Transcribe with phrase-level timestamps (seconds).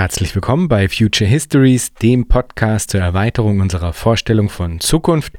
[0.00, 5.34] Herzlich willkommen bei Future Histories, dem Podcast zur Erweiterung unserer Vorstellung von Zukunft.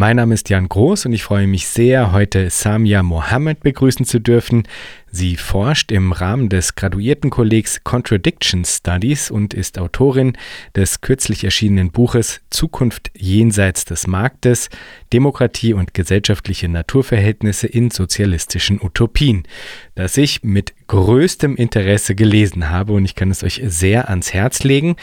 [0.00, 4.20] Mein Name ist Jan Groß und ich freue mich sehr, heute Samia Mohammed begrüßen zu
[4.20, 4.62] dürfen.
[5.10, 10.36] Sie forscht im Rahmen des Graduiertenkollegs Contradiction Studies und ist Autorin
[10.76, 14.68] des kürzlich erschienenen Buches Zukunft jenseits des Marktes,
[15.12, 19.44] Demokratie und gesellschaftliche Naturverhältnisse in sozialistischen Utopien,
[19.94, 24.62] das ich mit größtem Interesse gelesen habe und ich kann es euch sehr ans Herz
[24.62, 24.96] legen.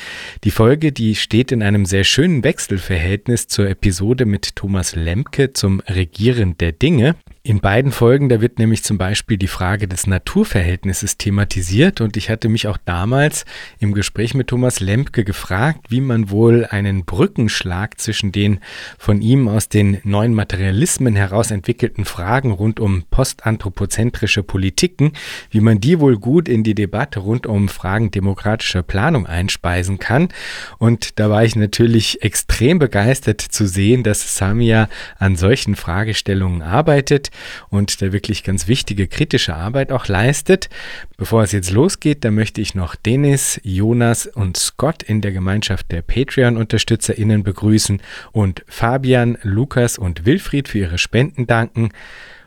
[0.43, 5.80] Die Folge, die steht in einem sehr schönen Wechselverhältnis zur Episode mit Thomas Lemke zum
[5.88, 7.16] Regieren der Dinge.
[7.48, 12.32] In beiden Folgen, da wird nämlich zum Beispiel die Frage des Naturverhältnisses thematisiert und ich
[12.32, 13.46] hatte mich auch damals
[13.78, 18.62] im Gespräch mit Thomas Lemke gefragt, wie man wohl einen Brückenschlag zwischen den
[18.98, 25.12] von ihm aus den neuen Materialismen heraus entwickelten Fragen rund um postanthropozentrische Politiken,
[25.52, 30.30] wie man die wohl gut in die Debatte rund um Fragen demokratischer Planung einspeisen kann.
[30.80, 37.30] Und da war ich natürlich extrem begeistert zu sehen, dass Samia an solchen Fragestellungen arbeitet
[37.69, 40.69] und da wirklich ganz wichtige kritische Arbeit auch leistet.
[41.17, 45.91] Bevor es jetzt losgeht, da möchte ich noch Dennis, Jonas und Scott in der Gemeinschaft
[45.91, 51.89] der Patreon-UnterstützerInnen begrüßen und Fabian, Lukas und Wilfried für ihre Spenden danken.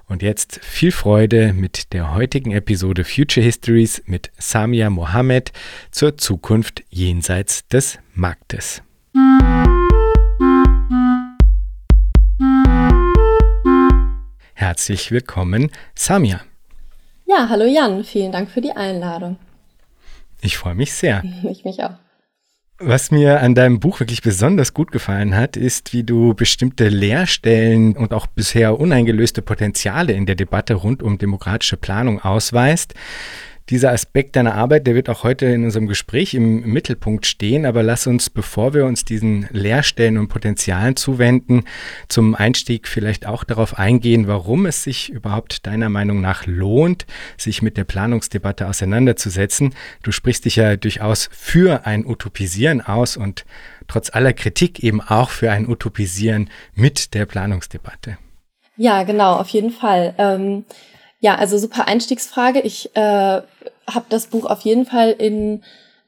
[0.08, 5.52] Und jetzt viel Freude mit der heutigen Episode Future Histories mit Samia Mohammed
[5.90, 8.82] zur Zukunft jenseits des Marktes.
[14.58, 16.40] Herzlich willkommen, Samia.
[17.26, 19.36] Ja, hallo Jan, vielen Dank für die Einladung.
[20.40, 21.22] Ich freue mich sehr.
[21.48, 21.94] Ich mich auch.
[22.80, 27.96] Was mir an deinem Buch wirklich besonders gut gefallen hat, ist, wie du bestimmte Leerstellen
[27.96, 32.94] und auch bisher uneingelöste Potenziale in der Debatte rund um demokratische Planung ausweist.
[33.70, 37.66] Dieser Aspekt deiner Arbeit, der wird auch heute in unserem Gespräch im Mittelpunkt stehen.
[37.66, 41.64] Aber lass uns, bevor wir uns diesen Leerstellen und Potenzialen zuwenden,
[42.08, 47.04] zum Einstieg vielleicht auch darauf eingehen, warum es sich überhaupt deiner Meinung nach lohnt,
[47.36, 49.74] sich mit der Planungsdebatte auseinanderzusetzen.
[50.02, 53.44] Du sprichst dich ja durchaus für ein Utopisieren aus und
[53.86, 58.16] trotz aller Kritik eben auch für ein Utopisieren mit der Planungsdebatte.
[58.78, 60.14] Ja, genau, auf jeden Fall.
[60.16, 60.64] Ähm
[61.20, 62.60] ja, also super Einstiegsfrage.
[62.60, 65.62] Ich äh, habe das Buch auf jeden Fall in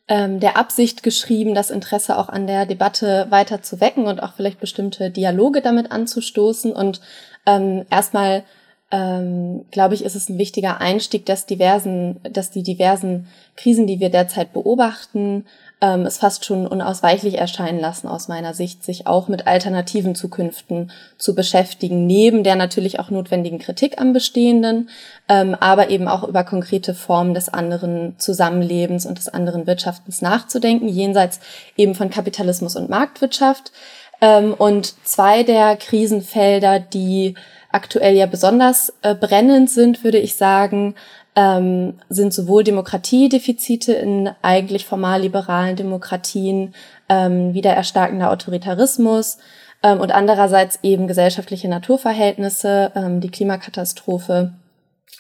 [0.09, 4.35] ähm, der Absicht geschrieben, das Interesse auch an der Debatte weiter zu wecken und auch
[4.35, 6.73] vielleicht bestimmte Dialoge damit anzustoßen.
[6.73, 7.01] Und
[7.47, 8.45] ähm, erstmal
[8.91, 14.01] ähm, glaube ich, ist es ein wichtiger Einstieg, dass diversen, dass die diversen Krisen, die
[14.01, 15.47] wir derzeit beobachten,
[15.81, 20.93] ähm, es fast schon unausweichlich erscheinen lassen, aus meiner Sicht, sich auch mit alternativen Zukünften
[21.17, 24.91] zu beschäftigen, neben der natürlich auch notwendigen Kritik am Bestehenden,
[25.29, 30.89] ähm, aber eben auch über konkrete Formen des anderen Zusammenlebens und des anderen Wirtschaftens nachzudenken,
[30.89, 31.41] jenseits
[31.77, 33.73] eben von Kapitalismus und Marktwirtschaft.
[34.21, 37.35] Ähm, und zwei der Krisenfelder, die
[37.73, 40.95] aktuell ja besonders äh, brennend sind, würde ich sagen,
[41.37, 46.75] ähm, sind sowohl Demokratiedefizite in eigentlich formal liberalen Demokratien,
[47.09, 49.39] ähm, wieder erstarkender Autoritarismus
[49.83, 54.53] ähm, und andererseits eben gesellschaftliche Naturverhältnisse, ähm, die Klimakatastrophe.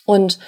[0.04, 0.38] Und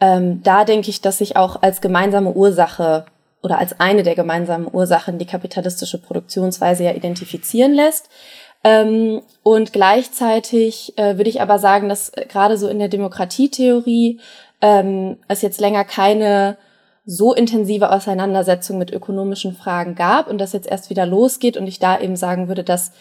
[0.00, 3.04] ähm, da denke ich, dass sich auch als gemeinsame Ursache
[3.42, 8.08] oder als eine der gemeinsamen Ursachen die kapitalistische Produktionsweise ja identifizieren lässt.
[8.62, 14.20] Ähm, und gleichzeitig äh, würde ich aber sagen, dass äh, gerade so in der Demokratietheorie
[14.60, 16.56] ähm, es jetzt länger keine
[17.04, 21.78] so intensive Auseinandersetzung mit ökonomischen Fragen gab und das jetzt erst wieder losgeht und ich
[21.78, 22.92] da eben sagen würde, dass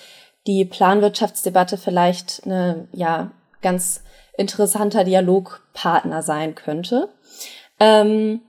[0.47, 3.31] die Planwirtschaftsdebatte vielleicht eine ja
[3.61, 4.03] ganz
[4.37, 7.09] interessanter Dialogpartner sein könnte,
[7.79, 8.41] ähm,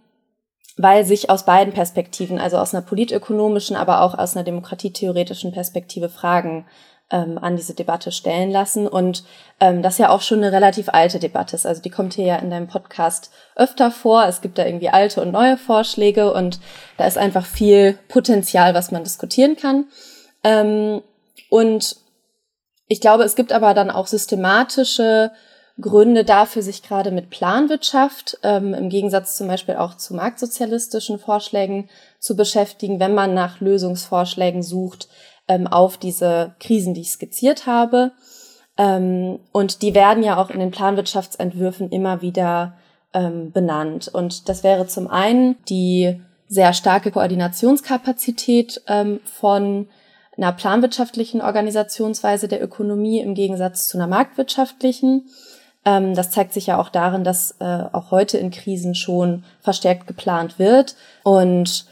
[0.77, 6.09] weil sich aus beiden Perspektiven, also aus einer politökonomischen, aber auch aus einer demokratietheoretischen Perspektive
[6.09, 6.65] Fragen
[7.11, 8.87] ähm, an diese Debatte stellen lassen.
[8.87, 9.25] Und
[9.61, 11.67] ähm, das ja auch schon eine relativ alte Debatte ist.
[11.67, 14.25] Also die kommt hier ja in deinem Podcast öfter vor.
[14.27, 16.61] Es gibt da irgendwie alte und neue Vorschläge und
[16.97, 19.87] da ist einfach viel Potenzial, was man diskutieren kann.
[20.45, 21.03] Ähm,
[21.49, 21.97] und
[22.87, 25.31] ich glaube, es gibt aber dann auch systematische
[25.81, 31.89] Gründe dafür, sich gerade mit Planwirtschaft ähm, im Gegensatz zum Beispiel auch zu marktsozialistischen Vorschlägen
[32.19, 35.09] zu beschäftigen, wenn man nach Lösungsvorschlägen sucht,
[35.51, 38.13] ähm, auf diese Krisen, die ich skizziert habe.
[38.79, 42.75] Ähm, und die werden ja auch in den Planwirtschaftsentwürfen immer wieder
[43.13, 44.07] ähm, benannt.
[44.07, 49.89] Und das wäre zum einen die sehr starke Koordinationskapazität ähm, von
[50.37, 55.29] einer planwirtschaftlichen Organisationsweise der Ökonomie im Gegensatz zu einer marktwirtschaftlichen.
[55.85, 60.07] Ähm, das zeigt sich ja auch darin, dass äh, auch heute in Krisen schon verstärkt
[60.07, 60.95] geplant wird.
[61.25, 61.87] Und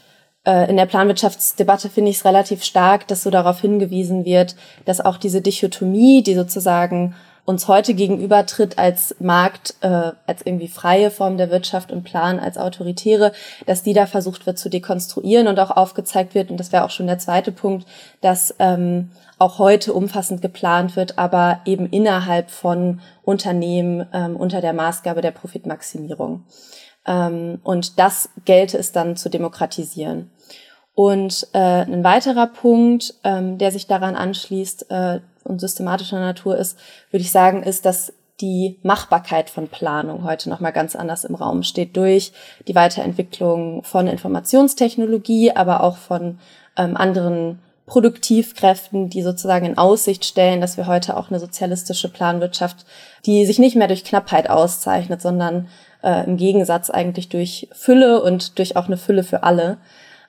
[0.45, 4.55] in der Planwirtschaftsdebatte finde ich es relativ stark, dass so darauf hingewiesen wird,
[4.85, 7.13] dass auch diese Dichotomie, die sozusagen
[7.49, 12.59] uns heute gegenübertritt als Markt, äh, als irgendwie freie Form der Wirtschaft und Plan als
[12.59, 13.31] autoritäre,
[13.65, 16.91] dass die da versucht wird zu dekonstruieren und auch aufgezeigt wird, und das wäre auch
[16.91, 17.87] schon der zweite Punkt,
[18.21, 19.09] dass ähm,
[19.39, 25.31] auch heute umfassend geplant wird, aber eben innerhalb von Unternehmen ähm, unter der Maßgabe der
[25.31, 26.43] Profitmaximierung.
[27.09, 30.29] Ähm, und das gelte es dann zu demokratisieren.
[30.93, 36.77] Und äh, ein weiterer Punkt, ähm, der sich daran anschließt äh, und systematischer Natur ist,
[37.09, 41.63] würde ich sagen, ist, dass die Machbarkeit von Planung heute nochmal ganz anders im Raum
[41.63, 42.31] steht durch
[42.67, 46.39] die Weiterentwicklung von Informationstechnologie, aber auch von
[46.77, 52.85] ähm, anderen Produktivkräften, die sozusagen in Aussicht stellen, dass wir heute auch eine sozialistische Planwirtschaft,
[53.25, 55.67] die sich nicht mehr durch Knappheit auszeichnet, sondern
[56.03, 59.77] äh, im Gegensatz eigentlich durch Fülle und durch auch eine Fülle für alle,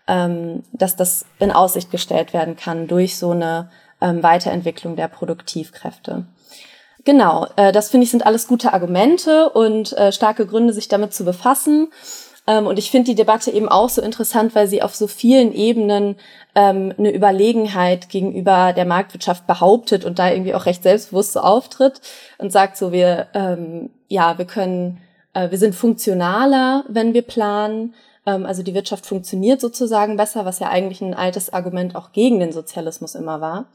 [0.06, 3.70] ähm, dass das in Aussicht gestellt werden kann durch so eine
[4.00, 6.26] ähm, Weiterentwicklung der Produktivkräfte.
[7.04, 11.14] Genau, äh, das finde ich sind alles gute Argumente und äh, starke Gründe, sich damit
[11.14, 11.90] zu befassen.
[12.46, 15.52] Ähm, und ich finde die Debatte eben auch so interessant, weil sie auf so vielen
[15.52, 16.16] Ebenen
[16.54, 22.00] ähm, eine Überlegenheit gegenüber der Marktwirtschaft behauptet und da irgendwie auch recht selbstbewusst so auftritt
[22.38, 25.00] und sagt so, wir, ähm, ja, wir können
[25.32, 27.94] wir sind funktionaler, wenn wir planen.
[28.26, 32.40] Ähm, also die Wirtschaft funktioniert sozusagen besser, was ja eigentlich ein altes Argument auch gegen
[32.40, 33.66] den Sozialismus immer war.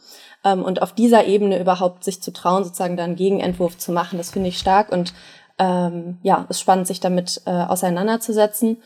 [0.44, 4.32] Ähm, und auf dieser Ebene überhaupt sich zu trauen, sozusagen dann Gegenentwurf zu machen, das
[4.32, 5.14] finde ich stark und
[5.58, 8.78] ähm, ja, ist spannend, sich damit äh, auseinanderzusetzen.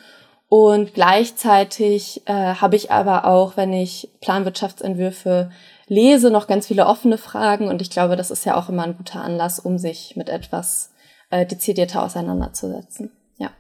[0.50, 5.52] Und gleichzeitig äh, habe ich aber auch, wenn ich Planwirtschaftsentwürfe
[5.88, 7.68] lese, noch ganz viele offene Fragen.
[7.68, 10.89] Und ich glaube, das ist ja auch immer ein guter Anlass, um sich mit etwas
[11.30, 13.12] äh, dezidierter auseinanderzusetzen.
[13.38, 13.52] Ja.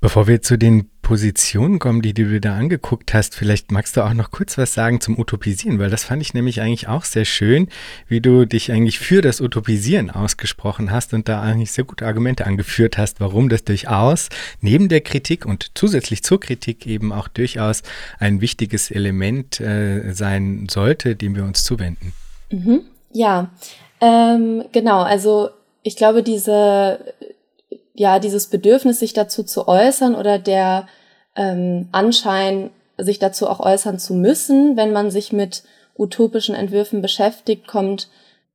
[0.00, 4.02] Bevor wir zu den Positionen kommen, die, die du da angeguckt hast, vielleicht magst du
[4.02, 7.24] auch noch kurz was sagen zum Utopisieren, weil das fand ich nämlich eigentlich auch sehr
[7.24, 7.68] schön,
[8.08, 12.46] wie du dich eigentlich für das Utopisieren ausgesprochen hast und da eigentlich sehr gute Argumente
[12.46, 14.28] angeführt hast, warum das durchaus
[14.60, 17.82] neben der Kritik und zusätzlich zur Kritik eben auch durchaus
[18.18, 22.12] ein wichtiges Element äh, sein sollte, dem wir uns zuwenden.
[22.50, 22.82] Mhm.
[23.12, 23.50] Ja,
[24.00, 25.02] ähm, genau.
[25.02, 25.50] Also
[25.82, 27.14] ich glaube, diese,
[27.94, 30.86] ja, dieses Bedürfnis, sich dazu zu äußern oder der
[31.36, 35.62] ähm, Anschein, sich dazu auch äußern zu müssen, wenn man sich mit
[35.96, 38.08] utopischen Entwürfen beschäftigt, kommt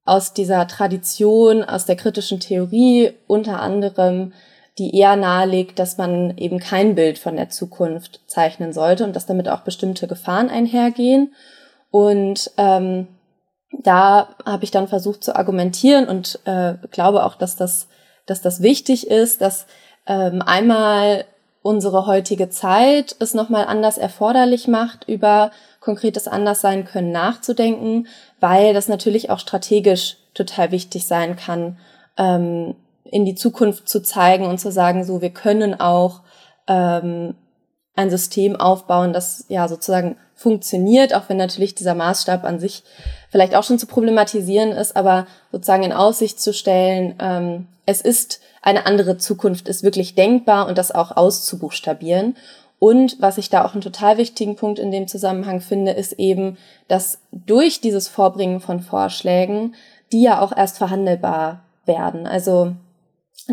[0.06, 4.34] aus dieser Tradition, aus der kritischen Theorie unter anderem,
[4.78, 9.26] die eher nahelegt, dass man eben kein Bild von der Zukunft zeichnen sollte und dass
[9.26, 11.34] damit auch bestimmte Gefahren einhergehen.
[11.90, 13.08] Und ähm,
[13.72, 17.88] da habe ich dann versucht zu argumentieren und äh, glaube auch, dass das,
[18.26, 19.66] dass das wichtig ist, dass
[20.06, 21.26] ähm, einmal
[21.62, 28.08] unsere heutige Zeit es nochmal anders erforderlich macht, über konkretes Anderssein können nachzudenken,
[28.40, 31.78] weil das natürlich auch strategisch total wichtig sein kann,
[32.18, 36.22] ähm, in die Zukunft zu zeigen und zu sagen, so, wir können auch
[36.68, 37.36] ähm,
[37.96, 42.84] ein System aufbauen, das ja sozusagen funktioniert, auch wenn natürlich dieser Maßstab an sich
[43.30, 48.40] vielleicht auch schon zu problematisieren ist, aber sozusagen in Aussicht zu stellen, ähm, es ist
[48.62, 52.36] eine andere Zukunft, ist wirklich denkbar und das auch auszubuchstabieren.
[52.80, 56.58] Und was ich da auch einen total wichtigen Punkt in dem Zusammenhang finde, ist eben,
[56.88, 59.74] dass durch dieses Vorbringen von Vorschlägen,
[60.12, 62.28] die ja auch erst verhandelbar werden.
[62.28, 62.74] Also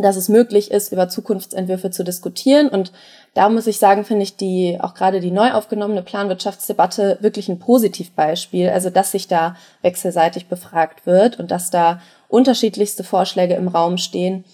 [0.02, 2.68] dass es möglich ist, über Zukunftsentwürfe zu diskutieren.
[2.68, 2.92] Und
[3.34, 7.58] da muss ich sagen, finde ich die, auch gerade die neu aufgenommene Planwirtschaftsdebatte wirklich ein
[7.58, 8.70] Positivbeispiel.
[8.70, 14.44] Also, dass sich da wechselseitig befragt wird und dass da unterschiedlichste Vorschläge im Raum stehen,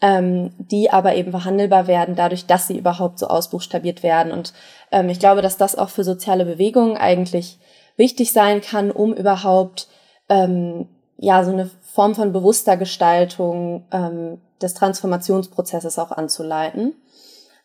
[0.00, 4.32] ähm, die aber eben verhandelbar werden, dadurch, dass sie überhaupt so ausbuchstabiert werden.
[4.32, 4.52] Und
[4.90, 7.58] ähm, ich glaube, dass das auch für soziale Bewegungen eigentlich
[7.96, 9.88] wichtig sein kann, um überhaupt
[10.28, 10.88] ähm,
[11.18, 16.94] ja so eine Form von bewusster Gestaltung ähm, des Transformationsprozesses auch anzuleiten.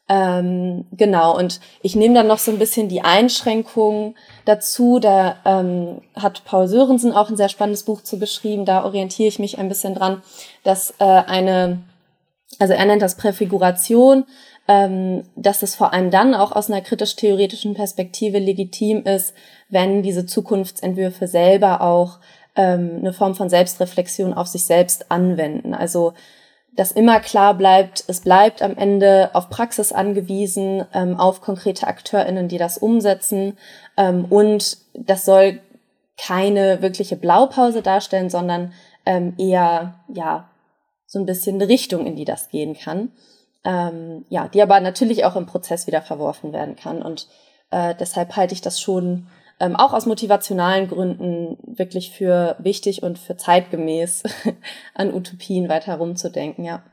[0.10, 5.00] Ähm, genau, und ich nehme dann noch so ein bisschen die Einschränkungen dazu.
[5.00, 8.66] Da ähm, hat Paul Sörensen auch ein sehr spannendes Buch zu geschrieben.
[8.66, 10.22] Da orientiere ich mich ein bisschen dran,
[10.64, 11.84] dass äh, eine,
[12.60, 14.26] also er nennt das Präfiguration,
[14.68, 19.34] ähm, dass es vor allem dann auch aus einer kritisch-theoretischen Perspektive legitim ist,
[19.70, 22.20] wenn diese Zukunftsentwürfe selber auch
[22.56, 25.74] ähm, eine Form von Selbstreflexion auf sich selbst anwenden.
[25.74, 26.14] Also
[26.76, 32.48] dass immer klar bleibt, es bleibt am Ende auf Praxis angewiesen, ähm, auf konkrete AkteurInnen,
[32.48, 33.58] die das umsetzen.
[33.96, 35.60] Ähm, und das soll
[36.18, 38.74] keine wirkliche Blaupause darstellen, sondern
[39.06, 40.50] ähm, eher, ja,
[41.06, 43.12] so ein bisschen eine Richtung, in die das gehen kann.
[43.66, 47.02] Ähm, ja, die aber natürlich auch im Prozess wieder verworfen werden kann.
[47.02, 47.28] Und
[47.72, 49.28] äh, deshalb halte ich das schon
[49.64, 54.24] ähm, auch aus motivationalen Gründen wirklich für wichtig und für zeitgemäß
[54.94, 56.84] an Utopien weiter rumzudenken, ja.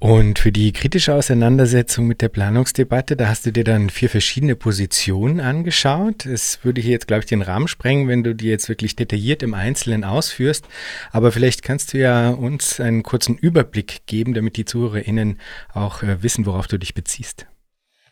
[0.00, 4.54] Und für die kritische Auseinandersetzung mit der Planungsdebatte, da hast du dir dann vier verschiedene
[4.54, 6.24] Positionen angeschaut.
[6.24, 9.42] Es würde hier jetzt, glaube ich, den Rahmen sprengen, wenn du die jetzt wirklich detailliert
[9.42, 10.68] im Einzelnen ausführst.
[11.10, 15.40] Aber vielleicht kannst du ja uns einen kurzen Überblick geben, damit die ZuhörerInnen
[15.74, 17.46] auch äh, wissen, worauf du dich beziehst.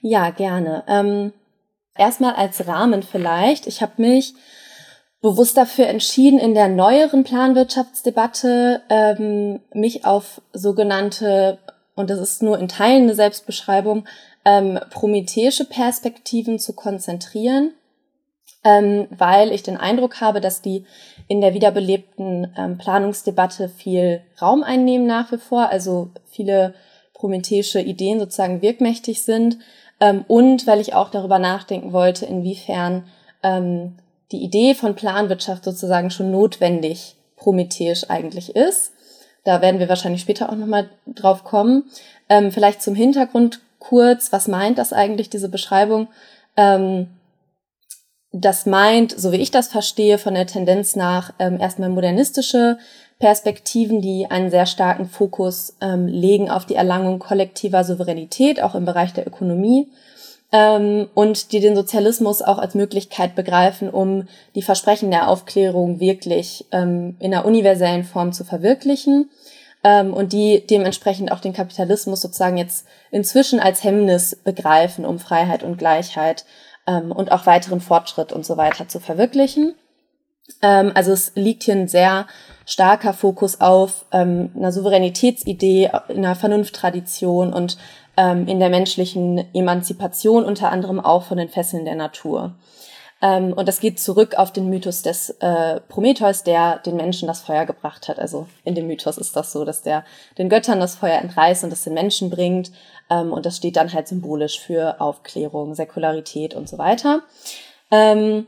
[0.01, 0.83] Ja, gerne.
[0.89, 1.33] Ähm,
[1.99, 3.67] erstmal als Rahmen vielleicht.
[3.67, 4.35] Ich habe mich
[5.21, 11.59] bewusst dafür entschieden, in der neueren Planwirtschaftsdebatte ähm, mich auf sogenannte
[11.97, 14.05] und das ist nur in Teilen eine Selbstbeschreibung,
[14.45, 17.73] ähm, prometheische Perspektiven zu konzentrieren,
[18.63, 20.85] ähm, weil ich den Eindruck habe, dass die
[21.27, 26.75] in der wiederbelebten ähm, Planungsdebatte viel Raum einnehmen nach wie vor, also viele
[27.15, 29.59] prometheische Ideen sozusagen wirkmächtig sind
[30.01, 33.05] ähm, und weil ich auch darüber nachdenken wollte, inwiefern
[33.43, 33.97] ähm,
[34.33, 38.93] die Idee von Planwirtschaft sozusagen schon notwendig prometheisch eigentlich ist
[39.47, 41.85] da werden wir wahrscheinlich später auch nochmal drauf kommen.
[42.29, 46.09] Ähm, vielleicht zum Hintergrund kurz, was meint das eigentlich, diese Beschreibung?
[46.57, 47.07] Ähm,
[48.33, 52.79] das meint, so wie ich das verstehe, von der Tendenz nach ähm, erstmal modernistische
[53.19, 58.85] Perspektiven, die einen sehr starken Fokus ähm, legen auf die Erlangung kollektiver Souveränität, auch im
[58.85, 59.89] Bereich der Ökonomie,
[60.53, 66.67] ähm, und die den Sozialismus auch als Möglichkeit begreifen, um die Versprechen der Aufklärung wirklich
[66.73, 69.31] ähm, in einer universellen Form zu verwirklichen
[69.83, 75.63] ähm, und die dementsprechend auch den Kapitalismus sozusagen jetzt inzwischen als Hemmnis begreifen, um Freiheit
[75.63, 76.45] und Gleichheit
[76.87, 79.75] ähm, und auch weiteren Fortschritt und so weiter zu verwirklichen.
[80.63, 82.27] Ähm, also es liegt hier ein sehr
[82.67, 87.79] starker Fokus auf ähm, einer Souveränitätsidee, in einer Vernunfttradition und
[88.19, 92.55] ähm, in der menschlichen Emanzipation unter anderem auch von den Fesseln der Natur.
[93.23, 97.41] Ähm, und das geht zurück auf den Mythos des äh, Prometheus, der den Menschen das
[97.41, 98.19] Feuer gebracht hat.
[98.19, 100.05] Also in dem Mythos ist das so, dass der
[100.37, 102.73] den Göttern das Feuer entreißt und das den Menschen bringt.
[103.09, 107.23] Ähm, und das steht dann halt symbolisch für Aufklärung, Säkularität und so weiter.
[107.91, 108.47] Ähm,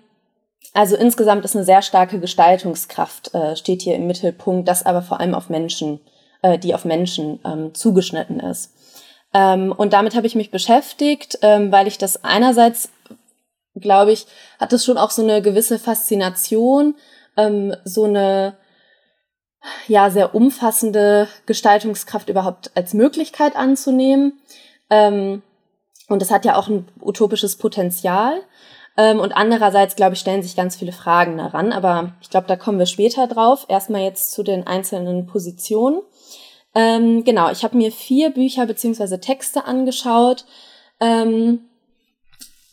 [0.78, 5.18] also insgesamt ist eine sehr starke Gestaltungskraft, äh, steht hier im Mittelpunkt, das aber vor
[5.18, 5.98] allem auf Menschen,
[6.42, 8.72] äh, die auf Menschen ähm, zugeschnitten ist.
[9.34, 12.90] Ähm, und damit habe ich mich beschäftigt, ähm, weil ich das einerseits
[13.74, 14.26] glaube ich,
[14.60, 16.94] hat es schon auch so eine gewisse Faszination,
[17.36, 18.56] ähm, so eine
[19.88, 24.40] ja sehr umfassende Gestaltungskraft überhaupt als Möglichkeit anzunehmen.
[24.90, 25.42] Ähm,
[26.08, 28.40] und es hat ja auch ein utopisches Potenzial.
[28.98, 31.72] Ähm, und andererseits, glaube ich, stellen sich ganz viele Fragen daran.
[31.72, 33.64] Aber ich glaube, da kommen wir später drauf.
[33.68, 36.02] Erstmal jetzt zu den einzelnen Positionen.
[36.74, 40.44] Ähm, genau, ich habe mir vier Bücher beziehungsweise Texte angeschaut.
[41.00, 41.60] Ähm,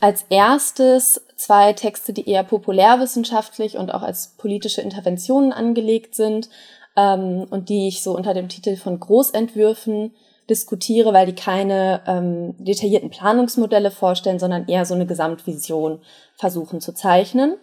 [0.00, 6.50] als erstes zwei Texte, die eher populärwissenschaftlich und auch als politische Interventionen angelegt sind
[6.96, 10.12] ähm, und die ich so unter dem Titel von Großentwürfen
[10.48, 16.00] diskutiere, weil die keine ähm, detaillierten Planungsmodelle vorstellen, sondern eher so eine Gesamtvision
[16.36, 17.56] versuchen zu zeichnen.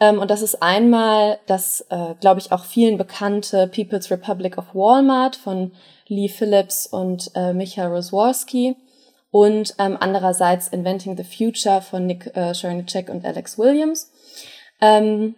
[0.00, 4.74] Ähm, und das ist einmal das, äh, glaube ich, auch vielen bekannte People's Republic of
[4.74, 5.72] Walmart von
[6.06, 8.76] Lee Phillips und äh, Michael Rosworski
[9.30, 14.10] und ähm, andererseits Inventing the Future von Nick äh, Chernicek und Alex Williams.
[14.80, 15.34] Ähm,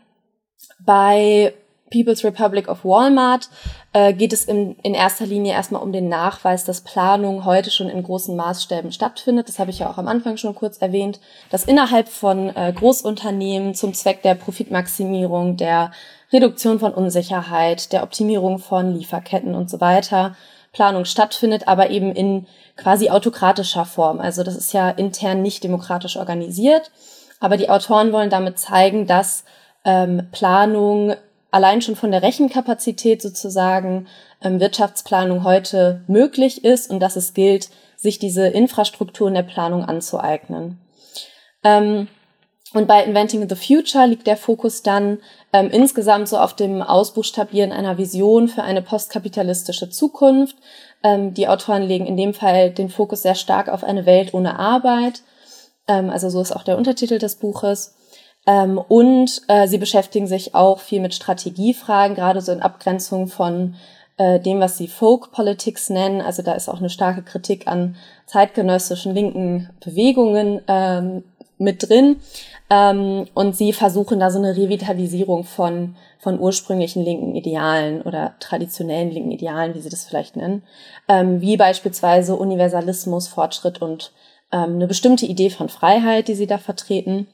[0.85, 1.54] bei
[1.90, 3.49] People's Republic of Walmart
[3.92, 7.88] äh, geht es in, in erster Linie erstmal um den Nachweis, dass Planung heute schon
[7.88, 9.49] in großen Maßstäben stattfindet.
[9.49, 11.20] Das habe ich ja auch am Anfang schon kurz erwähnt,
[11.50, 15.90] dass innerhalb von äh, Großunternehmen zum Zweck der Profitmaximierung, der
[16.32, 20.37] Reduktion von Unsicherheit, der Optimierung von Lieferketten und so weiter
[20.73, 24.20] Planung stattfindet, aber eben in quasi autokratischer Form.
[24.20, 26.90] Also das ist ja intern nicht demokratisch organisiert.
[27.40, 29.44] Aber die Autoren wollen damit zeigen, dass
[29.85, 31.14] ähm, Planung
[31.50, 34.07] allein schon von der Rechenkapazität sozusagen
[34.42, 40.78] ähm, Wirtschaftsplanung heute möglich ist und dass es gilt, sich diese Infrastrukturen der Planung anzueignen.
[41.62, 42.09] Ähm,
[42.73, 45.19] und bei Inventing the Future liegt der Fokus dann
[45.52, 50.57] ähm, insgesamt so auf dem Ausbuchstabieren einer Vision für eine postkapitalistische Zukunft.
[51.02, 54.59] Ähm, die Autoren legen in dem Fall den Fokus sehr stark auf eine Welt ohne
[54.59, 55.23] Arbeit.
[55.88, 57.97] Ähm, also so ist auch der Untertitel des Buches.
[58.47, 63.75] Ähm, und äh, sie beschäftigen sich auch viel mit Strategiefragen, gerade so in Abgrenzung von
[64.16, 66.20] äh, dem, was sie Folk Politics nennen.
[66.20, 71.25] Also da ist auch eine starke Kritik an zeitgenössischen linken Bewegungen ähm,
[71.59, 72.16] mit drin.
[72.70, 79.11] Ähm, und sie versuchen da so eine Revitalisierung von, von ursprünglichen linken Idealen oder traditionellen
[79.11, 80.62] linken Idealen, wie sie das vielleicht nennen,
[81.09, 84.12] ähm, wie beispielsweise Universalismus, Fortschritt und
[84.52, 87.26] ähm, eine bestimmte Idee von Freiheit, die sie da vertreten.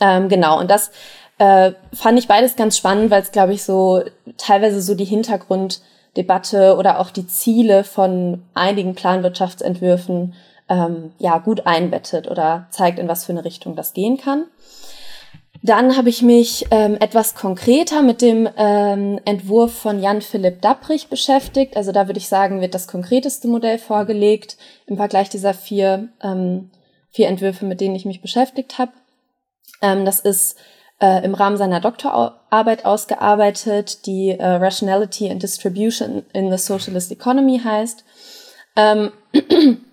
[0.00, 0.90] Ähm, genau, und das
[1.38, 4.02] äh, fand ich beides ganz spannend, weil es, glaube ich, so
[4.36, 10.34] teilweise so die Hintergrunddebatte oder auch die Ziele von einigen Planwirtschaftsentwürfen
[10.68, 14.44] ähm, ja gut einbettet oder zeigt, in was für eine Richtung das gehen kann.
[15.62, 21.08] Dann habe ich mich ähm, etwas konkreter mit dem ähm, Entwurf von Jan Philipp Dapprich
[21.08, 21.76] beschäftigt.
[21.76, 26.70] Also da würde ich sagen, wird das konkreteste Modell vorgelegt im Vergleich dieser vier, ähm,
[27.10, 28.92] vier Entwürfe, mit denen ich mich beschäftigt habe.
[29.84, 30.56] Ähm, das ist
[31.00, 37.60] äh, im Rahmen seiner Doktorarbeit ausgearbeitet, die äh, Rationality and Distribution in the Socialist Economy
[37.62, 38.04] heißt.
[38.76, 39.12] Ähm,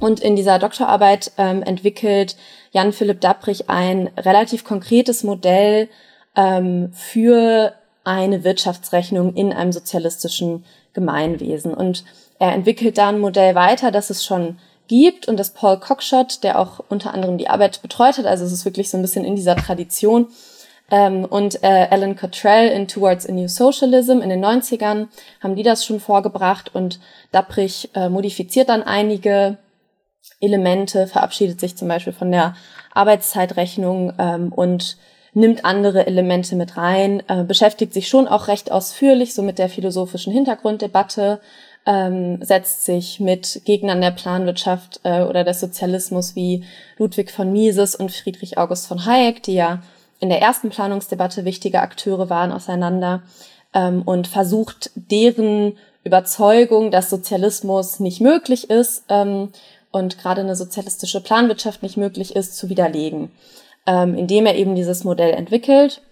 [0.00, 2.36] und in dieser Doktorarbeit ähm, entwickelt
[2.72, 5.88] Jan Philipp Dapprich ein relativ konkretes Modell
[6.34, 11.74] ähm, für eine Wirtschaftsrechnung in einem sozialistischen Gemeinwesen.
[11.74, 12.04] Und
[12.38, 14.58] er entwickelt da ein Modell weiter, das es schon
[14.88, 18.52] gibt und das Paul Cockshott, der auch unter anderem die Arbeit betreut hat, also es
[18.52, 20.28] ist wirklich so ein bisschen in dieser Tradition,
[20.90, 25.08] ähm, und äh, Alan Cottrell in Towards a New Socialism in den 90ern
[25.42, 27.00] haben die das schon vorgebracht und
[27.32, 29.56] Dapprich äh, modifiziert dann einige
[30.40, 32.54] Elemente, verabschiedet sich zum Beispiel von der
[32.92, 34.98] Arbeitszeitrechnung ähm, und
[35.32, 39.68] nimmt andere Elemente mit rein, äh, beschäftigt sich schon auch recht ausführlich so mit der
[39.68, 41.40] philosophischen Hintergrunddebatte,
[41.86, 46.64] ähm, setzt sich mit Gegnern der Planwirtschaft äh, oder des Sozialismus wie
[46.98, 49.82] Ludwig von Mises und Friedrich August von Hayek, die ja
[50.20, 53.22] in der ersten Planungsdebatte wichtige Akteure waren, auseinander
[53.74, 59.50] ähm, und versucht deren Überzeugung, dass Sozialismus nicht möglich ist, ähm,
[59.94, 63.30] und gerade eine sozialistische Planwirtschaft nicht möglich ist, zu widerlegen,
[63.86, 66.02] ähm, indem er eben dieses Modell entwickelt.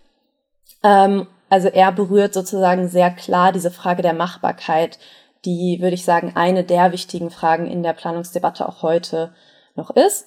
[0.84, 4.98] Ähm, also er berührt sozusagen sehr klar diese Frage der Machbarkeit,
[5.44, 9.34] die, würde ich sagen, eine der wichtigen Fragen in der Planungsdebatte auch heute
[9.74, 10.26] noch ist.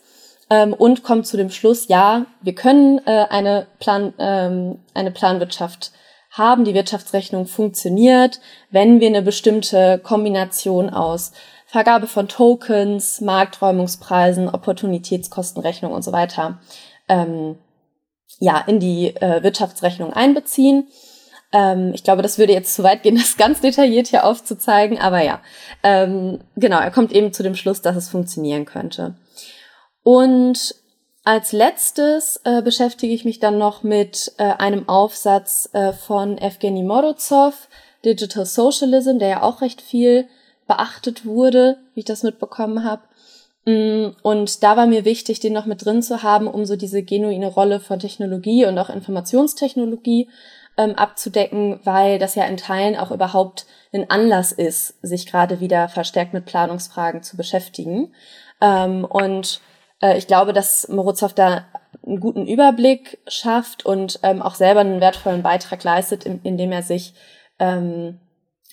[0.50, 5.92] Ähm, und kommt zu dem Schluss, ja, wir können äh, eine, Plan, ähm, eine Planwirtschaft
[6.32, 11.32] haben, die Wirtschaftsrechnung funktioniert, wenn wir eine bestimmte Kombination aus
[11.66, 16.60] Vergabe von Tokens, Markträumungspreisen, Opportunitätskostenrechnung und so weiter
[17.10, 17.58] ähm,
[18.40, 20.88] ja, in die äh, Wirtschaftsrechnung einbeziehen.
[21.56, 25.22] Ähm, ich glaube, das würde jetzt zu weit gehen, das ganz detailliert hier aufzuzeigen, aber
[25.22, 25.42] ja,
[25.84, 29.16] ähm, genau, er kommt eben zu dem Schluss, dass es funktionieren könnte.
[30.04, 30.76] Und
[31.24, 36.84] als letztes äh, beschäftige ich mich dann noch mit äh, einem Aufsatz äh, von Evgeny
[36.84, 37.70] Morozov,
[38.04, 40.28] Digital Socialism, der ja auch recht viel
[40.68, 43.02] beachtet wurde, wie ich das mitbekommen habe.
[43.66, 47.02] Mm, und da war mir wichtig, den noch mit drin zu haben, um so diese
[47.02, 50.30] genuine Rolle von Technologie und auch Informationstechnologie
[50.78, 55.88] ähm, abzudecken, weil das ja in Teilen auch überhaupt ein Anlass ist, sich gerade wieder
[55.88, 58.14] verstärkt mit Planungsfragen zu beschäftigen.
[58.62, 59.62] Ähm, und
[60.02, 61.66] äh, ich glaube, dass Morozov da
[62.06, 66.84] einen guten Überblick schafft und ähm, auch selber einen wertvollen Beitrag leistet, in, indem er
[66.84, 67.14] sich
[67.60, 68.20] ähm,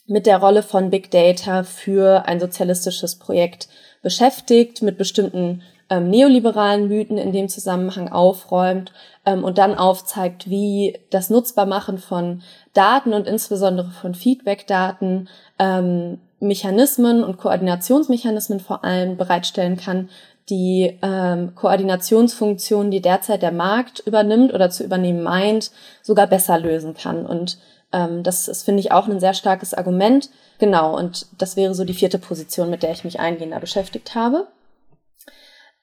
[0.07, 3.69] mit der Rolle von Big Data für ein sozialistisches Projekt
[4.03, 5.63] beschäftigt, mit bestimmten
[5.93, 8.93] ähm, neoliberalen Mythen in dem Zusammenhang aufräumt
[9.27, 12.41] ähm, und dann aufzeigt, wie das Nutzbarmachen von
[12.73, 15.29] Daten und insbesondere von Feedback-Daten
[15.59, 20.09] ähm, Mechanismen und Koordinationsmechanismen vor allem bereitstellen kann,
[20.49, 26.95] die ähm, Koordinationsfunktion, die derzeit der Markt übernimmt oder zu übernehmen meint, sogar besser lösen
[26.95, 27.27] kann.
[27.27, 27.59] Und
[27.93, 30.31] ähm, das ist, finde ich, auch ein sehr starkes Argument.
[30.59, 34.49] Genau, und das wäre so die vierte Position, mit der ich mich eingehender beschäftigt habe.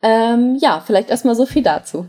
[0.01, 2.05] Ähm, ja, vielleicht erstmal so viel dazu.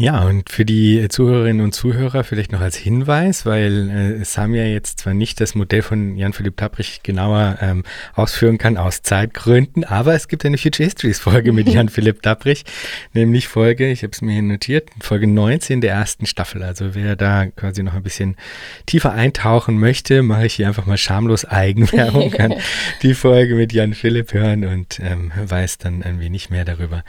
[0.00, 5.00] Ja, und für die Zuhörerinnen und Zuhörer vielleicht noch als Hinweis, weil äh, Samia jetzt
[5.00, 7.82] zwar nicht das Modell von Jan-Philipp Tabrich genauer ähm,
[8.14, 12.64] ausführen kann aus Zeitgründen, aber es gibt eine Future Histories Folge mit Jan-Philipp Tabrich,
[13.12, 16.62] nämlich Folge, ich habe es mir hier notiert, Folge 19 der ersten Staffel.
[16.62, 18.36] Also wer da quasi noch ein bisschen
[18.86, 22.54] tiefer eintauchen möchte, mache ich hier einfach mal schamlos Eigenwerbung, kann
[23.02, 27.04] die Folge mit Jan-Philipp hören und ähm, weiß dann ein wenig mehr darüber.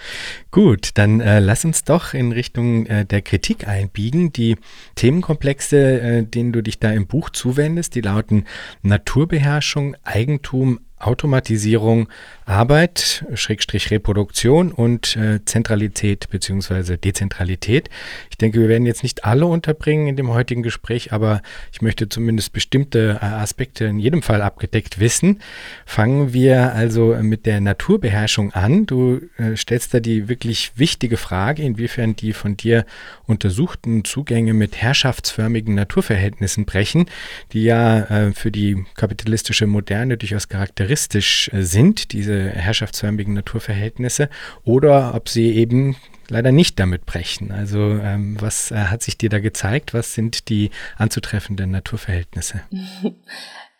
[0.51, 4.33] Gut, dann äh, lass uns doch in Richtung äh, der Kritik einbiegen.
[4.33, 4.57] Die
[4.95, 8.45] Themenkomplexe, äh, denen du dich da im Buch zuwendest, die lauten
[8.81, 12.07] Naturbeherrschung, Eigentum, Automatisierung,
[12.45, 16.97] Arbeit, Schrägstrich Reproduktion und äh, Zentralität bzw.
[16.97, 17.89] Dezentralität.
[18.29, 22.09] Ich denke, wir werden jetzt nicht alle unterbringen in dem heutigen Gespräch, aber ich möchte
[22.09, 25.39] zumindest bestimmte äh, Aspekte in jedem Fall abgedeckt wissen.
[25.85, 28.85] Fangen wir also mit der Naturbeherrschung an.
[28.85, 32.85] Du äh, stellst da die wirklich wichtige Frage, inwiefern die von dir
[33.25, 37.05] untersuchten Zugänge mit herrschaftsförmigen Naturverhältnissen brechen,
[37.53, 44.29] die ja für die kapitalistische Moderne durchaus charakteristisch charakteristisch sind, diese herrschaftsförmigen Naturverhältnisse,
[44.65, 45.95] oder ob sie eben
[46.29, 47.51] leider nicht damit brechen.
[47.51, 49.93] Also ähm, was äh, hat sich dir da gezeigt?
[49.93, 52.61] Was sind die anzutreffenden Naturverhältnisse?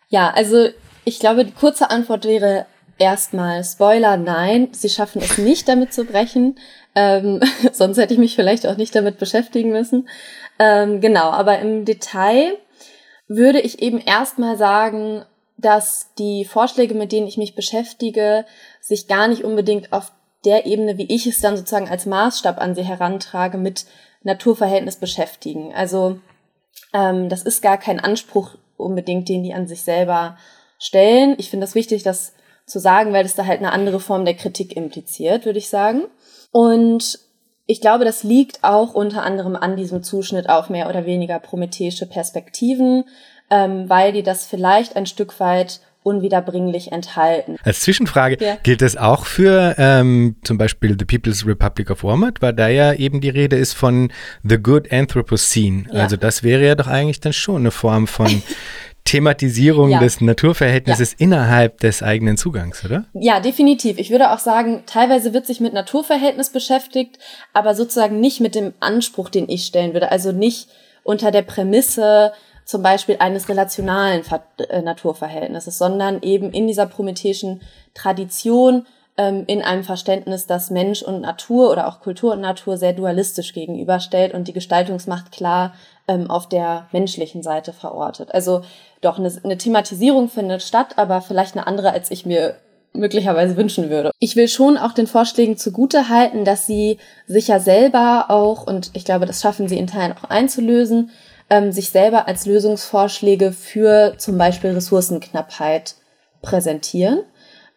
[0.08, 0.68] Ja, also
[1.06, 2.66] ich glaube, die kurze Antwort wäre
[2.98, 6.56] erstmal Spoiler, nein, sie schaffen es nicht damit zu brechen.
[6.94, 7.40] Ähm,
[7.72, 10.06] sonst hätte ich mich vielleicht auch nicht damit beschäftigen müssen.
[10.58, 12.58] Ähm, genau, aber im Detail
[13.26, 15.24] würde ich eben erstmal sagen,
[15.64, 18.44] dass die Vorschläge, mit denen ich mich beschäftige,
[18.80, 20.12] sich gar nicht unbedingt auf
[20.44, 23.86] der Ebene, wie ich es dann sozusagen als Maßstab an sie herantrage, mit
[24.22, 25.72] Naturverhältnis beschäftigen.
[25.74, 26.18] Also
[26.92, 30.36] ähm, das ist gar kein Anspruch unbedingt, den die an sich selber
[30.78, 31.34] stellen.
[31.38, 32.34] Ich finde das wichtig, das
[32.66, 36.04] zu sagen, weil das da halt eine andere Form der Kritik impliziert, würde ich sagen.
[36.50, 37.18] Und
[37.66, 42.06] ich glaube, das liegt auch unter anderem an diesem Zuschnitt auf mehr oder weniger prometheische
[42.06, 43.04] Perspektiven,
[43.52, 47.58] ähm, weil die das vielleicht ein Stück weit unwiederbringlich enthalten.
[47.62, 48.56] Als Zwischenfrage, ja.
[48.62, 52.92] gilt das auch für ähm, zum Beispiel The People's Republic of Walmart, weil da ja
[52.94, 54.10] eben die Rede ist von
[54.42, 55.84] The Good Anthropocene.
[55.92, 56.02] Ja.
[56.02, 58.42] Also das wäre ja doch eigentlich dann schon eine Form von
[59.04, 60.00] Thematisierung ja.
[60.00, 63.04] des Naturverhältnisses innerhalb des eigenen Zugangs, oder?
[63.12, 63.98] Ja, definitiv.
[63.98, 67.18] Ich würde auch sagen, teilweise wird sich mit Naturverhältnis beschäftigt,
[67.52, 70.10] aber sozusagen nicht mit dem Anspruch, den ich stellen würde.
[70.10, 70.68] Also nicht
[71.04, 72.32] unter der Prämisse
[72.72, 74.22] zum Beispiel eines relationalen
[74.68, 77.60] äh, Naturverhältnisses, sondern eben in dieser prometheischen
[77.94, 78.86] Tradition
[79.18, 83.52] ähm, in einem Verständnis, das Mensch und Natur oder auch Kultur und Natur sehr dualistisch
[83.52, 85.74] gegenüberstellt und die Gestaltungsmacht klar
[86.08, 88.32] ähm, auf der menschlichen Seite verortet.
[88.32, 88.62] Also
[89.02, 92.56] doch eine, eine Thematisierung findet statt, aber vielleicht eine andere, als ich mir
[92.94, 94.12] möglicherweise wünschen würde.
[94.18, 98.90] Ich will schon auch den Vorschlägen zugute halten, dass sie sich ja selber auch, und
[98.94, 101.10] ich glaube, das schaffen sie in Teilen auch einzulösen,
[101.52, 105.96] ähm, sich selber als Lösungsvorschläge für zum Beispiel Ressourcenknappheit
[106.40, 107.24] präsentieren.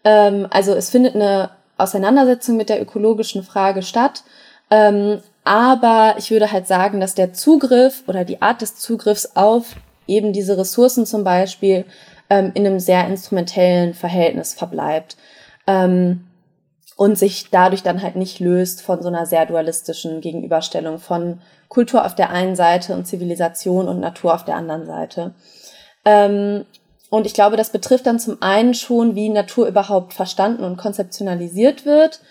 [0.06, 4.24] Ähm, also es findet eine Auseinandersetzung mit der ökologischen Frage statt.
[4.72, 9.76] Ähm, aber ich würde halt sagen, dass der Zugriff oder die Art des Zugriffs auf
[10.08, 11.84] eben diese Ressourcen zum Beispiel
[12.30, 15.18] ähm, in einem sehr instrumentellen Verhältnis verbleibt.
[15.68, 16.28] Ähm,
[16.96, 22.06] und sich dadurch dann halt nicht löst von so einer sehr dualistischen Gegenüberstellung von Kultur
[22.06, 25.34] auf der einen Seite und Zivilisation und Natur auf der anderen Seite.
[26.06, 26.66] Ähm,
[27.10, 31.86] und ich glaube, das betrifft dann zum einen schon, wie Natur überhaupt verstanden und konzeptionalisiert
[31.86, 32.22] wird,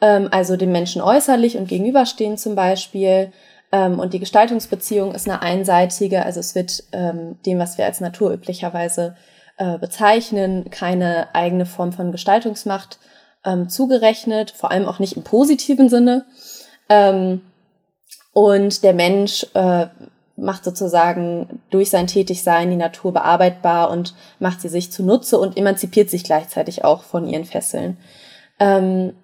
[0.00, 3.32] ähm, also dem Menschen äußerlich und gegenüberstehen zum Beispiel.
[3.72, 8.00] Ähm, und die Gestaltungsbeziehung ist eine einseitige, also es wird ähm, dem, was wir als
[8.00, 9.16] Natur üblicherweise
[9.56, 12.98] äh, bezeichnen, keine eigene Form von Gestaltungsmacht
[13.44, 16.24] ähm, zugerechnet, vor allem auch nicht im positiven Sinne.
[16.88, 17.42] Ähm,
[18.32, 19.86] und der Mensch äh,
[20.36, 26.10] macht sozusagen durch sein Tätigsein die Natur bearbeitbar und macht sie sich zunutze und emanzipiert
[26.10, 27.98] sich gleichzeitig auch von ihren Fesseln.
[28.58, 29.14] Ähm,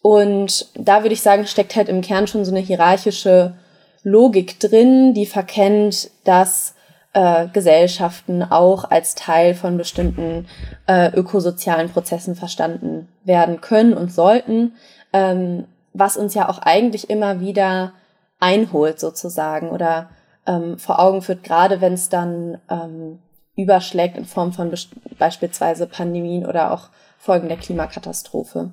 [0.00, 3.54] und da würde ich sagen, steckt halt im Kern schon so eine hierarchische
[4.02, 6.74] Logik drin, die verkennt, dass
[7.12, 10.46] äh, Gesellschaften auch als Teil von bestimmten
[10.86, 14.72] äh, ökosozialen Prozessen verstanden werden können und sollten,
[15.12, 17.92] ähm, was uns ja auch eigentlich immer wieder
[18.40, 20.08] einholt sozusagen oder
[20.46, 23.18] ähm, vor Augen führt, gerade wenn es dann ähm,
[23.56, 24.72] überschlägt in Form von
[25.18, 28.70] beispielsweise Pandemien oder auch Folgen der Klimakatastrophe.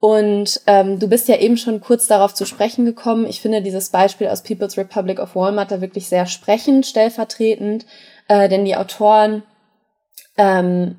[0.00, 3.26] Und ähm, du bist ja eben schon kurz darauf zu sprechen gekommen.
[3.26, 7.84] Ich finde dieses Beispiel aus People's Republic of Walmart da wirklich sehr sprechend, stellvertretend,
[8.28, 9.42] äh, denn die Autoren,
[10.36, 10.96] ähm,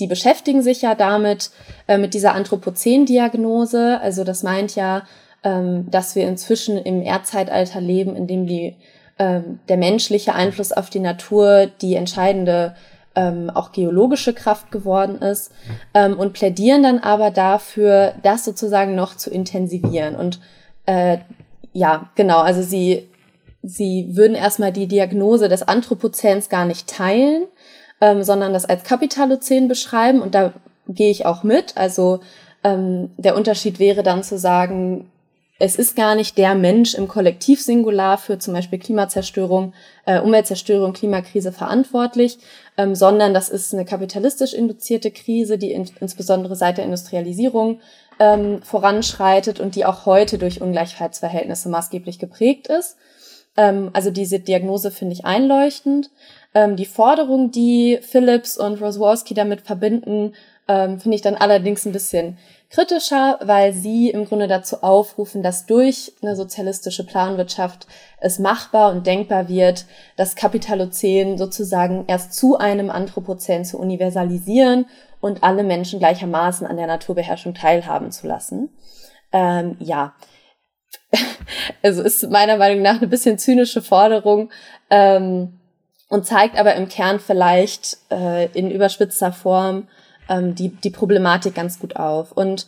[0.00, 1.50] die beschäftigen sich ja damit,
[1.86, 4.00] äh, mit dieser Anthropozän-Diagnose.
[4.00, 5.04] Also das meint ja,
[5.44, 8.76] ähm, dass wir inzwischen im Erdzeitalter leben, in dem die,
[9.20, 12.74] ähm, der menschliche Einfluss auf die Natur die entscheidende
[13.14, 15.52] ähm, auch geologische Kraft geworden ist
[15.94, 20.16] ähm, und plädieren dann aber dafür, das sozusagen noch zu intensivieren.
[20.16, 20.40] Und
[20.86, 21.18] äh,
[21.72, 23.08] ja, genau, also sie,
[23.62, 27.44] sie würden erstmal die Diagnose des Anthropozäns gar nicht teilen,
[28.00, 30.52] ähm, sondern das als Kapitalozän beschreiben und da
[30.88, 31.76] gehe ich auch mit.
[31.76, 32.20] Also
[32.64, 35.10] ähm, der Unterschied wäre dann zu sagen,
[35.64, 39.74] es ist gar nicht der Mensch im Kollektivsingular für zum Beispiel Klimazerstörung,
[40.06, 42.38] äh, Umweltzerstörung, Klimakrise verantwortlich,
[42.76, 47.80] ähm, sondern das ist eine kapitalistisch induzierte Krise, die in, insbesondere seit der Industrialisierung
[48.18, 52.96] ähm, voranschreitet und die auch heute durch Ungleichheitsverhältnisse maßgeblich geprägt ist.
[53.56, 56.10] Ähm, also diese Diagnose finde ich einleuchtend.
[56.54, 60.34] Ähm, die Forderung, die Phillips und Rosworski damit verbinden,
[60.68, 62.38] ähm, finde ich dann allerdings ein bisschen
[62.72, 67.86] kritischer, weil sie im Grunde dazu aufrufen, dass durch eine sozialistische Planwirtschaft
[68.18, 69.84] es machbar und denkbar wird,
[70.16, 74.86] das Kapitalozän sozusagen erst zu einem Anthropozän zu universalisieren
[75.20, 78.70] und alle Menschen gleichermaßen an der Naturbeherrschung teilhaben zu lassen.
[79.32, 80.14] Ähm, ja,
[81.82, 84.50] also ist meiner Meinung nach eine bisschen zynische Forderung
[84.88, 85.60] ähm,
[86.08, 89.88] und zeigt aber im Kern vielleicht äh, in überspitzter Form
[90.32, 92.32] ähm, die, die Problematik ganz gut auf.
[92.32, 92.66] Und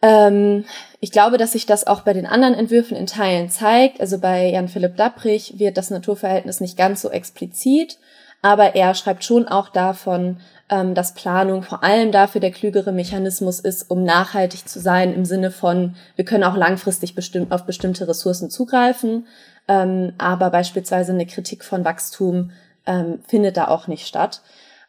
[0.00, 0.64] ähm,
[1.00, 4.00] ich glaube, dass sich das auch bei den anderen Entwürfen in Teilen zeigt.
[4.00, 7.98] Also bei Jan Philipp Dapprich wird das Naturverhältnis nicht ganz so explizit,
[8.40, 10.38] aber er schreibt schon auch davon,
[10.70, 15.24] ähm, dass Planung vor allem dafür der klügere Mechanismus ist, um nachhaltig zu sein im
[15.24, 19.26] Sinne von, wir können auch langfristig bestimmt auf bestimmte Ressourcen zugreifen,
[19.66, 22.52] ähm, aber beispielsweise eine Kritik von Wachstum
[22.86, 24.42] ähm, findet da auch nicht statt.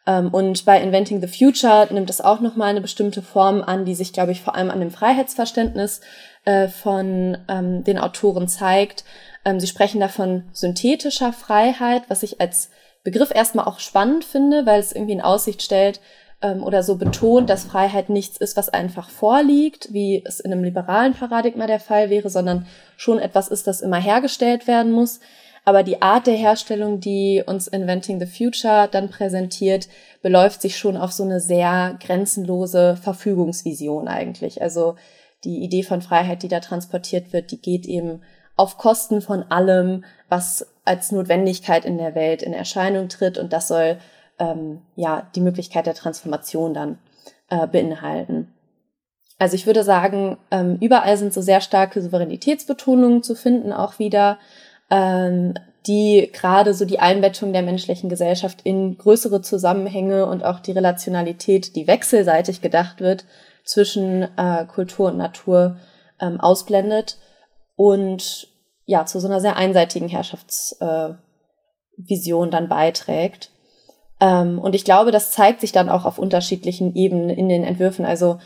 [0.10, 3.94] Ähm, und bei Inventing the Future nimmt es auch nochmal eine bestimmte Form an, die
[3.94, 6.02] sich, glaube ich, vor allem an dem Freiheitsverständnis
[6.46, 9.04] äh, von ähm, den Autoren zeigt.
[9.46, 12.72] Ähm, sie sprechen da von synthetischer Freiheit, was ich als
[13.04, 16.02] Begriff erstmal auch spannend finde, weil es irgendwie in Aussicht stellt
[16.62, 21.14] oder so betont, dass Freiheit nichts ist, was einfach vorliegt, wie es in einem liberalen
[21.14, 25.20] Paradigma der Fall wäre, sondern schon etwas ist, das immer hergestellt werden muss.
[25.70, 29.88] Aber die Art der Herstellung, die uns Inventing the Future dann präsentiert,
[30.24, 34.64] beläuft sich schon auf so eine sehr grenzenlose Verfügungsvision eigentlich.
[34.64, 34.96] Also
[35.44, 38.24] die Idee von Freiheit, die da transportiert wird, die geht eben
[38.56, 43.38] auf Kosten von allem, was als Notwendigkeit in der Welt in Erscheinung tritt.
[43.38, 44.00] Und das soll
[44.40, 46.98] ähm, ja die Möglichkeit der Transformation dann
[47.52, 48.52] äh, beinhalten.
[49.38, 54.40] Also ich würde sagen, ähm, überall sind so sehr starke Souveränitätsbetonungen zu finden, auch wieder,
[54.90, 55.54] ähm,
[55.88, 61.76] die gerade so die Einbettung der menschlichen Gesellschaft in größere Zusammenhänge und auch die Relationalität,
[61.76, 63.26] die wechselseitig gedacht wird
[63.64, 65.78] zwischen äh, Kultur und Natur
[66.20, 67.18] ähm, ausblendet
[67.76, 68.48] und
[68.86, 71.18] ja zu so einer sehr einseitigen Herrschaftsvision
[72.48, 73.52] äh, dann beiträgt.
[74.20, 78.06] Ähm, und ich glaube, das zeigt sich dann auch auf unterschiedlichen Ebenen in den Entwürfen.
[78.06, 78.40] Also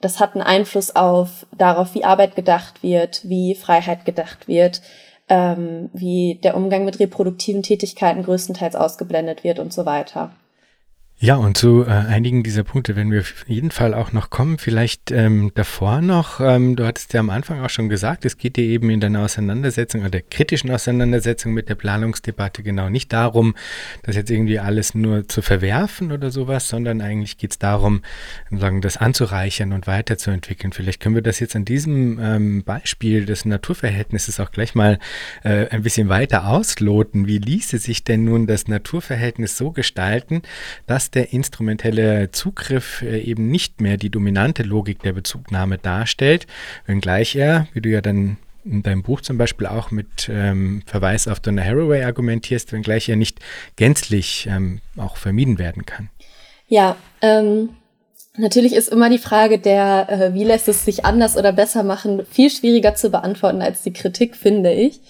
[0.00, 4.82] das hat einen Einfluss auf darauf, wie Arbeit gedacht wird, wie Freiheit gedacht wird,
[5.28, 10.32] ähm, wie der Umgang mit reproduktiven Tätigkeiten größtenteils ausgeblendet wird und so weiter.
[11.20, 14.58] Ja, und zu äh, einigen dieser Punkte werden wir auf jeden Fall auch noch kommen.
[14.58, 18.56] Vielleicht ähm, davor noch, ähm, du hattest ja am Anfang auch schon gesagt, es geht
[18.56, 23.54] dir eben in deiner Auseinandersetzung oder der kritischen Auseinandersetzung mit der Planungsdebatte genau nicht darum,
[24.02, 28.02] das jetzt irgendwie alles nur zu verwerfen oder sowas, sondern eigentlich geht es darum,
[28.50, 30.72] sagen, das anzureichern und weiterzuentwickeln.
[30.72, 34.98] Vielleicht können wir das jetzt an diesem ähm, Beispiel des Naturverhältnisses auch gleich mal
[35.44, 37.28] äh, ein bisschen weiter ausloten.
[37.28, 40.42] Wie ließe sich denn nun das Naturverhältnis so gestalten,
[40.86, 46.46] dass dass der instrumentelle Zugriff äh, eben nicht mehr die dominante Logik der Bezugnahme darstellt,
[46.86, 51.28] wenngleich er, wie du ja dann in deinem Buch zum Beispiel auch mit ähm, Verweis
[51.28, 53.40] auf Donna Haraway argumentierst, wenngleich er nicht
[53.76, 56.08] gänzlich ähm, auch vermieden werden kann.
[56.68, 57.76] Ja, ähm,
[58.38, 62.24] natürlich ist immer die Frage der, äh, wie lässt es sich anders oder besser machen,
[62.24, 65.00] viel schwieriger zu beantworten als die Kritik, finde ich.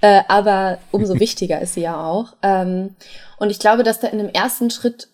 [0.00, 2.34] Äh, aber umso wichtiger ist sie ja auch.
[2.42, 2.96] Ähm,
[3.38, 5.08] und ich glaube, dass da in dem ersten Schritt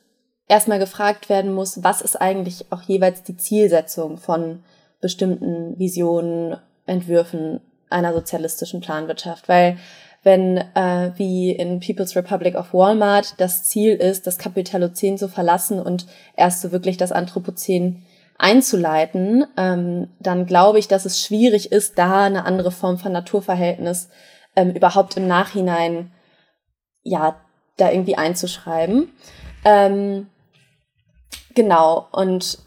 [0.52, 4.62] erstmal gefragt werden muss, was ist eigentlich auch jeweils die Zielsetzung von
[5.00, 9.48] bestimmten Visionen, Entwürfen einer sozialistischen Planwirtschaft.
[9.48, 9.78] Weil
[10.22, 15.80] wenn äh, wie in People's Republic of Walmart das Ziel ist, das Kapitalozän zu verlassen
[15.80, 18.04] und erst so wirklich das Anthropozän
[18.36, 24.10] einzuleiten, ähm, dann glaube ich, dass es schwierig ist, da eine andere Form von Naturverhältnis
[24.54, 26.12] ähm, überhaupt im Nachhinein
[27.02, 27.36] ja
[27.78, 29.08] da irgendwie einzuschreiben.
[29.64, 30.26] Ähm,
[31.54, 32.58] Genau, und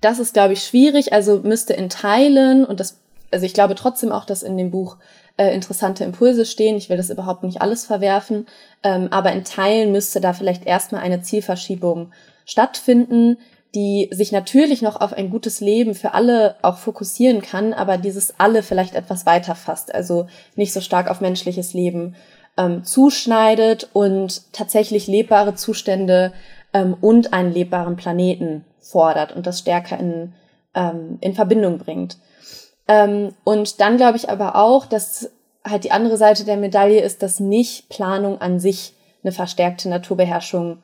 [0.00, 1.12] das ist, glaube ich, schwierig.
[1.12, 4.96] Also müsste in Teilen, und das, also ich glaube trotzdem auch, dass in dem Buch
[5.36, 6.76] äh, interessante Impulse stehen.
[6.76, 8.46] Ich will das überhaupt nicht alles verwerfen,
[8.82, 12.12] ähm, aber in Teilen müsste da vielleicht erstmal eine Zielverschiebung
[12.44, 13.38] stattfinden,
[13.74, 18.38] die sich natürlich noch auf ein gutes Leben für alle auch fokussieren kann, aber dieses
[18.38, 22.14] alle vielleicht etwas weiter fasst, also nicht so stark auf menschliches Leben
[22.58, 26.32] ähm, zuschneidet und tatsächlich lebbare Zustände
[26.72, 30.32] ähm, und einen lebbaren Planeten fordert und das stärker in,
[30.74, 32.18] ähm, in Verbindung bringt.
[32.88, 35.30] Ähm, und dann glaube ich aber auch, dass
[35.64, 40.78] halt die andere Seite der Medaille ist, dass nicht Planung an sich eine verstärkte Naturbeherrschung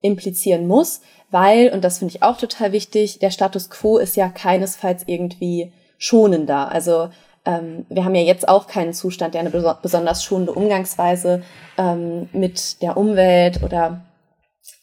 [0.00, 4.28] implizieren muss, weil, und das finde ich auch total wichtig, der Status quo ist ja
[4.28, 6.70] keinesfalls irgendwie schonender.
[6.70, 7.08] Also
[7.46, 11.42] ähm, wir haben ja jetzt auch keinen Zustand, der eine besonders schonende Umgangsweise
[11.78, 14.00] ähm, mit der Umwelt oder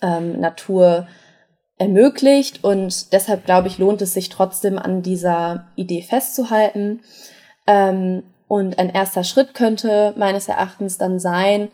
[0.02, 1.08] ähm, Natur
[1.78, 2.64] ermöglicht.
[2.64, 7.02] Und deshalb glaube ich, lohnt es sich trotzdem an dieser Idee festzuhalten.
[7.68, 11.70] Ähm, und ein erster Schritt könnte meines Erachtens dann sein,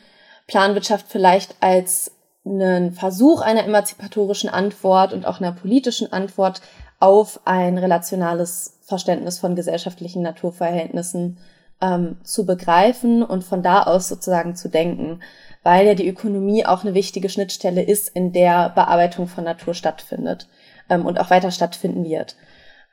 [0.47, 2.11] Planwirtschaft vielleicht als
[2.45, 6.61] einen Versuch einer emanzipatorischen Antwort und auch einer politischen Antwort
[6.99, 11.37] auf ein relationales Verständnis von gesellschaftlichen Naturverhältnissen
[11.81, 15.19] ähm, zu begreifen und von da aus sozusagen zu denken,
[15.67, 20.47] weil ja die Ökonomie auch eine wichtige Schnittstelle ist, in der Bearbeitung von Natur stattfindet
[20.89, 22.38] ähm, und auch weiter stattfinden wird.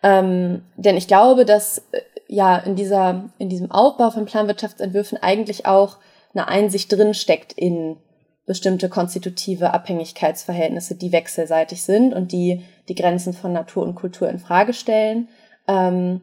[0.03, 5.67] Ähm, denn ich glaube, dass äh, ja in dieser in diesem Aufbau von Planwirtschaftsentwürfen eigentlich
[5.67, 5.99] auch
[6.35, 7.97] eine Einsicht drin steckt in
[8.45, 14.41] bestimmte konstitutive Abhängigkeitsverhältnisse, die wechselseitig sind und die die Grenzen von Natur und Kultur in
[14.41, 15.29] Frage stellen
[15.69, 16.23] ähm,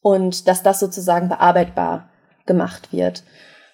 [0.00, 2.08] und dass das sozusagen bearbeitbar
[2.46, 3.24] gemacht wird.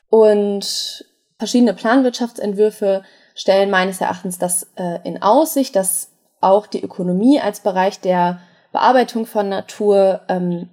[0.09, 1.05] Und
[1.41, 3.03] verschiedene Planwirtschaftsentwürfe
[3.35, 6.11] stellen meines Erachtens das äh, in Aussicht, dass
[6.43, 8.41] auch die Ökonomie als Bereich der
[8.73, 10.69] Bearbeitung von Natur ähm,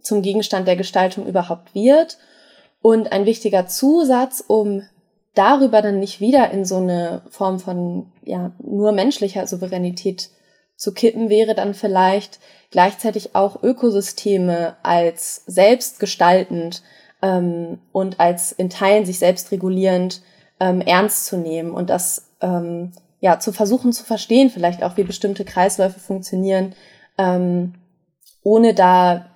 [0.00, 2.18] zum Gegenstand der Gestaltung überhaupt wird.
[2.80, 4.84] Und ein wichtiger Zusatz, um
[5.34, 10.30] darüber dann nicht wieder in so eine Form von ja nur menschlicher Souveränität
[10.76, 12.38] zu kippen, wäre dann vielleicht
[12.70, 16.82] gleichzeitig auch Ökosysteme als selbstgestaltend
[17.22, 20.22] ähm, und als in Teilen sich selbst regulierend
[20.60, 25.04] ähm, ernst zu nehmen und das ähm, ja zu versuchen zu verstehen, vielleicht auch wie
[25.04, 26.74] bestimmte Kreisläufe funktionieren,
[27.16, 27.74] ähm,
[28.42, 29.26] ohne da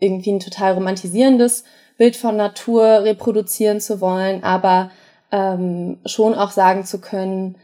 [0.00, 1.64] irgendwie ein total romantisierendes
[1.96, 4.90] Bild von Natur reproduzieren zu wollen, aber
[5.32, 7.56] ähm, schon auch sagen zu können,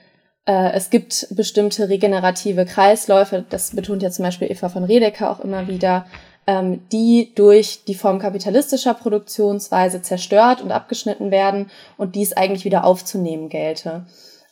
[0.47, 5.41] äh, es gibt bestimmte regenerative Kreisläufe, das betont ja zum Beispiel Eva von Redeker auch
[5.41, 6.07] immer wieder,
[6.47, 12.85] ähm, die durch die Form kapitalistischer Produktionsweise zerstört und abgeschnitten werden und dies eigentlich wieder
[12.85, 14.07] aufzunehmen gelte.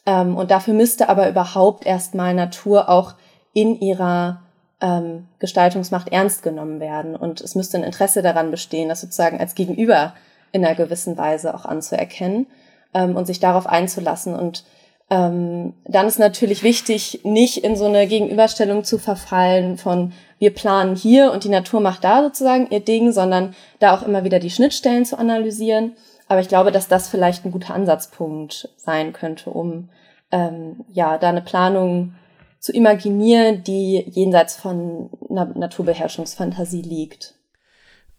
[0.07, 3.14] Ähm, und dafür müsste aber überhaupt erstmal Natur auch
[3.53, 4.42] in ihrer
[4.81, 7.16] ähm, Gestaltungsmacht ernst genommen werden.
[7.16, 10.14] Und es müsste ein Interesse daran bestehen, das sozusagen als Gegenüber
[10.53, 12.46] in einer gewissen Weise auch anzuerkennen
[12.94, 14.35] ähm, und sich darauf einzulassen.
[14.35, 14.64] Und
[15.11, 20.96] ähm, dann ist natürlich wichtig, nicht in so eine Gegenüberstellung zu verfallen von wir planen
[20.96, 24.50] hier und die Natur macht da sozusagen ihr Ding, sondern da auch immer wieder die
[24.50, 25.92] Schnittstellen zu analysieren.
[26.29, 29.90] Aber ich glaube, dass das vielleicht ein guter Ansatzpunkt sein könnte, um
[30.33, 32.14] ähm, ja da eine Planung
[32.59, 37.35] zu imaginieren, die jenseits von einer Naturbeherrschungsfantasie liegt.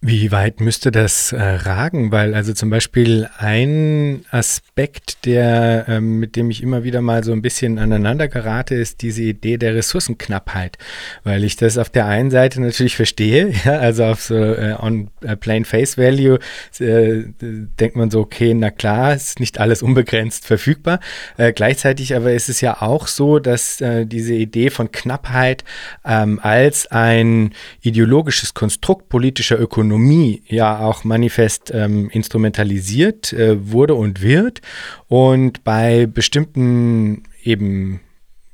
[0.03, 2.11] Wie weit müsste das äh, ragen?
[2.11, 7.31] Weil also zum Beispiel ein Aspekt, der ähm, mit dem ich immer wieder mal so
[7.33, 10.79] ein bisschen aneinander gerate, ist diese Idee der Ressourcenknappheit,
[11.23, 15.11] weil ich das auf der einen Seite natürlich verstehe, ja, also auf so äh, on
[15.23, 16.39] uh, plain face value
[16.79, 20.99] äh, denkt man so, okay, na klar, ist nicht alles unbegrenzt verfügbar.
[21.37, 25.63] Äh, gleichzeitig aber ist es ja auch so, dass äh, diese Idee von Knappheit
[26.03, 33.95] ähm, als ein ideologisches Konstrukt politischer Ökonomie Ökonomie ja auch manifest ähm, instrumentalisiert äh, wurde
[33.95, 34.61] und wird.
[35.09, 37.99] Und bei bestimmten eben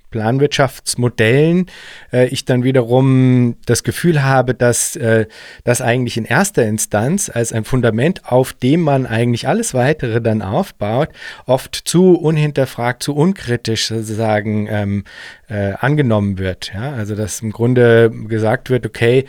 [0.09, 1.67] Planwirtschaftsmodellen
[2.11, 5.27] äh, ich dann wiederum das Gefühl habe, dass äh,
[5.63, 10.41] das eigentlich in erster Instanz als ein Fundament, auf dem man eigentlich alles weitere dann
[10.41, 11.09] aufbaut,
[11.45, 15.03] oft zu unhinterfragt, zu unkritisch sozusagen ähm,
[15.49, 16.71] äh, angenommen wird.
[16.73, 16.93] Ja?
[16.93, 19.25] Also dass im Grunde gesagt wird, okay,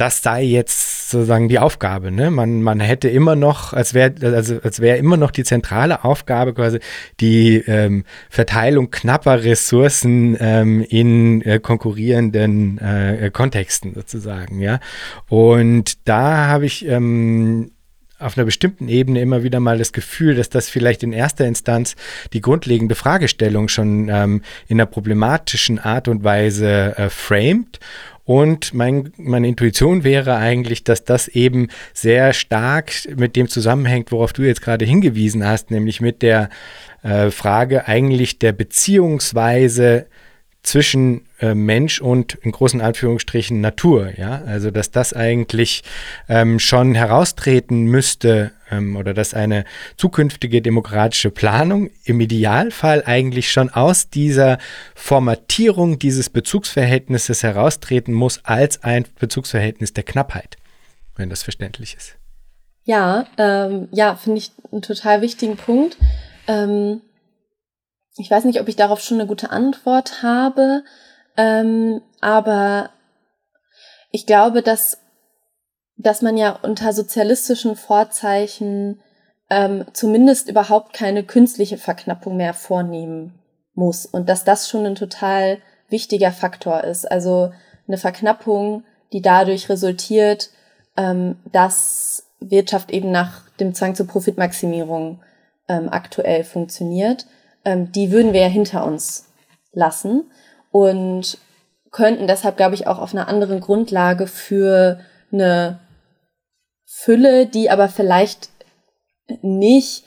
[0.00, 2.10] das sei jetzt sozusagen die Aufgabe.
[2.10, 2.30] Ne?
[2.30, 6.54] Man, man hätte immer noch, als wäre also, als wäre immer noch die zentrale Aufgabe
[6.54, 6.78] quasi
[7.20, 14.60] die ähm, Verteilung knapper Ressourcen ähm, in äh, konkurrierenden äh, Kontexten sozusagen.
[14.60, 14.80] Ja,
[15.28, 17.72] und da habe ich ähm,
[18.18, 21.94] auf einer bestimmten Ebene immer wieder mal das Gefühl, dass das vielleicht in erster Instanz
[22.32, 27.80] die grundlegende Fragestellung schon ähm, in einer problematischen Art und Weise äh, framed
[28.30, 34.32] und mein, meine Intuition wäre eigentlich, dass das eben sehr stark mit dem zusammenhängt, worauf
[34.32, 36.48] du jetzt gerade hingewiesen hast, nämlich mit der
[37.02, 40.06] äh, Frage eigentlich der Beziehungsweise
[40.62, 45.82] zwischen äh, Mensch und in großen Anführungsstrichen Natur, ja, also dass das eigentlich
[46.28, 49.64] ähm, schon heraustreten müsste ähm, oder dass eine
[49.96, 54.58] zukünftige demokratische Planung im Idealfall eigentlich schon aus dieser
[54.94, 60.56] Formatierung dieses Bezugsverhältnisses heraustreten muss als ein Bezugsverhältnis der Knappheit,
[61.16, 62.16] wenn das verständlich ist.
[62.84, 65.96] Ja, ähm, ja, finde ich einen total wichtigen Punkt.
[66.46, 67.00] Ähm
[68.16, 70.82] ich weiß nicht, ob ich darauf schon eine gute Antwort habe,
[71.36, 72.90] ähm, aber
[74.10, 74.98] ich glaube, dass,
[75.96, 79.00] dass man ja unter sozialistischen Vorzeichen
[79.48, 83.38] ähm, zumindest überhaupt keine künstliche Verknappung mehr vornehmen
[83.74, 85.58] muss und dass das schon ein total
[85.88, 87.10] wichtiger Faktor ist.
[87.10, 87.52] Also
[87.88, 90.50] eine Verknappung, die dadurch resultiert,
[90.96, 95.20] ähm, dass Wirtschaft eben nach dem Zwang zur Profitmaximierung
[95.68, 97.26] ähm, aktuell funktioniert
[97.64, 99.26] ähm, die würden wir ja hinter uns
[99.72, 100.30] lassen
[100.70, 101.38] und
[101.90, 105.00] könnten deshalb, glaube ich, auch auf einer anderen Grundlage für
[105.32, 105.80] eine
[106.86, 108.50] Fülle, die aber vielleicht
[109.42, 110.04] nicht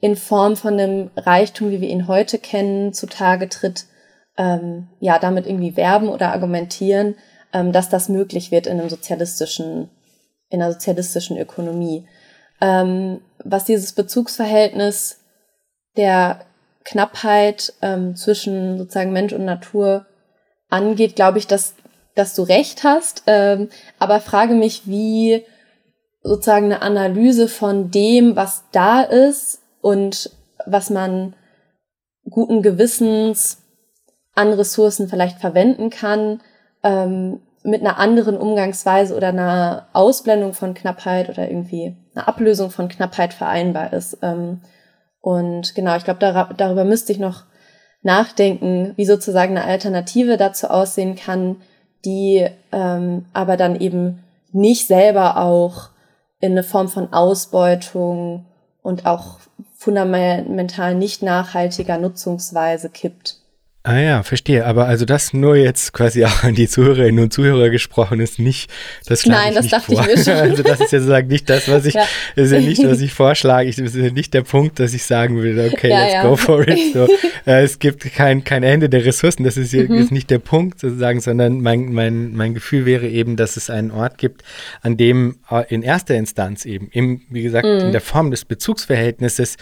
[0.00, 3.86] in Form von einem Reichtum, wie wir ihn heute kennen, zutage tritt,
[4.36, 7.16] ähm, ja, damit irgendwie werben oder argumentieren,
[7.52, 9.90] ähm, dass das möglich wird in einem sozialistischen,
[10.48, 12.06] in einer sozialistischen Ökonomie.
[12.60, 15.20] Ähm, was dieses Bezugsverhältnis
[15.96, 16.45] der
[16.86, 20.06] Knappheit ähm, zwischen sozusagen Mensch und Natur
[20.70, 21.74] angeht, glaube ich, dass,
[22.14, 23.24] dass du recht hast.
[23.26, 23.68] Ähm,
[23.98, 25.44] aber frage mich, wie
[26.22, 30.30] sozusagen eine Analyse von dem, was da ist und
[30.64, 31.34] was man
[32.28, 33.58] guten Gewissens
[34.34, 36.40] an Ressourcen vielleicht verwenden kann,
[36.82, 42.88] ähm, mit einer anderen Umgangsweise oder einer Ausblendung von Knappheit oder irgendwie einer Ablösung von
[42.88, 44.18] Knappheit vereinbar ist.
[44.22, 44.60] Ähm,
[45.26, 47.42] und genau, ich glaube, dar darüber müsste ich noch
[48.02, 51.56] nachdenken, wie sozusagen eine Alternative dazu aussehen kann,
[52.04, 54.22] die ähm, aber dann eben
[54.52, 55.88] nicht selber auch
[56.38, 58.46] in eine Form von Ausbeutung
[58.84, 59.40] und auch
[59.74, 63.40] fundamental nicht nachhaltiger Nutzungsweise kippt.
[63.86, 64.66] Ah ja, verstehe.
[64.66, 68.68] Aber also das nur jetzt quasi auch an die Zuhörerinnen und Zuhörer gesprochen ist nicht,
[69.06, 70.00] das Nein, das dachte vor.
[70.00, 70.34] ich mir schon.
[70.46, 72.04] Also das ist ja sozusagen nicht das, was ich, ja.
[72.34, 73.68] ist ja nicht, was ich vorschlage.
[73.68, 76.22] Ich, das ist ja nicht der Punkt, dass ich sagen würde, okay, ja, let's ja.
[76.28, 76.94] go for it.
[76.94, 77.06] So,
[77.46, 79.44] äh, es gibt kein, kein Ende der Ressourcen.
[79.44, 79.94] Das ist, mhm.
[79.94, 83.92] ist nicht der Punkt sozusagen, sondern mein, mein, mein Gefühl wäre eben, dass es einen
[83.92, 84.42] Ort gibt,
[84.82, 87.86] an dem äh, in erster Instanz eben, im, wie gesagt, mhm.
[87.86, 89.56] in der Form des Bezugsverhältnisses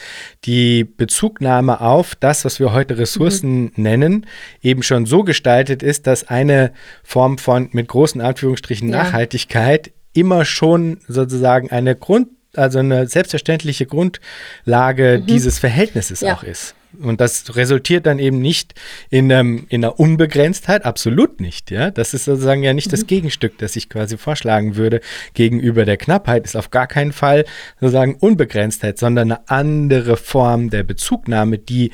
[0.46, 3.70] die Bezugnahme auf das, was wir heute Ressourcen mhm.
[3.76, 4.13] nennen,
[4.62, 9.04] eben schon so gestaltet ist, dass eine Form von mit großen Anführungsstrichen ja.
[9.04, 15.26] Nachhaltigkeit immer schon sozusagen eine Grund, also eine selbstverständliche Grundlage mhm.
[15.26, 16.34] dieses Verhältnisses ja.
[16.34, 16.74] auch ist.
[17.00, 18.74] Und das resultiert dann eben nicht
[19.10, 21.70] in, ähm, in einer Unbegrenztheit, absolut nicht.
[21.70, 21.90] Ja?
[21.90, 22.92] Das ist sozusagen ja nicht mhm.
[22.92, 25.00] das Gegenstück, das ich quasi vorschlagen würde
[25.34, 27.44] gegenüber der Knappheit, ist auf gar keinen Fall
[27.80, 31.90] sozusagen Unbegrenztheit, sondern eine andere Form der Bezugnahme, die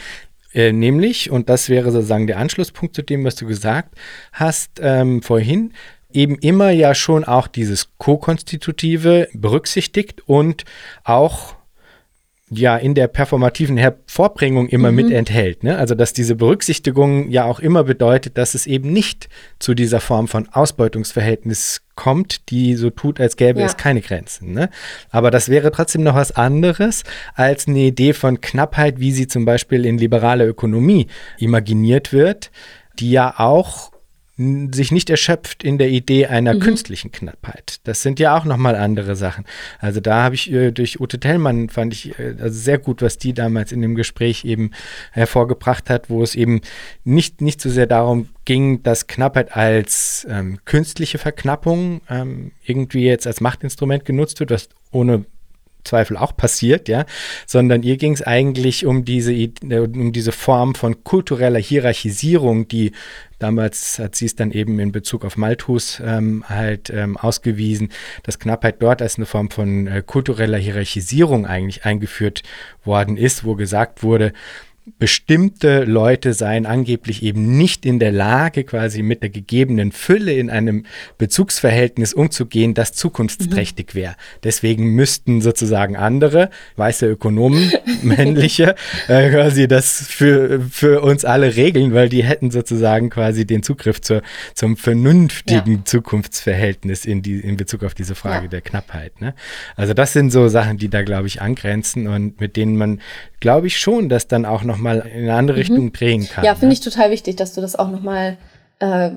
[0.52, 3.94] äh, nämlich, und das wäre sozusagen der Anschlusspunkt zu dem, was du gesagt
[4.32, 5.72] hast ähm, vorhin,
[6.12, 10.64] eben immer ja schon auch dieses Co-Konstitutive berücksichtigt und
[11.04, 11.54] auch
[12.50, 14.96] ja in der performativen Hervorbringung immer mhm.
[14.96, 15.62] mit enthält.
[15.62, 15.78] Ne?
[15.78, 19.28] Also dass diese Berücksichtigung ja auch immer bedeutet, dass es eben nicht
[19.60, 23.66] zu dieser Form von Ausbeutungsverhältnis kommt, die so tut, als gäbe ja.
[23.66, 24.52] es keine Grenzen.
[24.52, 24.68] Ne?
[25.10, 29.44] Aber das wäre trotzdem noch was anderes als eine Idee von Knappheit, wie sie zum
[29.44, 31.06] Beispiel in liberaler Ökonomie
[31.38, 32.50] imaginiert wird,
[32.98, 33.92] die ja auch
[34.72, 36.60] sich nicht erschöpft in der Idee einer mhm.
[36.60, 37.80] künstlichen Knappheit.
[37.84, 39.44] Das sind ja auch nochmal andere Sachen.
[39.78, 43.18] Also da habe ich äh, durch Ute Tellmann fand ich äh, also sehr gut, was
[43.18, 44.70] die damals in dem Gespräch eben
[45.12, 46.62] hervorgebracht hat, wo es eben
[47.04, 53.26] nicht, nicht so sehr darum ging, dass Knappheit als ähm, künstliche Verknappung ähm, irgendwie jetzt
[53.26, 55.26] als Machtinstrument genutzt wird, was ohne
[55.84, 57.04] Zweifel auch passiert, ja,
[57.46, 59.32] sondern ihr ging es eigentlich um diese,
[59.62, 62.92] um diese Form von kultureller Hierarchisierung, die
[63.40, 67.90] damals hat sie es dann eben in Bezug auf Malthus ähm, halt ähm, ausgewiesen,
[68.22, 72.42] dass Knappheit dort als eine Form von äh, kultureller Hierarchisierung eigentlich eingeführt
[72.84, 74.32] worden ist, wo gesagt wurde,
[74.98, 80.50] bestimmte Leute seien angeblich eben nicht in der Lage, quasi mit der gegebenen Fülle in
[80.50, 80.84] einem
[81.18, 84.16] Bezugsverhältnis umzugehen, das zukunftsträchtig wäre.
[84.42, 87.72] Deswegen müssten sozusagen andere, weiße Ökonomen,
[88.02, 88.74] männliche,
[89.08, 94.00] äh, quasi das für, für uns alle regeln, weil die hätten sozusagen quasi den Zugriff
[94.00, 94.22] zur,
[94.54, 95.84] zum vernünftigen ja.
[95.84, 98.50] Zukunftsverhältnis in, die, in Bezug auf diese Frage ja.
[98.50, 99.20] der Knappheit.
[99.20, 99.34] Ne?
[99.76, 103.00] Also das sind so Sachen, die da, glaube ich, angrenzen und mit denen man
[103.40, 105.60] glaube ich schon, dass dann auch nochmal in eine andere mhm.
[105.60, 106.44] Richtung drehen kann.
[106.44, 106.72] Ja, finde ne?
[106.74, 108.36] ich total wichtig, dass du das auch nochmal
[108.80, 109.10] äh,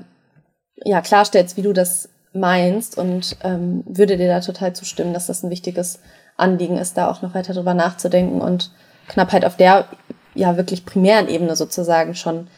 [0.84, 5.42] ja, klarstellst, wie du das meinst und ähm, würde dir da total zustimmen, dass das
[5.42, 6.00] ein wichtiges
[6.36, 8.72] Anliegen ist, da auch noch weiter drüber nachzudenken und
[9.08, 9.86] Knappheit auf der
[10.34, 12.48] ja wirklich primären Ebene sozusagen schon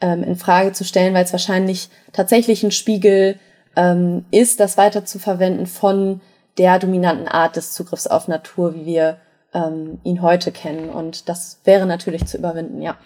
[0.00, 3.38] ähm, in Frage zu stellen, weil es wahrscheinlich tatsächlich ein Spiegel
[3.76, 6.22] ähm, ist, das weiter zu verwenden von
[6.56, 9.18] der dominanten Art des Zugriffs auf Natur, wie wir
[9.56, 10.90] ähm, ihn heute kennen.
[10.90, 12.96] Und das wäre natürlich zu überwinden, ja.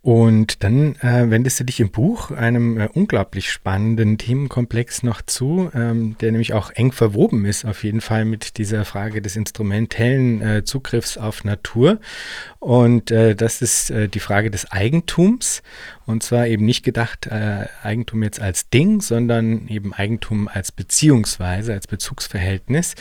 [0.00, 5.70] Und dann äh, wendest du dich im Buch einem äh, unglaublich spannenden Themenkomplex noch zu,
[5.74, 10.40] ähm, der nämlich auch eng verwoben ist, auf jeden Fall mit dieser Frage des instrumentellen
[10.40, 11.98] äh, Zugriffs auf Natur.
[12.60, 15.62] Und äh, das ist äh, die Frage des Eigentums.
[16.08, 21.74] Und zwar eben nicht gedacht äh, Eigentum jetzt als Ding, sondern eben Eigentum als Beziehungsweise,
[21.74, 22.94] als Bezugsverhältnis.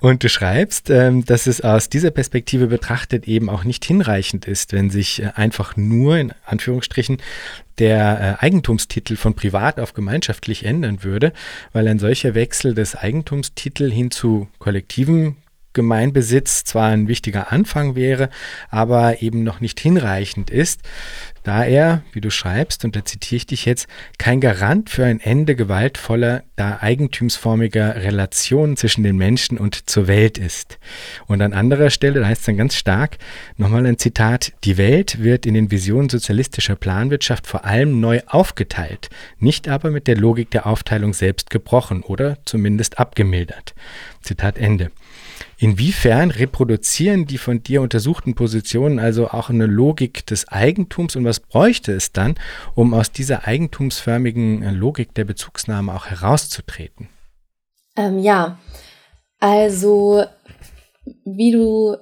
[0.00, 4.72] Und du schreibst, ähm, dass es aus dieser Perspektive betrachtet eben auch nicht hinreichend ist,
[4.72, 7.18] wenn sich äh, einfach nur in Anführungsstrichen
[7.76, 11.34] der äh, Eigentumstitel von privat auf gemeinschaftlich ändern würde,
[11.74, 15.36] weil ein solcher Wechsel des Eigentumstitel hin zu kollektivem
[15.74, 18.30] Gemeinbesitz zwar ein wichtiger Anfang wäre,
[18.70, 20.80] aber eben noch nicht hinreichend ist,
[21.44, 25.20] da er, wie du schreibst, und da zitiere ich dich jetzt, kein Garant für ein
[25.20, 30.78] Ende gewaltvoller, da eigentumsformiger Relationen zwischen den Menschen und zur Welt ist.
[31.26, 33.18] Und an anderer Stelle, da heißt es dann ganz stark,
[33.58, 39.10] nochmal ein Zitat, die Welt wird in den Visionen sozialistischer Planwirtschaft vor allem neu aufgeteilt,
[39.38, 43.74] nicht aber mit der Logik der Aufteilung selbst gebrochen oder zumindest abgemildert.
[44.22, 44.90] Zitat Ende.
[45.58, 51.40] Inwiefern reproduzieren die von dir untersuchten Positionen also auch eine Logik des Eigentums und was
[51.40, 52.34] bräuchte es dann,
[52.74, 57.08] um aus dieser eigentumsförmigen äh, Logik der Bezugsnahme auch herauszutreten?
[57.96, 58.58] Ähm, ja,
[59.38, 60.24] also
[61.24, 61.96] wie du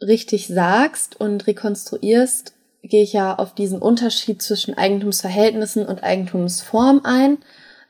[0.00, 7.38] richtig sagst und rekonstruierst, gehe ich ja auf diesen Unterschied zwischen Eigentumsverhältnissen und Eigentumsform ein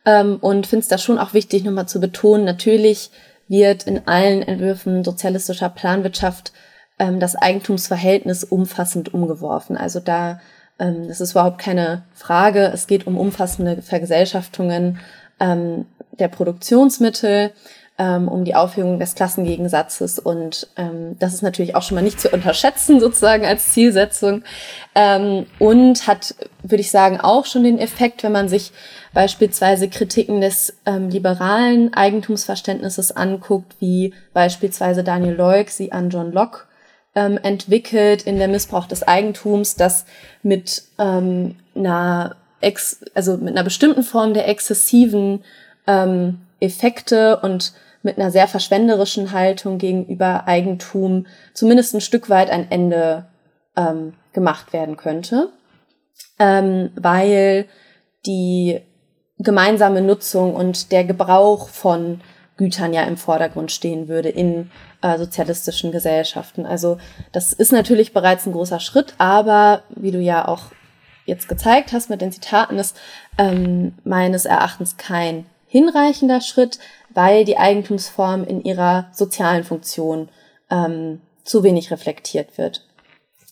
[0.05, 3.11] ähm, und finde es da schon auch wichtig, nochmal zu betonen, natürlich
[3.49, 6.53] wird in allen Entwürfen sozialistischer Planwirtschaft
[6.99, 9.77] ähm, das Eigentumsverhältnis umfassend umgeworfen.
[9.77, 10.41] Also da,
[10.79, 12.71] ähm, das ist überhaupt keine Frage.
[12.73, 14.99] Es geht um umfassende Vergesellschaftungen
[15.41, 15.87] ähm,
[16.19, 17.53] der Produktionsmittel,
[17.99, 20.19] ähm, um die Aufhebung des Klassengegensatzes.
[20.19, 24.43] Und ähm, das ist natürlich auch schon mal nicht zu unterschätzen, sozusagen als Zielsetzung.
[24.95, 28.73] Ähm, und hat, würde ich sagen, auch schon den Effekt, wenn man sich
[29.13, 36.61] beispielsweise Kritiken des ähm, liberalen Eigentumsverständnisses anguckt, wie beispielsweise Daniel Leuk sie an John Locke
[37.15, 40.05] ähm, entwickelt in der Missbrauch des Eigentums, das
[40.43, 45.45] mit ähm, einer ex also mit einer bestimmten Form der exzessiven
[45.87, 47.73] ähm, Effekte und
[48.03, 53.27] mit einer sehr verschwenderischen Haltung gegenüber Eigentum zumindest ein Stück weit ein Ende
[53.77, 55.51] ähm, gemacht werden könnte,
[56.39, 57.67] ähm, weil
[58.27, 58.81] die
[59.39, 62.21] gemeinsame Nutzung und der Gebrauch von
[62.57, 64.71] Gütern ja im Vordergrund stehen würde in
[65.01, 66.67] äh, sozialistischen Gesellschaften.
[66.67, 66.99] Also
[67.33, 70.65] das ist natürlich bereits ein großer Schritt, aber wie du ja auch
[71.25, 72.97] jetzt gezeigt hast mit den Zitaten, ist
[73.39, 76.79] ähm, meines Erachtens kein hinreichender Schritt,
[77.19, 80.29] weil die Eigentumsform in ihrer sozialen Funktion
[80.71, 82.87] ähm, zu wenig reflektiert wird,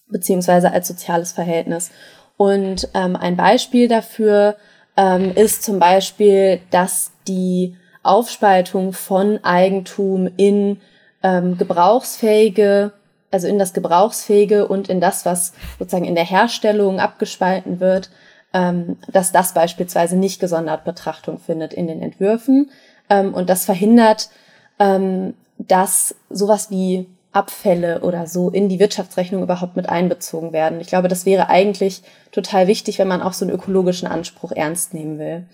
[0.07, 1.91] beziehungsweise als soziales Verhältnis.
[2.37, 4.55] Und ähm, ein Beispiel dafür
[4.97, 10.81] ähm, ist zum Beispiel, dass die Aufspaltung von Eigentum in
[11.25, 12.93] ähm, gebrauchsfähige,
[13.33, 18.11] also in das Gebrauchsfähige und in das, was sozusagen in der Herstellung abgespalten wird,
[18.55, 22.71] ähm, dass das beispielsweise nicht gesondert Betrachtung findet in den Entwürfen.
[23.09, 24.31] Ähm, und das verhindert,
[24.79, 30.81] ähm, dass sowas wie Abfälle oder so in die Wirtschaftsrechnung überhaupt mit einbezogen werden.
[30.81, 32.03] Ich glaube, das wäre eigentlich
[32.33, 35.47] total wichtig, wenn man auch so einen ökologischen Anspruch ernst nehmen will.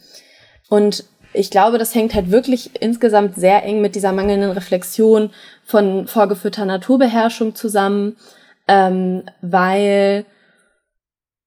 [0.69, 5.31] Und ich glaube, das hängt halt wirklich insgesamt sehr eng mit dieser mangelnden Reflexion
[5.65, 8.17] von vorgeführter Naturbeherrschung zusammen,
[8.69, 10.25] ähm, weil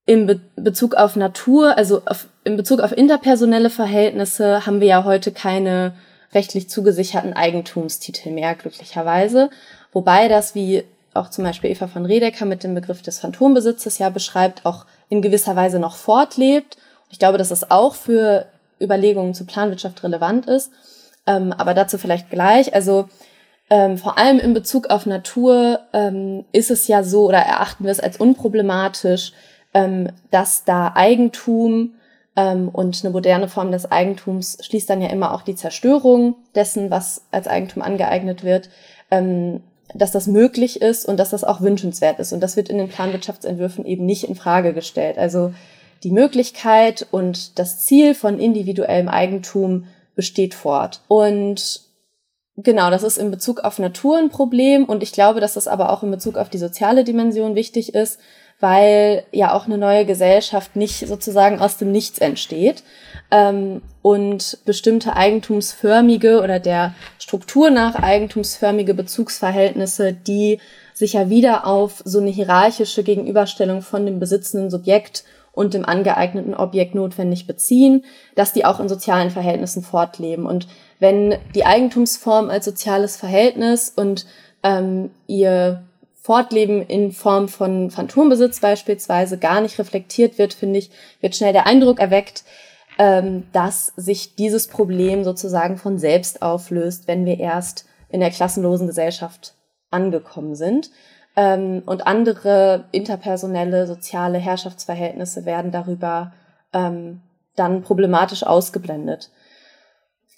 [0.05, 5.03] in Be Bezug auf Natur, also auf, in Bezug auf interpersonelle Verhältnisse haben wir ja
[5.03, 5.93] heute keine
[6.33, 9.49] rechtlich zugesicherten Eigentumstitel mehr, glücklicherweise.
[9.91, 10.83] Wobei das, wie
[11.15, 15.21] auch zum Beispiel Eva von Redeker mit dem Begriff des Phantombesitzes ja beschreibt, auch in
[15.23, 16.77] gewisser Weise noch fortlebt.
[17.09, 18.45] Ich glaube, dass es auch für
[18.79, 20.71] Überlegungen zur Planwirtschaft relevant ist.
[21.25, 22.75] Ähm, aber dazu vielleicht gleich.
[22.75, 23.09] Also
[23.71, 27.91] ähm, vor allem in Bezug auf Natur ähm, ist es ja so oder erachten wir
[27.91, 29.31] es als unproblematisch,
[29.73, 31.95] ähm, dass da Eigentum
[32.35, 37.23] und eine moderne Form des Eigentums schließt dann ja immer auch die Zerstörung dessen, was
[37.31, 38.69] als Eigentum angeeignet wird,
[39.09, 39.61] ähm,
[39.93, 42.33] dass das möglich ist und dass das auch wünschenswert ist.
[42.33, 45.17] Und das wird in den Planwirtschaftsentwürfen eben nicht in Frage gestellt.
[45.17, 45.53] Also
[46.03, 51.01] die Möglichkeit und das Ziel von individuellem Eigentum besteht fort.
[51.07, 51.81] Und
[52.57, 55.91] genau, das ist in Bezug auf Natur ein Problem und ich glaube, dass das aber
[55.91, 58.19] auch in Bezug auf die soziale Dimension wichtig ist,
[58.59, 62.83] weil ja auch eine neue Gesellschaft nicht sozusagen aus dem Nichts entsteht
[63.31, 70.59] ähm, und bestimmte eigentumsförmige oder der Struktur nach eigentumsförmige Bezugsverhältnisse, die
[70.93, 76.53] sich ja wieder auf so eine hierarchische Gegenüberstellung von dem besitzenden Subjekt und dem angeeigneten
[76.53, 78.03] Objekt notwendig beziehen,
[78.35, 80.45] dass die auch in sozialen Verhältnissen fortleben.
[80.45, 80.67] Und
[80.99, 84.25] wenn die Eigentumsform als soziales Verhältnis und
[84.63, 85.84] ähm, ihr
[86.25, 90.89] Fortleben in Form von Phantombesitz beispielsweise gar nicht reflektiert wird, finde ich,
[91.21, 92.45] wird schnell der Eindruck erweckt,
[92.97, 98.87] ähm, dass sich dieses Problem sozusagen von selbst auflöst, wenn wir erst in der klassenlosen
[98.87, 99.53] Gesellschaft
[99.91, 100.89] angekommen sind.
[101.35, 106.33] Ähm, und andere interpersonelle, soziale Herrschaftsverhältnisse werden darüber
[106.73, 107.21] ähm,
[107.55, 109.29] dann problematisch ausgeblendet.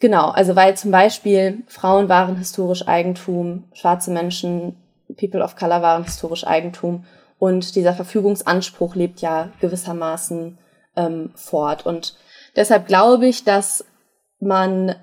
[0.01, 4.75] Genau, also weil zum Beispiel Frauen waren historisch Eigentum, schwarze Menschen,
[5.16, 7.05] People of Color waren historisch Eigentum
[7.39, 10.58] und dieser Verfügungsanspruch lebt ja gewissermaßen
[10.95, 11.86] ähm, fort.
[11.86, 12.18] Und
[12.55, 13.86] deshalb glaube ich, dass
[14.39, 14.95] man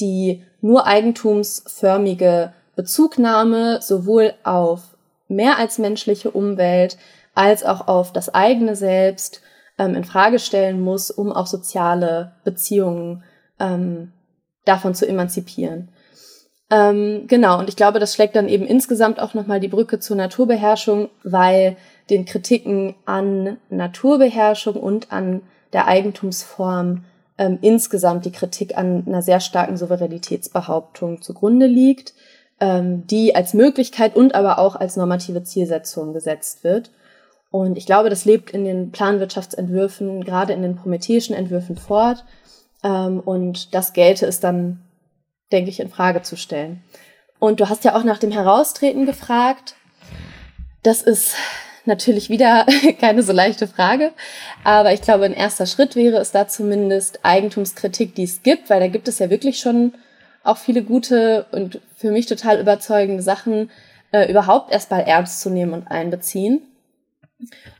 [0.00, 4.96] die nur eigentumsförmige Bezugnahme sowohl auf
[5.28, 6.96] mehr als menschliche Umwelt
[7.34, 9.42] als auch auf das eigene Selbst
[9.78, 13.22] ähm, in Frage stellen muss, um auch soziale Beziehungen
[13.58, 14.12] ähm,
[14.64, 15.90] davon zu emanzipieren.
[16.70, 20.16] Ähm, genau, und ich glaube, das schlägt dann eben insgesamt auch nochmal die Brücke zur
[20.16, 21.76] Naturbeherrschung, weil
[22.10, 25.42] den Kritiken an Naturbeherrschung und an
[25.72, 27.04] der Eigentumsform
[27.38, 32.14] ähm, insgesamt die Kritik an einer sehr starken Souveränitätsbehauptung zugrunde liegt,
[32.60, 36.90] ähm, die als Möglichkeit und aber auch als normative Zielsetzung gesetzt wird.
[37.50, 42.24] Und ich glaube, das lebt in den Planwirtschaftsentwürfen, gerade in den prometheischen Entwürfen fort.
[42.84, 44.82] Ähm, und das gelte es dann
[45.52, 46.82] denke ich, in Frage zu stellen.
[47.38, 49.74] Und du hast ja auch nach dem Heraustreten gefragt.
[50.82, 51.34] Das ist
[51.86, 52.66] natürlich wieder
[53.00, 54.12] keine so leichte Frage,
[54.64, 58.80] aber ich glaube, ein erster Schritt wäre es da zumindest Eigentumskritik, die es gibt, weil
[58.80, 59.94] da gibt es ja wirklich schon
[60.42, 63.70] auch viele gute und für mich total überzeugende Sachen
[64.12, 66.62] äh, überhaupt erstmal ernst zu nehmen und einbeziehen.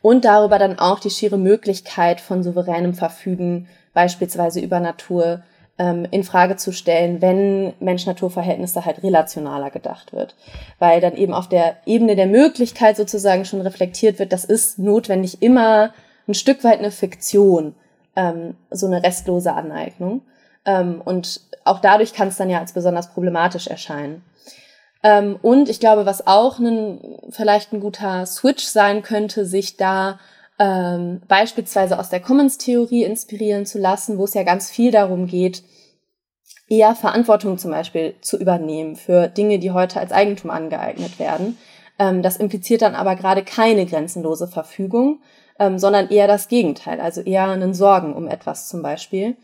[0.01, 5.43] Und darüber dann auch die schiere Möglichkeit von souveränem Verfügen, beispielsweise über Natur,
[5.81, 10.35] ähm, in Frage zu stellen, wenn Mensch-Natur-Verhältnisse halt relationaler gedacht wird.
[10.78, 15.41] Weil dann eben auf der Ebene der Möglichkeit sozusagen schon reflektiert wird, das ist notwendig
[15.41, 15.95] immer
[16.28, 17.74] ein Stück weit eine Fiktion,
[18.14, 20.20] ähm, so eine restlose Aneignung.
[20.66, 24.22] Ähm, und auch dadurch kann es dann ja als besonders problematisch erscheinen.
[25.03, 27.01] Ähm, und ich glaube, was auch ein,
[27.31, 30.20] vielleicht ein guter Switch sein könnte, sich da
[30.61, 35.64] ähm, beispielsweise aus der Commons-Theorie inspirieren zu lassen, wo es ja ganz viel darum geht,
[36.68, 41.56] eher Verantwortung zum Beispiel zu übernehmen für Dinge, die heute als Eigentum angeeignet werden.
[41.98, 45.22] Ähm, das impliziert dann aber gerade keine grenzenlose Verfügung,
[45.58, 49.38] ähm, sondern eher das Gegenteil, also eher einen Sorgen um etwas zum Beispiel.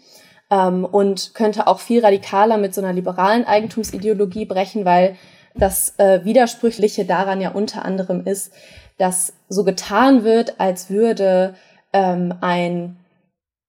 [0.50, 5.16] Ähm, und könnte auch viel radikaler mit so einer liberalen Eigentumsideologie brechen, weil
[5.54, 8.52] das äh, Widersprüchliche daran ja unter anderem ist,
[8.98, 11.54] dass so getan wird, als würde
[11.92, 12.96] ähm, ein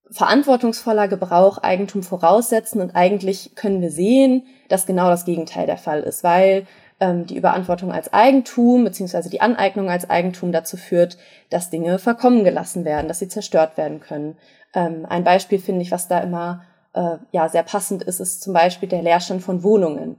[0.09, 6.01] verantwortungsvoller Gebrauch Eigentum voraussetzen und eigentlich können wir sehen, dass genau das Gegenteil der Fall
[6.01, 6.65] ist, weil
[6.99, 11.17] ähm, die Überantwortung als Eigentum beziehungsweise die Aneignung als Eigentum dazu führt,
[11.49, 14.37] dass Dinge verkommen gelassen werden, dass sie zerstört werden können.
[14.73, 16.63] Ähm, ein Beispiel finde ich, was da immer
[16.93, 20.17] äh, ja sehr passend ist, ist zum Beispiel der Leerstand von Wohnungen,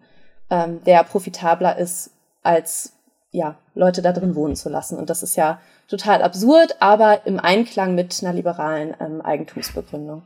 [0.51, 2.11] ähm, der profitabler ist
[2.43, 2.98] als
[3.31, 4.99] ja, Leute da drin wohnen zu lassen.
[4.99, 10.23] Und das ist ja total absurd, aber im Einklang mit einer liberalen ähm, Eigentumsbegründung.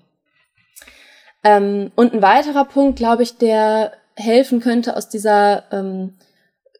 [1.44, 6.18] Ähm, und ein weiterer Punkt, glaube ich, der helfen könnte, aus dieser, ähm,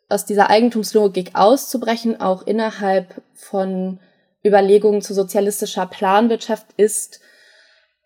[0.09, 3.99] aus dieser Eigentumslogik auszubrechen, auch innerhalb von
[4.45, 7.21] Überlegungen zu sozialistischer Planwirtschaft, ist,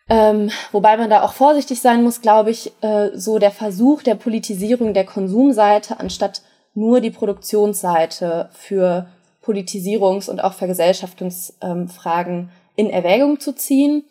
[0.09, 4.15] ähm, wobei man da auch vorsichtig sein muss, glaube ich, äh, so der Versuch der
[4.15, 6.43] Politisierung der Konsumseite anstatt
[6.77, 9.09] nur die Produktionsseite für
[9.43, 14.05] Politisierungs- und auch Vergesellschaftungsfragen in Erwägung zu ziehen.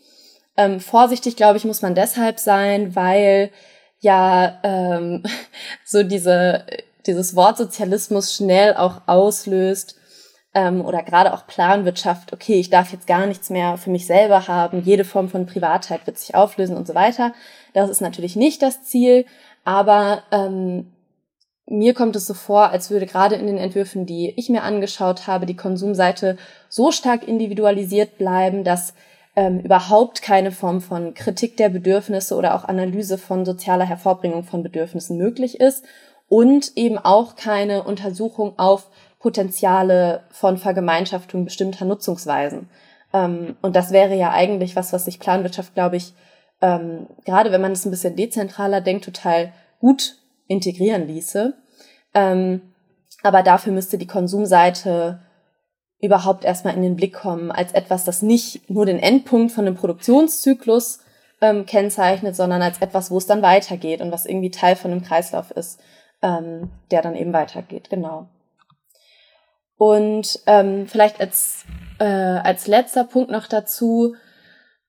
[0.58, 3.52] Ähm, vorsichtig, glaube ich, muss man deshalb sein, weil
[4.00, 5.24] ja ähm,
[5.86, 6.66] so diese,
[7.06, 9.98] dieses Wort Sozialismus schnell auch auslöst
[10.54, 14.48] ähm, oder gerade auch Planwirtschaft, okay, ich darf jetzt gar nichts mehr für mich selber
[14.48, 17.34] haben, jede Form von Privatheit wird sich auflösen und so weiter.
[17.74, 19.26] Das ist natürlich nicht das Ziel,
[19.66, 20.95] aber ähm,
[21.68, 25.28] mir kommt es so vor, als würde gerade in den Entwürfen, die ich mir angeschaut
[25.28, 26.38] habe, die Konsumseite
[26.70, 28.94] so stark individualisiert bleiben, dass
[29.36, 34.64] ähm, überhaupt keine Form von Kritik der Bedürfnisse oder auch Analyse von sozialer Hervorbringung von
[34.64, 35.84] Bedürfnissen möglich ist
[36.30, 38.90] und eben auch keine Untersuchung auf
[39.20, 42.70] Potenziale von Vergemeinschaftung bestimmter Nutzungsweisen.
[43.12, 46.14] Ähm, und das wäre ja eigentlich was, was sich Planwirtschaft, glaube ich,
[46.62, 51.54] ähm, gerade wenn man es ein bisschen dezentraler denkt, total gut integrieren ließe.
[52.14, 52.62] Ähm,
[53.24, 55.20] aber dafür müsste die Konsumseite
[56.00, 59.76] überhaupt erstmal in den Blick kommen als etwas, das nicht nur den Endpunkt von einem
[59.76, 61.00] Produktionszyklus
[61.42, 65.04] ähm, kennzeichnet, sondern als etwas, wo es dann weitergeht und was irgendwie Teil von einem
[65.04, 65.80] Kreislauf ist,
[66.22, 67.90] ähm, der dann eben weitergeht.
[67.90, 68.28] Genau.
[69.78, 71.66] Und ähm, vielleicht als,
[72.00, 74.16] äh, als letzter Punkt noch dazu,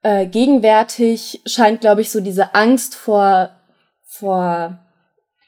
[0.02, 3.50] äh, gegenwärtig scheint, glaube ich, so diese Angst vor,
[4.04, 4.78] vor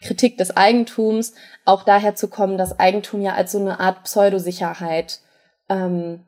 [0.00, 1.34] Kritik des Eigentums
[1.64, 5.20] auch daher zu kommen, dass Eigentum ja als so eine Art Pseudosicherheit
[5.68, 6.20] ähm,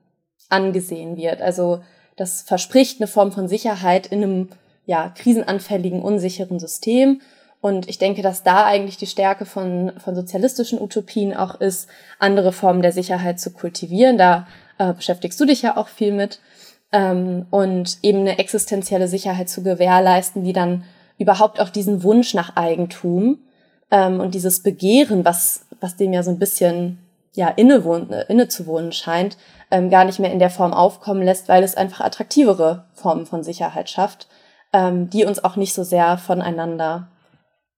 [0.48, 1.40] angesehen wird.
[1.40, 1.80] Also
[2.16, 4.48] das verspricht eine Form von Sicherheit in einem
[4.86, 7.20] ja, krisenanfälligen, unsicheren System.
[7.60, 12.52] Und ich denke, dass da eigentlich die Stärke von, von sozialistischen Utopien auch ist, andere
[12.52, 14.18] Formen der Sicherheit zu kultivieren.
[14.18, 14.46] Da
[14.78, 16.40] äh, beschäftigst du dich ja auch viel mit.
[16.92, 20.84] Ähm, und eben eine existenzielle Sicherheit zu gewährleisten, die dann
[21.18, 23.38] überhaupt auch diesen Wunsch nach Eigentum
[23.90, 26.98] ähm, und dieses Begehren, was, was dem ja so ein bisschen
[27.32, 29.36] ja, innewohn, äh, inne zu wohnen scheint,
[29.70, 33.42] ähm, gar nicht mehr in der Form aufkommen lässt, weil es einfach attraktivere Formen von
[33.42, 34.28] Sicherheit schafft,
[34.72, 37.08] ähm, die uns auch nicht so sehr voneinander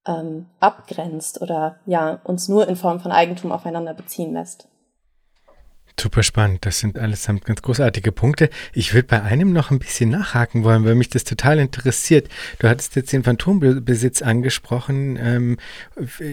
[0.07, 4.69] ähm, abgrenzt oder ja uns nur in Form von Eigentum aufeinander beziehen lässt.
[6.01, 6.65] Super spannend.
[6.67, 8.51] Das sind allesamt ganz großartige Punkte.
[8.73, 12.29] Ich würde bei einem noch ein bisschen nachhaken wollen, weil mich das total interessiert.
[12.59, 15.19] Du hattest jetzt den Phantombesitz angesprochen.
[15.21, 15.57] Ähm,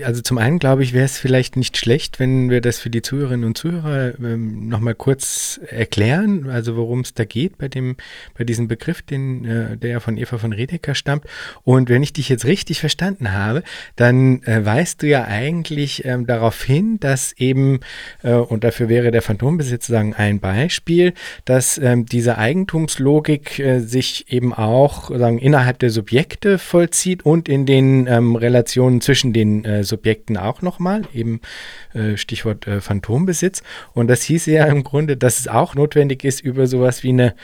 [0.03, 3.01] also zum einen glaube ich, wäre es vielleicht nicht schlecht, wenn wir das für die
[3.01, 7.97] Zuhörerinnen und Zuhörer ähm, nochmal kurz erklären, also worum es da geht bei dem,
[8.38, 11.26] bei diesem Begriff, den, äh, der von Eva von Redeker stammt.
[11.64, 13.64] Und wenn ich dich jetzt richtig verstanden habe,
[13.97, 17.82] dann äh, weist du ja eigentlich ähm, darauf hin, dass eben,
[18.24, 21.14] äh, und dafür wäre der Phantom Personenbesitz sozusagen ein Beispiel,
[21.45, 27.66] dass ähm, diese Eigentumslogik äh, sich eben auch sagen, innerhalb der Subjekte vollzieht und in
[27.66, 31.41] den ähm, Relationen zwischen den äh, Subjekten auch nochmal, eben
[31.93, 33.64] äh, Stichwort äh, Phantombesitz.
[33.93, 37.36] Und das hieß ja im Grunde, dass es auch notwendig ist, über sowas wie eine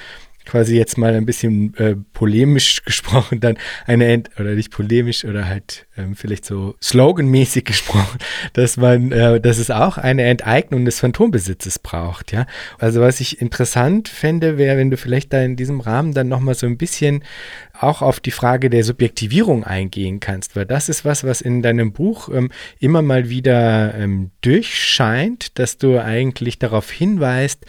[0.45, 5.47] quasi jetzt mal ein bisschen äh, polemisch gesprochen, dann eine Ent oder nicht polemisch oder
[5.47, 8.19] halt ähm, vielleicht so sloganmäßig gesprochen,
[8.53, 12.45] dass man, äh, dass es auch eine Enteignung des Phantombesitzes braucht, ja.
[12.79, 16.55] Also was ich interessant fände, wäre, wenn du vielleicht da in diesem Rahmen dann nochmal
[16.55, 17.23] so ein bisschen
[17.81, 21.91] auch auf die Frage der Subjektivierung eingehen kannst, weil das ist was, was in deinem
[21.93, 27.65] Buch ähm, immer mal wieder ähm, durchscheint, dass du eigentlich darauf hinweist,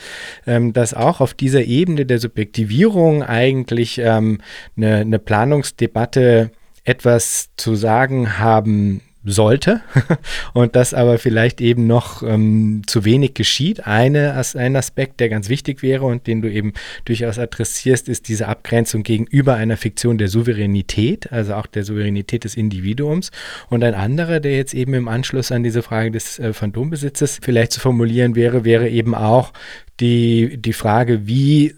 [0.47, 4.39] ähm, dass auch auf dieser Ebene der Subjektivierung eigentlich ähm,
[4.77, 6.51] eine, eine Planungsdebatte
[6.85, 9.81] etwas zu sagen haben sollte
[10.55, 13.87] und das aber vielleicht eben noch ähm, zu wenig geschieht.
[13.87, 16.73] Eine, ein Aspekt, der ganz wichtig wäre und den du eben
[17.05, 22.57] durchaus adressierst, ist diese Abgrenzung gegenüber einer Fiktion der Souveränität, also auch der Souveränität des
[22.57, 23.31] Individuums.
[23.69, 27.73] Und ein anderer, der jetzt eben im Anschluss an diese Frage des äh, Phantombesitzes vielleicht
[27.73, 29.53] zu formulieren wäre, wäre eben auch
[30.01, 31.75] die, die Frage, wie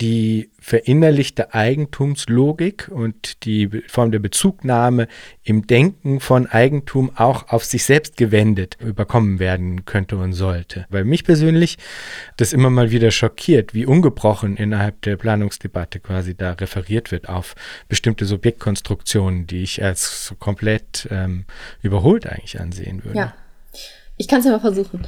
[0.00, 5.08] die verinnerlichte Eigentumslogik und die Form der Bezugnahme
[5.42, 10.86] im Denken von Eigentum auch auf sich selbst gewendet überkommen werden könnte und sollte.
[10.88, 11.76] Weil mich persönlich
[12.36, 17.54] das immer mal wieder schockiert, wie ungebrochen innerhalb der Planungsdebatte quasi da referiert wird auf
[17.88, 21.44] bestimmte Subjektkonstruktionen, die ich als komplett ähm,
[21.82, 23.18] überholt eigentlich ansehen würde.
[23.18, 23.34] Ja,
[24.16, 25.06] ich kann es ja mal versuchen.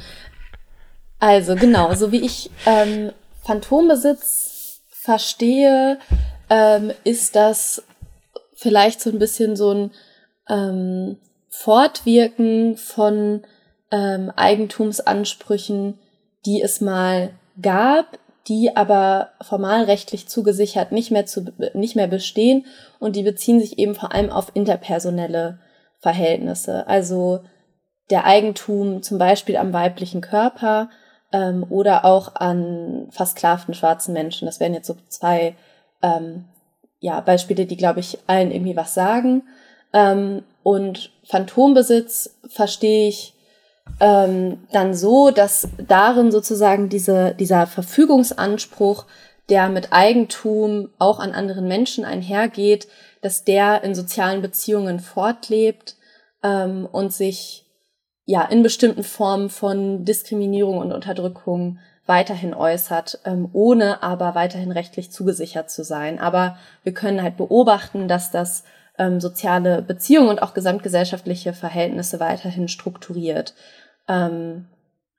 [1.19, 3.11] Also genau, so wie ich ähm,
[3.43, 4.42] Phantombesitz
[5.03, 5.99] verstehe,
[6.49, 7.83] ähm, ist das
[8.53, 9.91] vielleicht so ein bisschen so ein
[10.47, 11.17] ähm,
[11.49, 13.41] Fortwirken von
[13.91, 15.99] ähm, Eigentumsansprüchen,
[16.45, 17.31] die es mal
[17.61, 22.65] gab, die aber formalrechtlich zugesichert nicht mehr, zu, nicht mehr bestehen
[22.99, 25.59] und die beziehen sich eben vor allem auf interpersonelle
[25.99, 26.87] Verhältnisse.
[26.87, 27.41] Also
[28.09, 30.89] der Eigentum zum Beispiel am weiblichen Körper
[31.33, 34.45] ähm, oder auch an versklavten schwarzen Menschen.
[34.45, 35.55] Das wären jetzt so zwei
[36.01, 36.45] ähm,
[36.99, 39.43] ja, Beispiele, die, glaube ich, allen irgendwie was sagen.
[39.91, 43.33] Ähm, und Phantombesitz verstehe ich
[43.99, 49.05] ähm, dann so, dass darin sozusagen diese, dieser Verfügungsanspruch,
[49.49, 52.87] der mit Eigentum auch an anderen Menschen einhergeht,
[53.21, 55.95] dass der in sozialen Beziehungen fortlebt
[56.43, 57.62] ähm, und sich
[58.25, 65.11] ja in bestimmten Formen von Diskriminierung und Unterdrückung weiterhin äußert, ähm, ohne aber weiterhin rechtlich
[65.11, 66.19] zugesichert zu sein.
[66.19, 68.63] Aber wir können halt beobachten, dass das
[68.97, 73.53] ähm, soziale Beziehungen und auch gesamtgesellschaftliche Verhältnisse weiterhin strukturiert.
[74.07, 74.67] Ähm,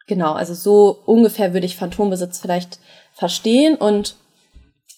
[0.06, 2.78] genau, also so ungefähr würde ich Phantombesitz vielleicht
[3.14, 4.16] verstehen und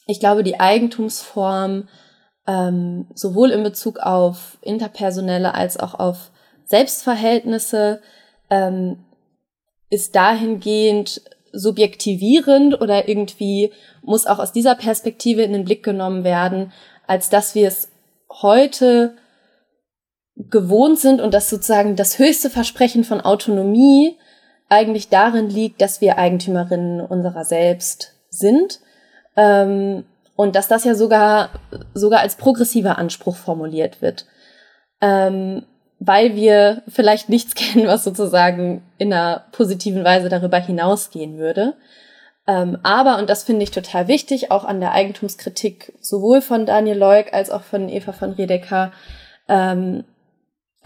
[0.06, 1.88] ich glaube, die Eigentumsform
[2.46, 6.30] ähm, sowohl in Bezug auf interpersonelle als auch auf
[6.66, 8.02] Selbstverhältnisse
[8.50, 8.98] ähm,
[9.90, 16.72] ist dahingehend subjektivierend oder irgendwie muss auch aus dieser Perspektive in den Blick genommen werden,
[17.06, 17.90] als dass wir es
[18.30, 19.16] heute
[20.36, 24.18] gewohnt sind und dass sozusagen das höchste Versprechen von Autonomie
[24.68, 28.80] eigentlich darin liegt, dass wir Eigentümerinnen unserer selbst sind
[29.36, 30.04] ähm,
[30.34, 31.50] und dass das ja sogar,
[31.94, 34.26] sogar als progressiver Anspruch formuliert wird.
[35.00, 35.64] Ähm,
[35.98, 41.74] weil wir vielleicht nichts kennen, was sozusagen in einer positiven Weise darüber hinausgehen würde.
[42.46, 46.96] Ähm, aber, und das finde ich total wichtig, auch an der Eigentumskritik sowohl von Daniel
[46.96, 48.92] Leuk als auch von Eva von Redeker,
[49.48, 50.04] ähm,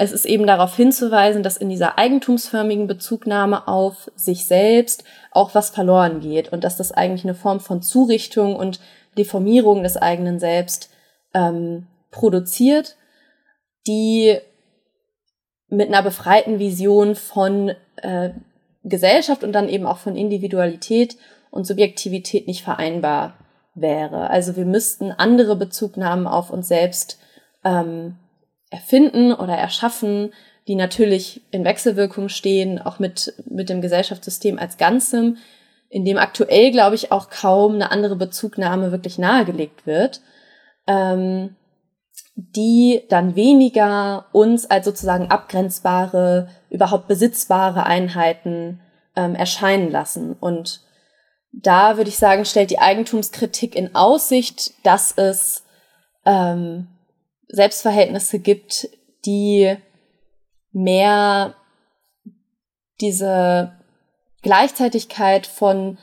[0.03, 5.69] es ist eben darauf hinzuweisen, dass in dieser eigentumsförmigen Bezugnahme auf sich selbst auch was
[5.69, 8.81] verloren geht und dass das eigentlich eine Form von Zurichtung und
[9.19, 10.89] Deformierung des eigenen Selbst
[11.35, 12.97] ähm, produziert,
[13.87, 14.39] die
[15.71, 18.31] mit einer befreiten Vision von äh,
[18.85, 21.17] Gesellschaft und dann eben auch von Individualität
[21.51, 23.35] und Subjektivität nicht vereinbar
[23.75, 24.31] wäre.
[24.31, 27.19] Also wir müssten andere Bezugnahmen auf uns selbst
[27.65, 28.17] ähm,
[28.71, 30.33] erfinden oder erschaffen,
[30.67, 35.37] die natürlich in Wechselwirkung stehen, auch mit, mit dem Gesellschaftssystem als Ganzem,
[35.89, 40.21] in dem aktuell, glaube ich, auch kaum eine andere Bezugnahme wirklich nahegelegt wird,
[40.87, 41.57] ähm,
[42.55, 48.81] die dann weniger uns als sozusagen abgrenzbare, überhaupt besitzbare Einheiten
[49.17, 50.35] ähm, erscheinen lassen.
[50.35, 50.81] Und
[51.53, 55.65] da würde ich sagen, stellt die Eigentumskritik in Aussicht, dass es
[56.25, 56.89] ähm,
[57.49, 58.89] Selbstverhältnisse gibt,
[59.27, 59.77] die
[60.73, 61.55] mehr
[63.01, 63.73] diese
[64.43, 65.99] Gleichzeitigkeit von,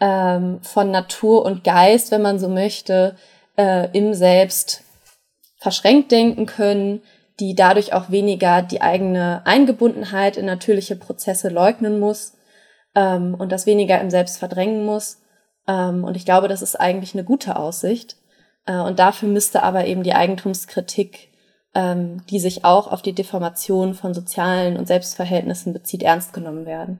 [0.00, 3.16] ähm, von Natur und Geist, wenn man so möchte,
[3.56, 4.84] äh, im Selbst
[5.62, 7.02] verschränkt denken können,
[7.38, 12.36] die dadurch auch weniger die eigene Eingebundenheit in natürliche Prozesse leugnen muss
[12.96, 15.22] ähm, und das weniger im Selbst verdrängen muss.
[15.68, 18.16] Ähm, und ich glaube, das ist eigentlich eine gute Aussicht.
[18.66, 21.30] Äh, und dafür müsste aber eben die Eigentumskritik,
[21.76, 26.98] ähm, die sich auch auf die Deformation von sozialen und Selbstverhältnissen bezieht, ernst genommen werden.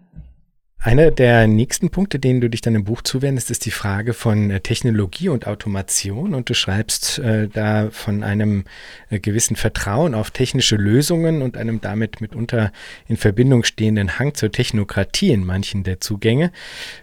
[0.84, 4.50] Einer der nächsten Punkte, denen du dich dann im Buch zuwendest, ist die Frage von
[4.50, 6.34] äh, Technologie und Automation.
[6.34, 8.64] Und du schreibst äh, da von einem
[9.08, 12.72] äh, gewissen Vertrauen auf technische Lösungen und einem damit mitunter
[13.06, 16.50] in Verbindung stehenden Hang zur Technokratie in manchen der Zugänge.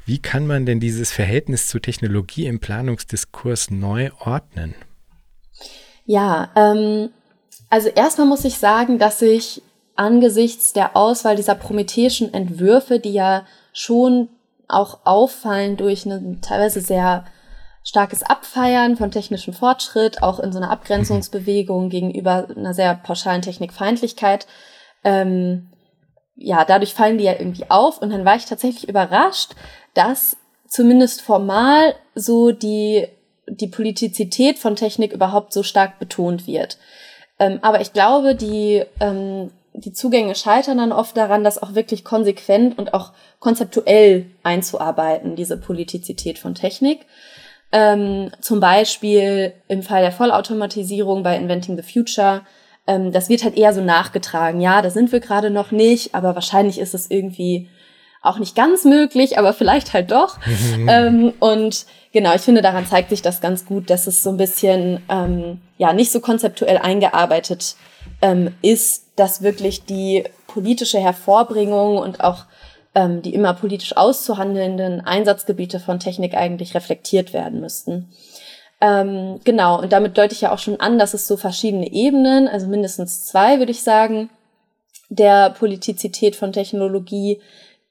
[0.06, 4.76] Wie kann man denn dieses Verhältnis zu Technologie im Planungsdiskurs neu ordnen?
[6.06, 7.12] Ja, ähm,
[7.70, 9.62] also erstmal muss ich sagen, dass ich
[9.96, 14.30] angesichts der Auswahl dieser prometheischen Entwürfe, die ja schon
[14.68, 17.26] auch auffallen durch ein teilweise sehr
[17.84, 24.46] starkes Abfeiern von technischem Fortschritt, auch in so einer Abgrenzungsbewegung gegenüber einer sehr pauschalen Technikfeindlichkeit.
[25.04, 25.72] Ähm,
[26.36, 29.56] ja, dadurch fallen die ja irgendwie auf und dann war ich tatsächlich überrascht,
[29.94, 33.08] dass zumindest formal so die,
[33.48, 36.78] die Politizität von Technik überhaupt so stark betont wird.
[37.40, 42.04] Ähm, aber ich glaube, die ähm, die Zugänge scheitern dann oft daran, das auch wirklich
[42.04, 47.06] konsequent und auch konzeptuell einzuarbeiten, diese Politizität von Technik.
[47.72, 52.42] Ähm, zum Beispiel im Fall der Vollautomatisierung bei Inventing the Future.
[52.88, 54.60] Ähm, das wird halt eher so nachgetragen.
[54.60, 57.70] Ja, da sind wir gerade noch nicht, aber wahrscheinlich ist es irgendwie
[58.22, 60.40] auch nicht ganz möglich, aber vielleicht halt doch.
[60.88, 64.38] ähm, und genau, ich finde, daran zeigt sich das ganz gut, dass es so ein
[64.38, 67.76] bisschen ähm, ja nicht so konzeptuell eingearbeitet
[68.22, 72.46] ähm, ist, dass wirklich die politische Hervorbringung und auch
[72.96, 78.10] ähm, die immer politisch auszuhandelnden Einsatzgebiete von Technik eigentlich reflektiert werden müssten.
[78.82, 82.48] Ähm, genau, und damit deute ich ja auch schon an, dass es so verschiedene Ebenen,
[82.48, 84.30] also mindestens zwei, würde ich sagen,
[85.10, 87.42] der Politizität von Technologie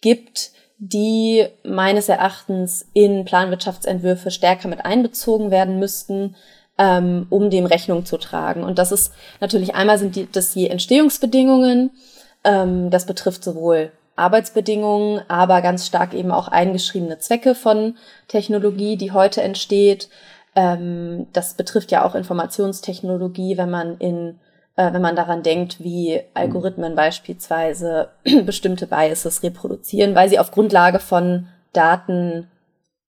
[0.01, 6.37] gibt, die meines Erachtens in Planwirtschaftsentwürfe stärker mit einbezogen werden müssten,
[6.79, 8.63] ähm, um dem Rechnung zu tragen.
[8.63, 11.91] Und das ist natürlich einmal sind die, das die Entstehungsbedingungen.
[12.45, 19.13] Ähm, das betrifft sowohl Arbeitsbedingungen, aber ganz stark eben auch eingeschriebene Zwecke von Technologie, die
[19.13, 20.09] heute entsteht.
[20.55, 24.39] Ähm, das betrifft ja auch Informationstechnologie, wenn man in
[24.79, 28.11] äh, wenn man daran denkt, wie Algorithmen beispielsweise
[28.45, 32.49] bestimmte Biases reproduzieren, weil sie auf Grundlage von Daten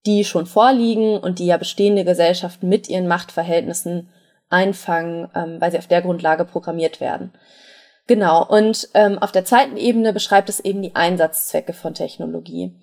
[0.06, 4.08] die schon vorliegen und die ja bestehende Gesellschaften mit ihren Machtverhältnissen
[4.48, 7.32] einfangen, ähm, weil sie auf der Grundlage programmiert werden.
[8.06, 12.74] Genau, und ähm, auf der zweiten Ebene beschreibt es eben die Einsatzzwecke von Technologie.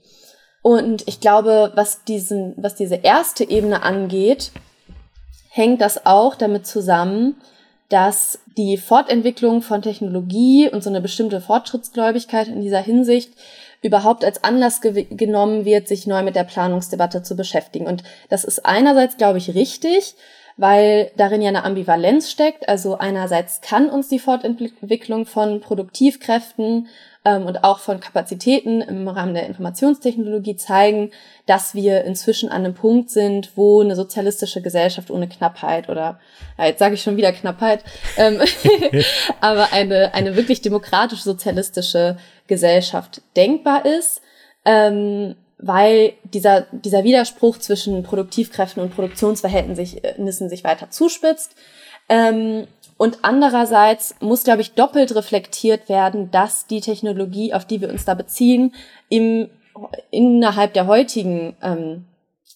[0.62, 4.52] Und ich glaube, was, diesen, was diese erste Ebene angeht,
[5.50, 7.36] hängt das auch damit zusammen,
[7.90, 13.32] dass die Fortentwicklung von Technologie und so eine bestimmte Fortschrittsgläubigkeit in dieser Hinsicht
[13.82, 17.88] überhaupt als Anlass ge genommen wird, sich neu mit der Planungsdebatte zu beschäftigen.
[17.88, 20.16] Und das ist einerseits, glaube ich, richtig,
[20.58, 22.68] weil darin ja eine Ambivalenz steckt.
[22.68, 26.88] Also einerseits kann uns die Fortentwicklung von Produktivkräften
[27.28, 31.12] ähm, und auch von Kapazitäten im Rahmen der Informationstechnologie zeigen,
[31.46, 36.20] dass wir inzwischen an einem Punkt sind, wo eine sozialistische Gesellschaft ohne Knappheit oder
[36.58, 37.84] ja, jetzt sage ich schon wieder Knappheit,
[38.18, 38.42] ähm,
[39.42, 42.18] aber eine, eine wirklich demokratisch-sozialistische
[42.48, 44.22] Gesellschaft denkbar ist.
[44.66, 51.56] Ähm, weil dieser, dieser Widerspruch zwischen Produktivkräften und Produktionsverhältnissen sich weiter zuspitzt.
[52.10, 52.68] Ähm,
[52.98, 58.06] und andererseits muss, glaube ich, doppelt reflektiert werden, dass die Technologie, auf die wir uns
[58.06, 58.74] da beziehen,
[59.10, 59.50] im,
[60.10, 62.06] innerhalb der heutigen ähm,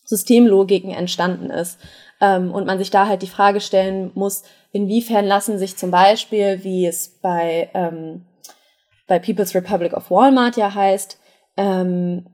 [0.05, 1.79] Systemlogiken entstanden ist.
[2.19, 6.63] Ähm, und man sich da halt die Frage stellen muss, inwiefern lassen sich zum Beispiel,
[6.63, 8.25] wie es bei, ähm,
[9.07, 11.19] bei People's Republic of Walmart ja heißt,
[11.57, 12.27] ähm,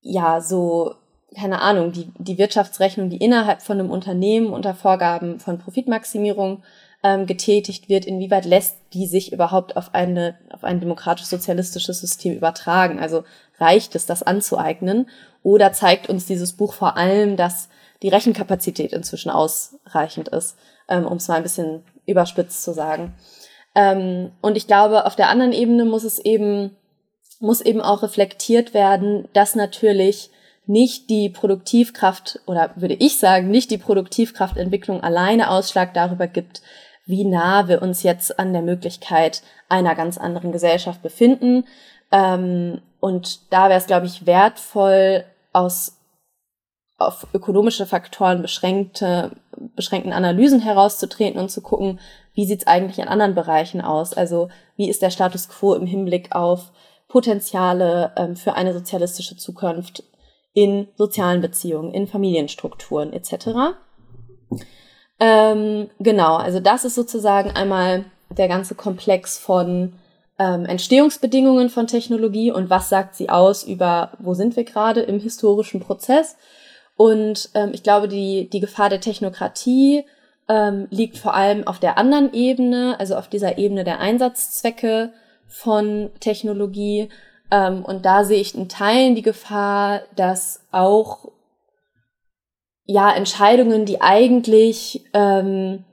[0.00, 0.94] ja, so,
[1.34, 6.62] keine Ahnung, die, die Wirtschaftsrechnung, die innerhalb von einem Unternehmen unter Vorgaben von Profitmaximierung
[7.02, 13.00] ähm, getätigt wird, inwieweit lässt die sich überhaupt auf eine auf ein demokratisch-sozialistisches System übertragen?
[13.00, 13.24] Also
[13.58, 15.08] reicht es, das anzueignen?
[15.42, 17.68] Oder zeigt uns dieses Buch vor allem, dass
[18.02, 20.56] die Rechenkapazität inzwischen ausreichend ist,
[20.88, 23.14] ähm, um es mal ein bisschen überspitzt zu sagen.
[23.74, 26.76] Ähm, und ich glaube, auf der anderen Ebene muss es eben
[27.42, 30.30] muss eben auch reflektiert werden, dass natürlich
[30.66, 36.62] nicht die Produktivkraft oder würde ich sagen, nicht die Produktivkraftentwicklung alleine Ausschlag darüber gibt,
[37.04, 41.64] wie nah wir uns jetzt an der Möglichkeit einer ganz anderen Gesellschaft befinden.
[42.12, 45.98] Ähm, und da wäre es, glaube ich, wertvoll, aus
[46.98, 49.32] auf ökonomische Faktoren beschränkte,
[49.74, 51.98] beschränkten Analysen herauszutreten und zu gucken,
[52.34, 54.14] wie sieht es eigentlich in anderen Bereichen aus?
[54.14, 56.72] Also wie ist der Status quo im Hinblick auf
[57.08, 60.02] Potenziale ähm, für eine sozialistische Zukunft
[60.54, 63.76] in sozialen Beziehungen, in Familienstrukturen etc.
[65.20, 69.94] Ähm, genau, also das ist sozusagen einmal der ganze Komplex von
[70.38, 75.20] ähm, Entstehungsbedingungen von Technologie und was sagt sie aus über, wo sind wir gerade im
[75.20, 76.36] historischen Prozess.
[76.96, 80.04] Und ähm, ich glaube, die, die Gefahr der Technokratie
[80.52, 85.12] ähm, liegt vor allem auf der anderen Ebene, also auf dieser Ebene der Einsatzzwecke
[85.46, 87.08] von Technologie.
[87.50, 91.30] Ähm, und da sehe ich in Teilen die Gefahr, dass auch
[92.84, 95.84] ja, Entscheidungen, die eigentlich ähm,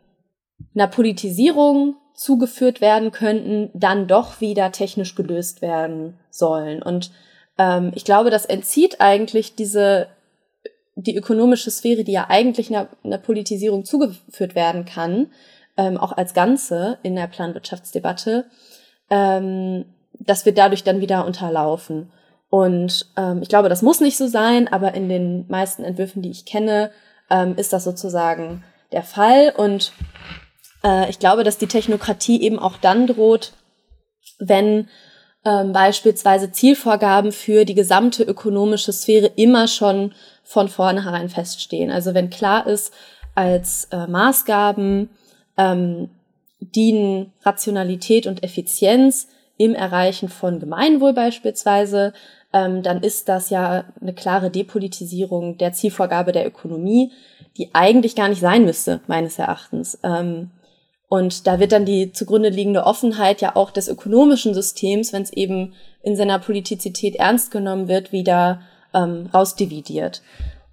[0.75, 6.83] einer Politisierung zugeführt werden könnten, dann doch wieder technisch gelöst werden sollen.
[6.83, 7.11] Und
[7.57, 10.07] ähm, ich glaube, das entzieht eigentlich diese
[11.01, 15.27] die ökonomische Sphäre, die ja eigentlich einer, einer Politisierung zugeführt werden kann,
[15.77, 18.45] ähm, auch als Ganze in der Planwirtschaftsdebatte,
[19.09, 19.85] ähm,
[20.19, 22.11] dass wir dadurch dann wieder unterlaufen.
[22.49, 26.31] Und ähm, ich glaube, das muss nicht so sein, aber in den meisten Entwürfen, die
[26.31, 26.91] ich kenne,
[27.29, 29.53] ähm, ist das sozusagen der Fall.
[29.55, 29.93] Und
[30.83, 33.53] äh, ich glaube, dass die Technokratie eben auch dann droht,
[34.39, 34.87] wenn
[35.45, 40.13] ähm, beispielsweise Zielvorgaben für die gesamte ökonomische Sphäre immer schon
[40.49, 41.91] von vornherein feststehen.
[41.91, 42.91] Also wenn klar ist,
[43.35, 45.09] als äh, Maßgaben
[45.57, 46.09] ähm,
[46.59, 49.27] dienen Rationalität und Effizienz
[49.57, 52.13] im Erreichen von Gemeinwohl beispielsweise,
[52.51, 57.11] ähm, dann ist das ja eine klare Depolitisierung der Zielvorgabe der Ökonomie,
[57.55, 59.99] die eigentlich gar nicht sein müsste, meines Erachtens.
[60.01, 60.49] Ähm,
[61.09, 65.31] und da wird dann die zugrunde liegende Offenheit ja auch des ökonomischen Systems, wenn es
[65.31, 68.61] eben in seiner Politizität ernst genommen wird, wieder
[68.93, 70.21] ähm, rausdividiert.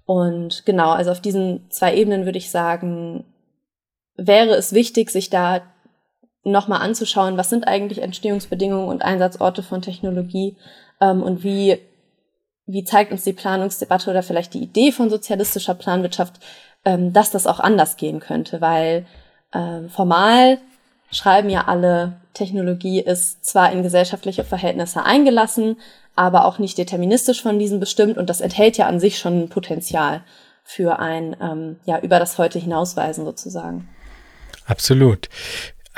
[0.05, 3.25] Und genau, also auf diesen zwei Ebenen würde ich sagen,
[4.15, 5.61] wäre es wichtig, sich da
[6.43, 10.55] nochmal anzuschauen, was sind eigentlich Entstehungsbedingungen und Einsatzorte von Technologie
[11.01, 11.77] ähm, und wie,
[12.65, 16.39] wie zeigt uns die Planungsdebatte oder vielleicht die Idee von sozialistischer Planwirtschaft,
[16.85, 19.05] ähm, dass das auch anders gehen könnte, weil
[19.53, 20.59] ähm, formal
[21.11, 25.77] schreiben ja alle, Technologie ist zwar in gesellschaftliche Verhältnisse eingelassen,
[26.17, 29.49] aber auch nicht deterministisch von diesen bestimmt und das enthält ja an sich schon ein
[29.49, 30.23] Potenzial
[30.63, 33.87] für ein ähm, ja über das heute hinausweisen sozusagen.
[34.65, 35.29] Absolut.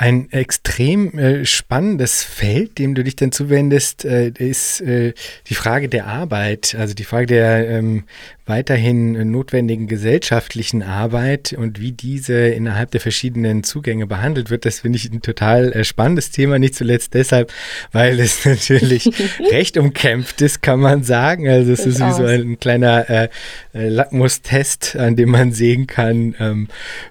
[0.00, 5.12] Ein extrem äh, spannendes Feld, dem du dich dann zuwendest, äh, ist äh,
[5.46, 8.04] die Frage der Arbeit, also die Frage der ähm,
[8.50, 14.96] weiterhin notwendigen gesellschaftlichen Arbeit und wie diese innerhalb der verschiedenen Zugänge behandelt wird, das finde
[14.96, 17.52] ich ein total äh, spannendes Thema, nicht zuletzt deshalb,
[17.92, 19.08] weil es natürlich
[19.52, 21.48] recht umkämpft ist, kann man sagen.
[21.48, 23.28] Also es ist wie so ein kleiner äh,
[23.72, 26.68] äh, Lackmustest, an dem man sehen kann, ähm,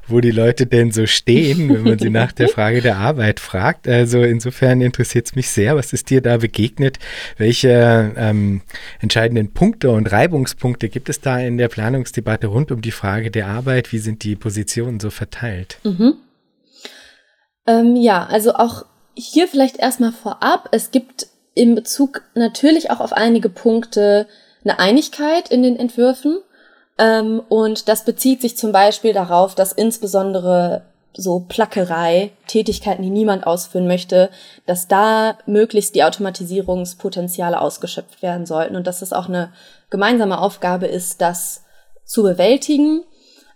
[0.08, 3.88] wo die Leute denn so stehen, wenn man sie nach der Frage der Arbeit fragt.
[3.88, 7.00] Also insofern interessiert es mich sehr, was ist dir da begegnet?
[7.38, 8.62] Welche ähm,
[9.00, 11.30] entscheidenden Punkte und Reibungspunkte gibt es da?
[11.30, 13.92] da in der Planungsdebatte rund um die Frage der Arbeit?
[13.92, 15.78] Wie sind die Positionen so verteilt?
[15.84, 16.16] Mhm.
[17.68, 20.70] Ähm, ja, also auch hier vielleicht erstmal vorab.
[20.72, 24.28] Es gibt in Bezug natürlich auch auf einige Punkte
[24.64, 26.40] eine Einigkeit in den Entwürfen.
[26.98, 33.46] Ähm, und das bezieht sich zum Beispiel darauf, dass insbesondere so Plackerei, Tätigkeiten, die niemand
[33.46, 34.30] ausführen möchte,
[34.66, 39.52] dass da möglichst die Automatisierungspotenziale ausgeschöpft werden sollten und dass es auch eine
[39.90, 41.64] gemeinsame Aufgabe ist, das
[42.06, 43.04] zu bewältigen.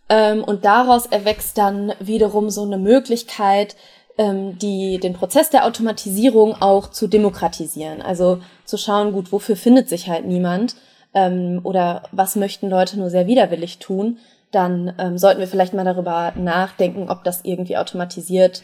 [0.10, 3.76] Ähm, und daraus erwächst dann wiederum so eine Möglichkeit,
[4.18, 8.01] ähm, die, den Prozess der Automatisierung auch zu demokratisieren.
[8.01, 10.76] Also zu schauen, gut, wofür findet sich halt niemand
[11.14, 14.18] ähm, oder was möchten Leute nur sehr widerwillig tun,
[14.54, 18.64] dann ähm, sollten wir vielleicht mal darüber nachdenken, ob das irgendwie automatisiert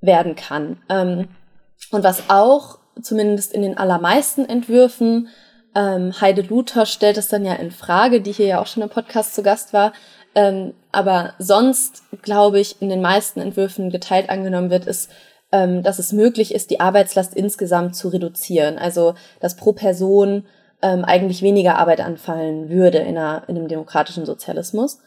[0.00, 0.80] werden kann.
[0.88, 1.28] Ähm,
[1.92, 5.28] und was auch zumindest in den allermeisten Entwürfen
[5.74, 8.88] ähm, Heide Luther stellt es dann ja in Frage, die hier ja auch schon im
[8.88, 9.92] Podcast zu Gast war,
[10.34, 15.10] ähm, aber sonst, glaube ich, in den meisten Entwürfen geteilt angenommen wird, ist,
[15.52, 18.78] ähm, dass es möglich ist, die Arbeitslast insgesamt zu reduzieren.
[18.78, 20.44] Also, dass pro Person
[20.82, 25.00] ähm, eigentlich weniger Arbeit anfallen würde in, einer, in einem demokratischen Sozialismus.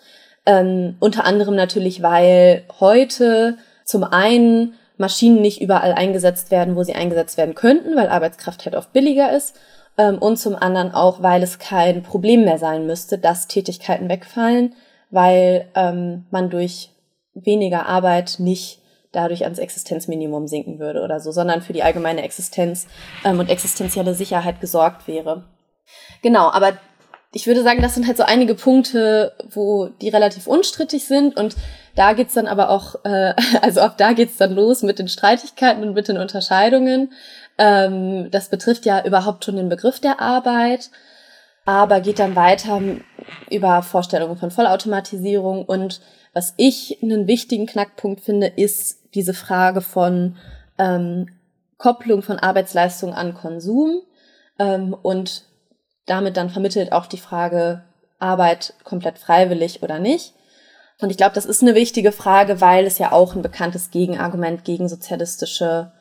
[0.46, 6.96] Ähm, unter anderem natürlich, weil heute zum einen Maschinen nicht überall eingesetzt werden, wo sie
[6.96, 9.56] eingesetzt werden könnten, weil Arbeitskraft halt oft billiger ist.
[9.98, 14.76] Ähm, und zum anderen auch, weil es kein Problem mehr sein müsste, dass Tätigkeiten wegfallen,
[15.12, 16.90] weil ähm, man durch
[17.34, 18.80] weniger Arbeit nicht
[19.12, 22.88] dadurch ans Existenzminimum sinken würde oder so, sondern für die allgemeine Existenz
[23.24, 25.44] ähm, und existenzielle Sicherheit gesorgt wäre.
[26.22, 26.78] Genau, aber
[27.34, 31.56] ich würde sagen, das sind halt so einige Punkte, wo die relativ unstrittig sind und
[31.96, 35.84] da geht's dann aber auch, äh, also ab da geht's dann los mit den Streitigkeiten
[35.84, 37.12] und mit den Unterscheidungen.
[37.58, 40.90] Ähm, das betrifft ja überhaupt schon den Begriff der Arbeit
[41.66, 42.82] aber geht dann weiter
[43.50, 45.66] über Vorstellungen von Vollautomatisierung.
[45.66, 46.02] Und
[46.34, 50.36] was ich einen wichtigen Knackpunkt finde, ist diese Frage von
[50.78, 51.30] ähm,
[51.78, 54.02] Kopplung von Arbeitsleistung an Konsum
[54.60, 55.46] ähm, und
[56.06, 57.84] damit dann vermittelt auch die Frage
[58.20, 60.34] Arbeit komplett freiwillig oder nicht.
[61.02, 64.64] Und ich glaube, das ist eine wichtige Frage, weil es ja auch ein bekanntes Gegenargument
[64.64, 65.92] gegen sozialistische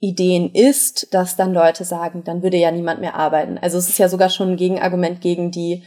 [0.00, 3.58] Ideen ist, dass dann Leute sagen, dann würde ja niemand mehr arbeiten.
[3.58, 5.84] Also es ist ja sogar schon ein Gegenargument gegen die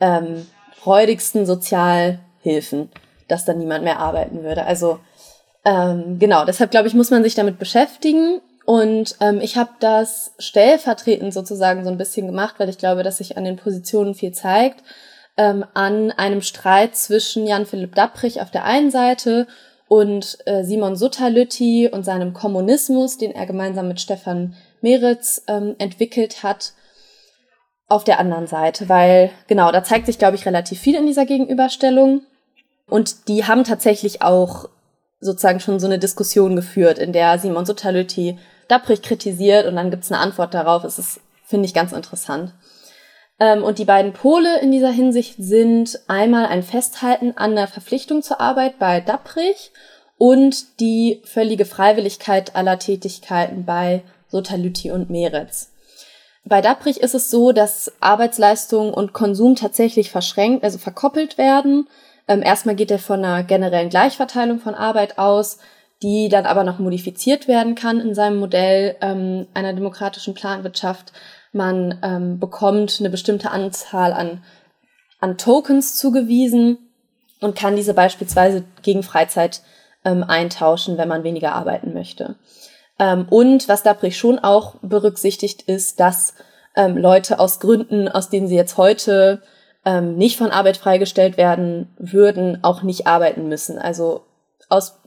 [0.00, 2.90] ähm, freudigsten Sozialhilfen,
[3.28, 4.64] dass dann niemand mehr arbeiten würde.
[4.64, 4.98] Also
[5.64, 8.40] ähm, genau, deshalb glaube ich, muss man sich damit beschäftigen.
[8.64, 13.18] Und ähm, ich habe das stellvertretend sozusagen so ein bisschen gemacht, weil ich glaube, dass
[13.18, 14.82] sich an den Positionen viel zeigt,
[15.36, 19.46] ähm, an einem Streit zwischen Jan Philipp Dapprich auf der einen Seite
[19.88, 26.42] und äh, Simon Sutterlütti und seinem Kommunismus, den er gemeinsam mit Stefan Meritz ähm, entwickelt
[26.42, 26.74] hat,
[27.92, 31.26] auf der anderen Seite, weil genau, da zeigt sich, glaube ich, relativ viel in dieser
[31.26, 32.22] Gegenüberstellung.
[32.88, 34.70] Und die haben tatsächlich auch
[35.20, 38.38] sozusagen schon so eine Diskussion geführt, in der Simon Sutterlütti
[38.68, 40.84] Dapprich kritisiert und dann gibt's eine Antwort darauf.
[40.84, 42.52] Es ist, finde ich, ganz interessant.
[43.38, 48.22] Ähm, und die beiden Pole in dieser Hinsicht sind einmal ein Festhalten an der Verpflichtung
[48.22, 49.72] zur Arbeit bei Dapprich
[50.16, 55.72] und die völlige Freiwilligkeit aller Tätigkeiten bei Sotalüti und Meretz.
[56.44, 61.88] Bei Dapprich ist es so, dass Arbeitsleistung und Konsum tatsächlich verschränkt, also verkoppelt werden.
[62.28, 65.58] Ähm, erstmal geht er von einer generellen Gleichverteilung von Arbeit aus,
[66.02, 71.12] die dann aber noch modifiziert werden kann in seinem Modell ähm, einer demokratischen Planwirtschaft.
[71.52, 74.42] Man ähm, bekommt eine bestimmte Anzahl an,
[75.20, 76.78] an Tokens zugewiesen
[77.40, 79.62] und kann diese beispielsweise gegen Freizeit
[80.04, 82.36] ähm, eintauschen, wenn man weniger arbeiten möchte.
[82.98, 86.34] Ähm, und was Dabrich schon auch berücksichtigt ist, dass
[86.74, 89.42] ähm, Leute aus Gründen, aus denen sie jetzt heute
[89.84, 93.78] ähm, nicht von Arbeit freigestellt werden würden, auch nicht arbeiten müssen.
[93.78, 94.24] Also
[94.68, 95.01] aus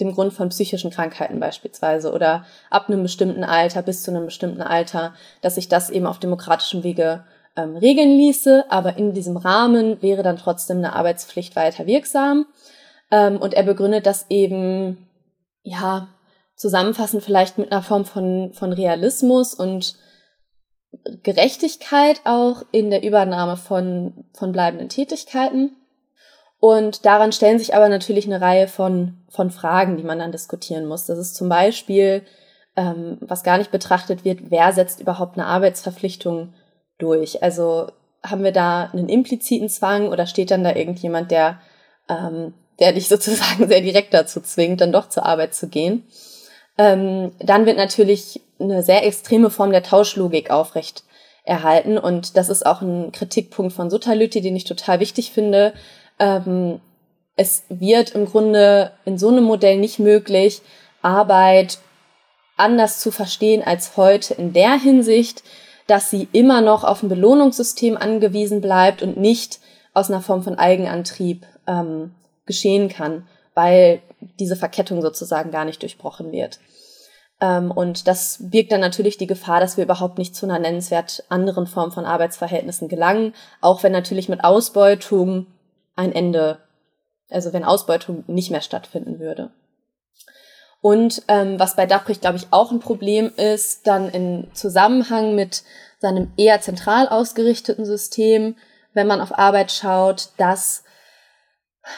[0.00, 4.62] dem Grund von psychischen Krankheiten beispielsweise oder ab einem bestimmten Alter bis zu einem bestimmten
[4.62, 7.24] Alter, dass sich das eben auf demokratischem Wege
[7.56, 12.46] ähm, regeln ließe, aber in diesem Rahmen wäre dann trotzdem eine Arbeitspflicht weiter wirksam.
[13.10, 15.08] Ähm, und er begründet das eben,
[15.62, 16.08] ja,
[16.54, 19.96] zusammenfassend vielleicht mit einer Form von, von Realismus und
[21.22, 25.76] Gerechtigkeit auch in der Übernahme von, von bleibenden Tätigkeiten.
[26.60, 30.86] Und daran stellen sich aber natürlich eine Reihe von, von Fragen, die man dann diskutieren
[30.86, 31.06] muss.
[31.06, 32.24] Das ist zum Beispiel,
[32.76, 36.54] ähm, was gar nicht betrachtet wird, wer setzt überhaupt eine Arbeitsverpflichtung
[36.98, 37.42] durch?
[37.42, 37.88] Also
[38.24, 41.60] haben wir da einen impliziten Zwang oder steht dann da irgendjemand, der,
[42.08, 46.04] ähm, der dich sozusagen sehr direkt dazu zwingt, dann doch zur Arbeit zu gehen?
[46.76, 51.04] Ähm, dann wird natürlich eine sehr extreme Form der Tauschlogik aufrecht
[51.44, 51.98] erhalten.
[51.98, 55.72] Und das ist auch ein Kritikpunkt von Sutalytti, den ich total wichtig finde,
[56.18, 56.80] ähm,
[57.36, 60.60] es wird im Grunde in so einem Modell nicht möglich,
[61.02, 61.78] Arbeit
[62.56, 65.44] anders zu verstehen als heute in der Hinsicht,
[65.86, 69.60] dass sie immer noch auf ein Belohnungssystem angewiesen bleibt und nicht
[69.94, 72.12] aus einer Form von Eigenantrieb ähm,
[72.44, 74.02] geschehen kann, weil
[74.38, 76.58] diese Verkettung sozusagen gar nicht durchbrochen wird.
[77.40, 81.24] Ähm, und das birgt dann natürlich die Gefahr, dass wir überhaupt nicht zu einer nennenswert
[81.28, 85.46] anderen Form von Arbeitsverhältnissen gelangen, auch wenn natürlich mit Ausbeutung
[85.98, 86.58] ein Ende,
[87.28, 89.50] also wenn Ausbeutung nicht mehr stattfinden würde.
[90.80, 95.64] Und ähm, was bei Dapprich, glaube ich, auch ein Problem ist, dann in Zusammenhang mit
[95.98, 98.54] seinem eher zentral ausgerichteten System,
[98.94, 100.84] wenn man auf Arbeit schaut, dass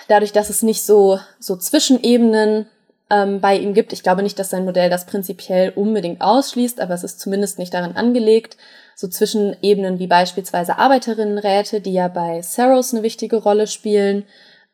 [0.08, 2.66] dadurch, dass es nicht so, so Zwischenebenen
[3.10, 3.92] ähm, bei ihm gibt.
[3.92, 7.74] Ich glaube nicht, dass sein Modell das prinzipiell unbedingt ausschließt, aber es ist zumindest nicht
[7.74, 8.56] daran angelegt.
[9.00, 14.26] So zwischen Ebenen wie beispielsweise Arbeiterinnenräte, die ja bei Saros eine wichtige Rolle spielen,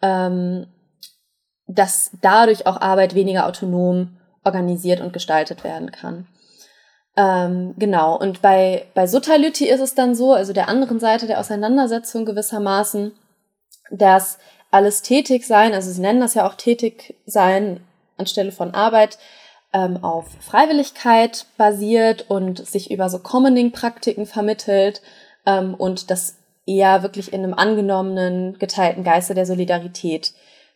[0.02, 0.66] ähm,
[1.68, 6.26] dass dadurch auch Arbeit weniger autonom organisiert und gestaltet werden kann.
[7.16, 11.38] Ähm, genau, und bei, bei Sotalyti ist es dann so, also der anderen Seite der
[11.38, 13.12] Auseinandersetzung gewissermaßen,
[13.92, 14.38] dass
[14.72, 17.78] alles tätig sein, also sie nennen das ja auch tätig sein,
[18.16, 19.18] anstelle von Arbeit
[19.72, 25.02] ähm, auf Freiwilligkeit basiert und sich über so Commoning-Praktiken vermittelt
[25.44, 26.36] ähm, und das
[26.66, 30.32] eher wirklich in einem angenommenen, geteilten Geiste der Solidarität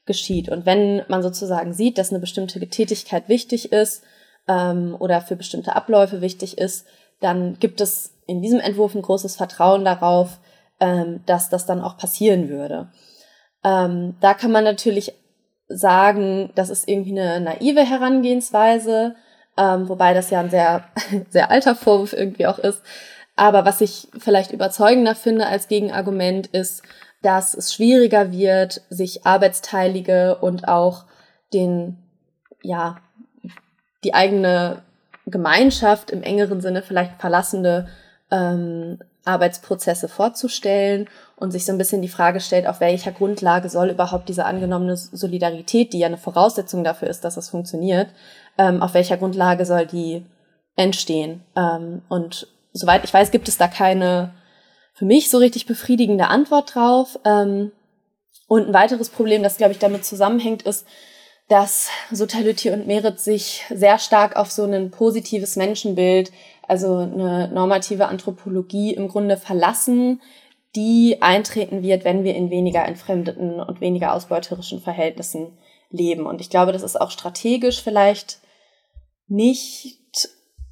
[0.07, 0.49] geschieht.
[0.49, 4.03] Und wenn man sozusagen sieht, dass eine bestimmte Tätigkeit wichtig ist
[4.49, 6.87] ähm, oder für bestimmte Abläufe wichtig ist,
[7.21, 10.39] dann gibt es in diesem Entwurf ein großes Vertrauen darauf,
[10.79, 12.91] ähm, dass das dann auch passieren würde.
[13.62, 15.12] Ähm, da kann man natürlich
[15.71, 19.15] sagen, das ist irgendwie eine naive Herangehensweise,
[19.57, 20.85] ähm, wobei das ja ein sehr,
[21.31, 22.83] sehr alter Vorwurf irgendwie auch ist.
[23.37, 26.83] Aber was ich vielleicht überzeugender finde als Gegenargument ist,
[27.23, 31.05] dass es schwieriger wird, sich arbeitsteilige und auch
[31.53, 31.99] den,
[32.63, 32.97] ja,
[34.05, 34.83] die eigene
[35.27, 37.89] Gemeinschaft im engeren Sinne vielleicht verlassende
[38.31, 38.99] ähm,
[39.31, 44.28] Arbeitsprozesse vorzustellen und sich so ein bisschen die Frage stellt, auf welcher Grundlage soll überhaupt
[44.28, 48.09] diese angenommene Solidarität, die ja eine Voraussetzung dafür ist, dass es funktioniert,
[48.59, 50.27] ähm, auf welcher Grundlage soll die
[50.77, 51.43] entstehen.
[51.57, 54.35] Ähm, und soweit ich weiß, gibt es da keine
[54.94, 57.19] für mich so richtig befriedigende Antwort drauf.
[57.24, 57.73] Ähm,
[58.48, 60.86] und ein weiteres Problem, das, glaube ich, damit zusammenhängt, ist,
[61.48, 66.31] dass Sotality und Merit sich sehr stark auf so ein positives Menschenbild
[66.71, 70.21] also eine normative Anthropologie im Grunde verlassen,
[70.77, 75.59] die eintreten wird, wenn wir in weniger entfremdeten und weniger ausbeuterischen Verhältnissen
[75.91, 76.27] leben.
[76.27, 78.39] Und ich glaube, das ist auch strategisch vielleicht
[79.27, 79.99] nicht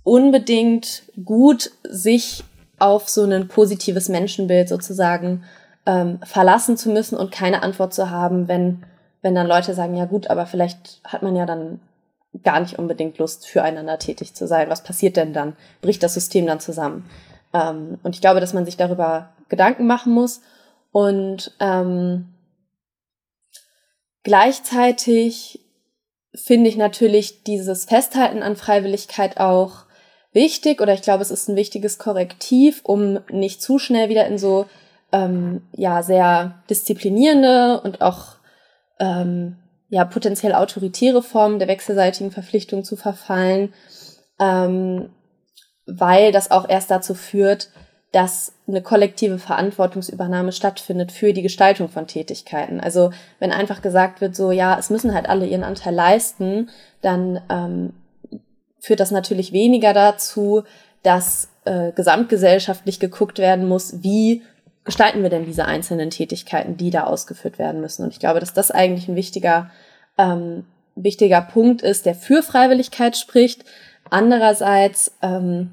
[0.05, 2.45] unbedingt gut, sich
[2.79, 5.43] auf so ein positives Menschenbild sozusagen
[5.85, 8.85] ähm, verlassen zu müssen und keine Antwort zu haben, wenn,
[9.21, 11.81] wenn dann Leute sagen, ja gut, aber vielleicht hat man ja dann
[12.43, 14.71] gar nicht unbedingt Lust, füreinander tätig zu sein.
[14.71, 15.57] Was passiert denn dann?
[15.81, 17.09] Bricht das System dann zusammen?
[17.53, 20.41] Ähm, und ich glaube, dass man sich darüber Gedanken machen muss.
[20.93, 22.29] Und ähm,
[24.23, 25.65] gleichzeitig
[26.35, 29.87] finde ich natürlich dieses Festhalten an Freiwilligkeit auch
[30.33, 34.39] wichtig oder ich glaube, es ist ein wichtiges Korrektiv, um nicht zu schnell wieder in
[34.39, 34.67] so
[35.11, 38.37] ähm, ja sehr disziplinierende und auch
[39.01, 39.57] ähm,
[39.89, 43.73] ja, potenziell autoritäre Formen der wechselseitigen Verpflichtung zu verfallen,
[44.39, 45.11] ähm,
[45.87, 47.71] weil das auch erst dazu führt,
[48.13, 52.81] dass eine kollektive Verantwortungsübernahme stattfindet für die Gestaltung von Tätigkeiten.
[52.81, 56.71] Also wenn einfach gesagt wird, so ja, es müssen halt alle ihren Anteil leisten,
[57.03, 57.93] dann ähm,
[58.81, 60.65] führt das natürlich weniger dazu,
[61.03, 64.43] dass äh, gesamtgesellschaftlich geguckt werden muss, wie
[64.89, 68.05] gestalten wir denn diese einzelnen Tätigkeiten, die da ausgeführt werden müssen.
[68.05, 69.71] Und ich glaube, dass das eigentlich ein wichtiger,
[70.17, 73.67] ähm, wichtiger Punkt ist, der für Freiwilligkeit spricht.
[74.09, 75.73] Andererseits, ähm,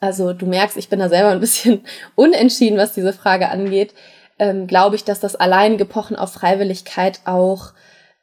[0.00, 1.82] also du merkst, ich bin da selber ein bisschen
[2.14, 3.94] unentschieden, was diese Frage angeht,
[4.38, 7.72] ähm, glaube ich, dass das alleinige Pochen auf Freiwilligkeit auch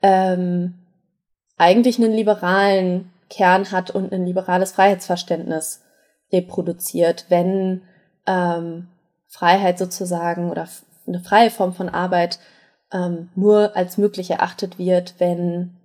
[0.04, 0.76] ähm,
[1.58, 5.82] eigentlich einen liberalen Kern hat und ein liberales Freiheitsverständnis
[6.32, 7.82] reproduziert, wenn
[8.28, 8.90] ähm,
[9.30, 10.68] Freiheit sozusagen oder
[11.08, 12.40] eine freie Form von Arbeit
[12.92, 15.78] ähm, nur als möglich erachtet wird, wenn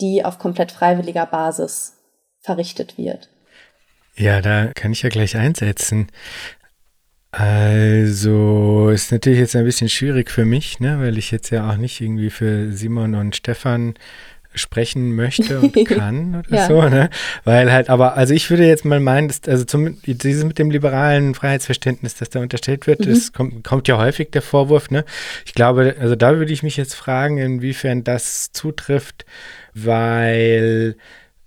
[0.00, 1.98] die auf komplett freiwilliger Basis
[2.40, 3.28] verrichtet wird.
[4.16, 6.08] Ja, da kann ich ja gleich einsetzen.
[7.30, 11.76] Also ist natürlich jetzt ein bisschen schwierig für mich, ne, weil ich jetzt ja auch
[11.76, 13.94] nicht irgendwie für Simon und Stefan
[14.54, 16.66] sprechen möchte und kann oder ja.
[16.66, 17.10] so, ne?
[17.44, 20.70] Weil halt, aber, also ich würde jetzt mal meinen, dass, also zum, dieses mit dem
[20.70, 23.04] liberalen Freiheitsverständnis, das da unterstellt wird, mhm.
[23.06, 25.04] das kommt, kommt ja häufig der Vorwurf, ne?
[25.46, 29.24] Ich glaube, also da würde ich mich jetzt fragen, inwiefern das zutrifft,
[29.74, 30.96] weil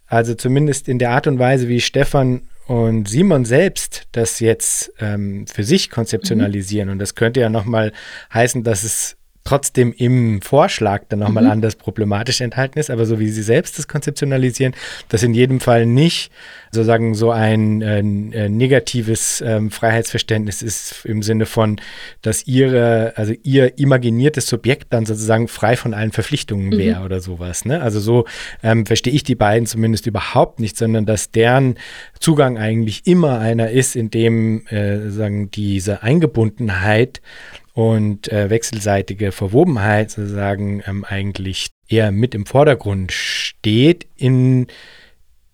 [0.07, 5.45] also zumindest in der Art und Weise, wie Stefan und Simon selbst das jetzt ähm,
[5.47, 6.93] für sich konzeptionalisieren, mhm.
[6.93, 7.91] und das könnte ja nochmal
[8.33, 11.51] heißen, dass es trotzdem im Vorschlag dann nochmal mhm.
[11.51, 14.73] anders problematisch enthalten ist, aber so wie Sie selbst das konzeptionalisieren,
[15.07, 16.31] das in jedem Fall nicht
[16.71, 18.01] sozusagen so ein äh,
[18.49, 21.79] negatives ähm, Freiheitsverständnis ist im Sinne von,
[22.23, 26.77] dass Ihre, also Ihr imaginiertes Subjekt dann sozusagen frei von allen Verpflichtungen mhm.
[26.77, 27.05] wäre mhm.
[27.05, 27.65] oder sowas.
[27.65, 27.81] Ne?
[27.81, 28.25] Also so
[28.63, 31.75] ähm, verstehe ich die beiden zumindest überhaupt nicht, sondern dass deren
[32.19, 37.21] Zugang eigentlich immer einer ist, in dem äh, sozusagen diese Eingebundenheit
[37.75, 44.67] und äh, wechselseitige Verwobenheit sozusagen ähm, eigentlich eher mit im Vordergrund steht in,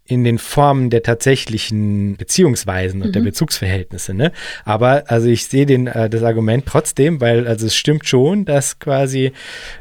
[0.05, 3.13] in den Formen der tatsächlichen Beziehungsweisen und mhm.
[3.13, 4.13] der Bezugsverhältnisse.
[4.13, 4.31] Ne?
[4.65, 8.77] Aber also ich sehe den, äh, das Argument trotzdem, weil also es stimmt schon, dass
[8.77, 9.31] quasi,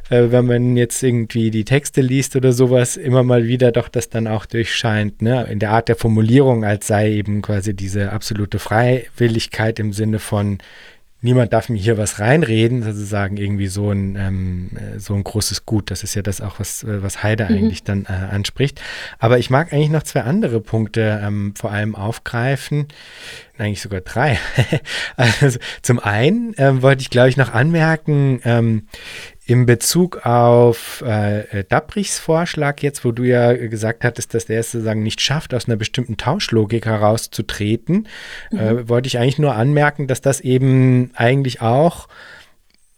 [0.09, 4.09] äh, wenn man jetzt irgendwie die Texte liest oder sowas, immer mal wieder doch das
[4.09, 5.47] dann auch durchscheint, ne?
[5.51, 10.57] in der Art der Formulierung, als sei eben quasi diese absolute Freiwilligkeit im Sinne von
[11.23, 15.91] niemand darf mir hier was reinreden, sozusagen irgendwie so ein, ähm, so ein großes Gut.
[15.91, 17.57] Das ist ja das auch, was, äh, was Heide mhm.
[17.57, 18.81] eigentlich dann äh, anspricht.
[19.19, 22.89] Aber ich mag eigentlich noch zwei andere Punkte ähm, vor allem aufgreifen.
[23.59, 24.39] Eigentlich sogar drei.
[25.17, 28.87] also zum einen ähm, wollte ich, glaube ich, noch anmerken, ähm,
[29.51, 34.61] in Bezug auf äh, äh, Dabrichs Vorschlag jetzt, wo du ja gesagt hattest, dass der
[34.61, 38.07] es sozusagen nicht schafft, aus einer bestimmten Tauschlogik herauszutreten,
[38.53, 38.59] mhm.
[38.59, 42.07] äh, wollte ich eigentlich nur anmerken, dass das eben eigentlich auch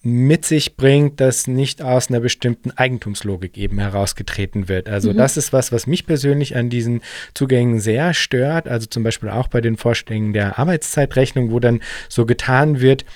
[0.02, 4.90] mit sich bringt, dass nicht aus einer bestimmten Eigentumslogik eben herausgetreten wird.
[4.90, 5.16] Also mhm.
[5.16, 7.00] das ist was, was mich persönlich an diesen
[7.32, 8.68] Zugängen sehr stört.
[8.68, 11.80] Also zum Beispiel auch bei den Vorstellungen der Arbeitszeitrechnung, wo dann
[12.10, 13.06] so getan wird,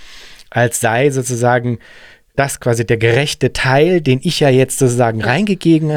[0.49, 1.81] als sei sozusagen
[2.37, 5.91] das quasi der gerechte Teil, den ich ja jetzt sozusagen reingegeben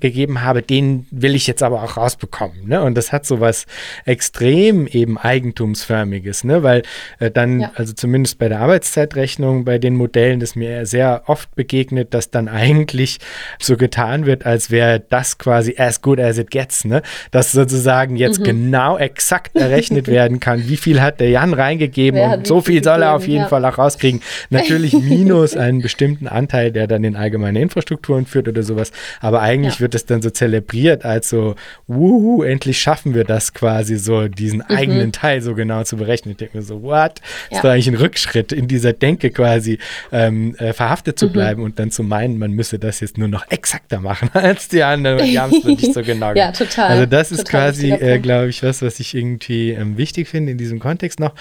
[0.00, 2.68] gegeben habe, den will ich jetzt aber auch rausbekommen.
[2.68, 2.82] Ne?
[2.82, 3.66] Und das hat so was
[4.04, 6.62] extrem eben Eigentumsförmiges, ne?
[6.62, 6.82] weil
[7.20, 7.72] äh, dann, ja.
[7.74, 12.48] also zumindest bei der Arbeitszeitrechnung, bei den Modellen, das mir sehr oft begegnet, dass dann
[12.48, 13.18] eigentlich
[13.58, 17.02] so getan wird, als wäre das quasi as good as it gets, ne?
[17.30, 18.44] dass sozusagen jetzt mhm.
[18.44, 22.82] genau exakt errechnet werden kann, wie viel hat der Jan reingegeben Wer und so viel
[22.82, 23.48] soll er auf jeden ja.
[23.48, 24.20] Fall auch rauskriegen.
[24.50, 28.90] Natürlich minus ein bestimmten Anteil, der dann in allgemeine Infrastrukturen führt oder sowas.
[29.20, 29.80] Aber eigentlich ja.
[29.80, 31.56] wird es dann so zelebriert als so,
[31.86, 34.76] wuhu, endlich schaffen wir das quasi so, diesen mhm.
[34.76, 36.32] eigenen Teil so genau zu berechnen.
[36.32, 37.20] Ich denke mir so, what?
[37.50, 37.56] Ja.
[37.58, 39.78] Ist doch eigentlich ein Rückschritt in dieser Denke quasi
[40.10, 41.32] ähm, äh, verhaftet zu mhm.
[41.32, 44.82] bleiben und dann zu meinen, man müsse das jetzt nur noch exakter machen als die
[44.82, 45.18] anderen.
[45.18, 46.88] Die haben es nicht so genau Ja, total.
[46.88, 50.56] Also das ist quasi, äh, glaube ich, was, was ich irgendwie ähm, wichtig finde in
[50.56, 51.34] diesem Kontext noch.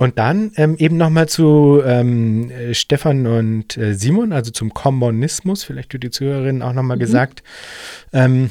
[0.00, 5.64] Und dann ähm, eben nochmal zu ähm, äh, Stefan und äh, Simon, also zum Kommunismus,
[5.64, 7.00] vielleicht für die Zuhörerinnen auch nochmal mhm.
[7.00, 7.42] gesagt.
[8.12, 8.50] Ähm,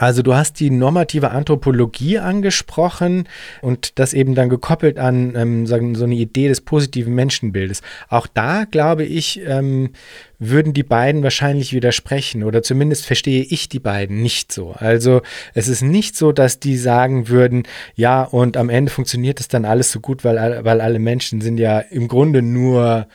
[0.00, 3.28] also du hast die normative Anthropologie angesprochen
[3.60, 7.82] und das eben dann gekoppelt an ähm, sagen, so eine Idee des positiven Menschenbildes.
[8.08, 9.90] Auch da, glaube ich, ähm,
[10.38, 14.72] würden die beiden wahrscheinlich widersprechen oder zumindest verstehe ich die beiden nicht so.
[14.72, 15.20] Also
[15.52, 19.66] es ist nicht so, dass die sagen würden, ja, und am Ende funktioniert es dann
[19.66, 23.06] alles so gut, weil, weil alle Menschen sind ja im Grunde nur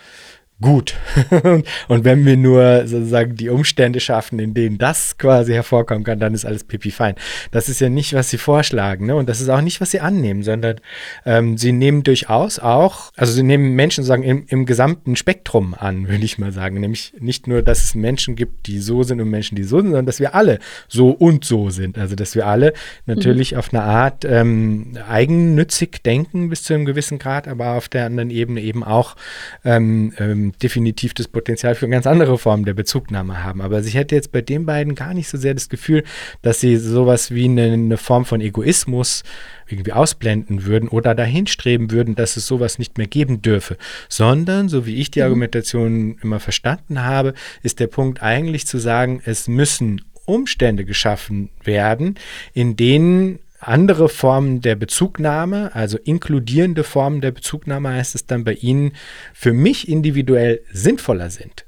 [0.62, 0.96] gut.
[1.88, 6.34] und wenn wir nur sozusagen die Umstände schaffen, in denen das quasi hervorkommen kann, dann
[6.34, 7.16] ist alles pipi fein.
[7.52, 9.16] Das ist ja nicht, was sie vorschlagen, ne?
[9.16, 10.78] Und das ist auch nicht, was sie annehmen, sondern
[11.26, 16.08] ähm, sie nehmen durchaus auch, also sie nehmen Menschen sozusagen im, im gesamten Spektrum an,
[16.08, 16.80] würde ich mal sagen.
[16.80, 19.88] Nämlich nicht nur, dass es Menschen gibt, die so sind und Menschen, die so sind,
[19.88, 21.98] sondern dass wir alle so und so sind.
[21.98, 22.74] Also dass wir alle
[23.06, 23.58] natürlich mhm.
[23.58, 28.30] auf eine Art ähm, eigennützig denken bis zu einem gewissen Grad, aber auf der anderen
[28.30, 29.18] Ebene eben auch
[29.66, 33.62] ähm, ähm definitiv das Potenzial für ganz andere Formen der Bezugnahme haben.
[33.62, 36.04] Aber ich hätte jetzt bei den beiden gar nicht so sehr das Gefühl,
[36.42, 39.24] dass sie sowas wie eine, eine Form von Egoismus
[39.68, 43.78] irgendwie ausblenden würden oder dahin streben würden, dass es sowas nicht mehr geben dürfe,
[44.10, 45.26] sondern, so wie ich die mhm.
[45.26, 52.16] Argumentation immer verstanden habe, ist der Punkt eigentlich zu sagen, es müssen Umstände geschaffen werden,
[52.54, 58.54] in denen andere Formen der Bezugnahme, also inkludierende Formen der Bezugnahme heißt es dann bei
[58.54, 58.94] Ihnen,
[59.34, 61.66] für mich individuell sinnvoller sind.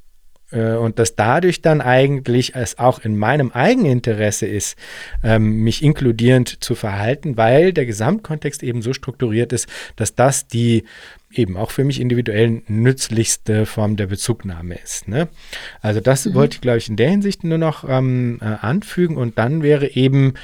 [0.52, 4.78] Äh, und dass dadurch dann eigentlich es auch in meinem Eigeninteresse ist,
[5.24, 10.84] ähm, mich inkludierend zu verhalten, weil der Gesamtkontext eben so strukturiert ist, dass das die
[11.34, 15.10] eben auch für mich individuell nützlichste Form der Bezugnahme ist.
[15.10, 15.28] Ne?
[15.82, 16.34] Also das mhm.
[16.36, 19.18] wollte ich, glaube ich, in der Hinsicht nur noch ähm, äh, anfügen.
[19.18, 20.36] Und dann wäre eben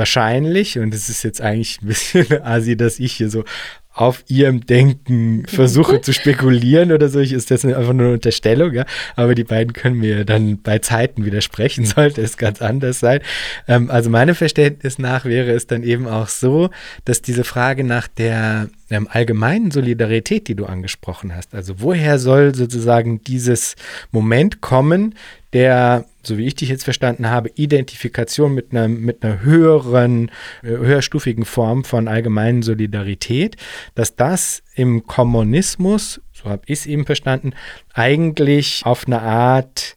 [0.00, 3.44] wahrscheinlich, und es ist jetzt eigentlich ein bisschen asi, dass ich hier so
[3.92, 7.18] auf ihrem Denken versuche zu spekulieren oder so.
[7.18, 8.86] Ich ist das einfach nur eine Unterstellung, ja.
[9.14, 13.20] Aber die beiden können mir dann bei Zeiten widersprechen, sollte es ganz anders sein.
[13.68, 16.70] Ähm, also meinem Verständnis nach wäre es dann eben auch so,
[17.04, 22.54] dass diese Frage nach der ähm, allgemeinen Solidarität, die du angesprochen hast, also woher soll
[22.54, 23.74] sozusagen dieses
[24.12, 25.14] Moment kommen,
[25.52, 30.30] der, so wie ich dich jetzt verstanden habe, Identifikation mit einer, mit einer höheren,
[30.62, 33.56] äh, höherstufigen Form von allgemeinen Solidarität,
[33.94, 37.52] dass das im Kommunismus, so habe ich es eben verstanden,
[37.92, 39.96] eigentlich auf eine Art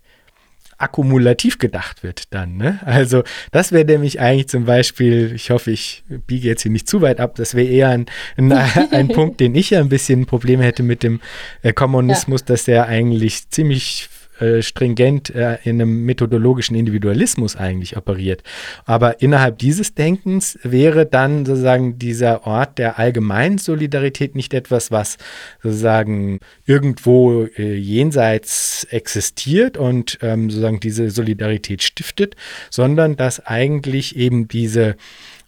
[0.84, 2.58] akkumulativ gedacht wird dann.
[2.58, 2.80] Ne?
[2.84, 7.02] Also das wäre nämlich eigentlich zum Beispiel, ich hoffe, ich biege jetzt hier nicht zu
[7.02, 8.08] weit ab, das wäre eher ein,
[8.38, 8.52] ein,
[8.92, 11.22] ein, Punkt, den ich ja ein bisschen Probleme hätte mit dem
[11.62, 12.46] äh, Kommunismus, ja.
[12.48, 14.10] dass der eigentlich ziemlich
[14.44, 18.44] äh, stringent äh, in einem methodologischen Individualismus eigentlich operiert.
[18.86, 25.18] Aber innerhalb dieses Denkens wäre dann sozusagen dieser Ort der allgemeinen Solidarität nicht etwas, was
[25.62, 32.36] sozusagen irgendwo äh, jenseits existiert und ähm, sozusagen diese Solidarität stiftet,
[32.70, 34.98] sondern dass eigentlich eben diese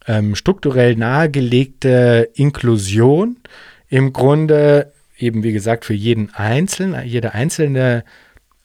[0.07, 3.37] ähm, strukturell nahegelegte Inklusion
[3.89, 8.03] im Grunde eben wie gesagt für jeden Einzelnen, jede einzelne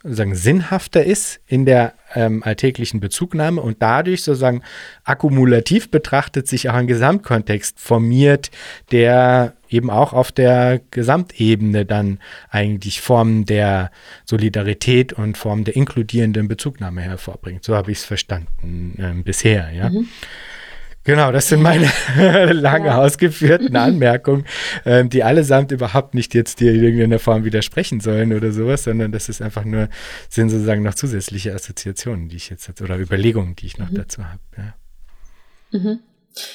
[0.02, 4.62] sozusagen sinnhafter ist in der ähm, alltäglichen Bezugnahme und dadurch sozusagen
[5.04, 8.50] akkumulativ betrachtet sich auch ein Gesamtkontext formiert,
[8.92, 12.18] der eben auch auf der Gesamtebene dann
[12.48, 13.90] eigentlich Formen der
[14.24, 17.62] Solidarität und Formen der inkludierenden Bezugnahme hervorbringt.
[17.62, 19.90] So habe ich es verstanden äh, bisher, ja.
[19.90, 20.08] Mhm.
[21.04, 21.90] Genau, das sind meine
[22.52, 22.98] lange ja.
[22.98, 24.44] ausgeführten Anmerkungen,
[24.84, 29.10] ähm, die allesamt überhaupt nicht jetzt dir in irgendeiner Form widersprechen sollen oder sowas, sondern
[29.10, 29.88] das ist einfach nur,
[30.28, 33.94] sind sozusagen noch zusätzliche Assoziationen, die ich jetzt, oder Überlegungen, die ich noch mhm.
[33.94, 34.40] dazu habe.
[34.56, 35.78] Ja.
[35.78, 36.00] Mhm.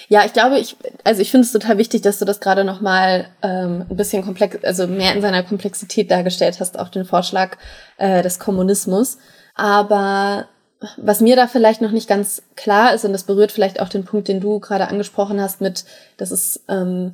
[0.08, 3.28] Ja, ich glaube, ich, also ich finde es total wichtig, dass du das gerade nochmal
[3.42, 7.58] ähm, ein bisschen komplex, also mehr in seiner Komplexität dargestellt hast, auch den Vorschlag
[7.98, 9.18] äh, des Kommunismus.
[9.54, 10.48] Aber
[10.98, 14.06] was mir da vielleicht noch nicht ganz klar ist, und das berührt vielleicht auch den
[14.06, 15.86] Punkt, den du gerade angesprochen hast, mit,
[16.18, 17.14] das ist, ähm,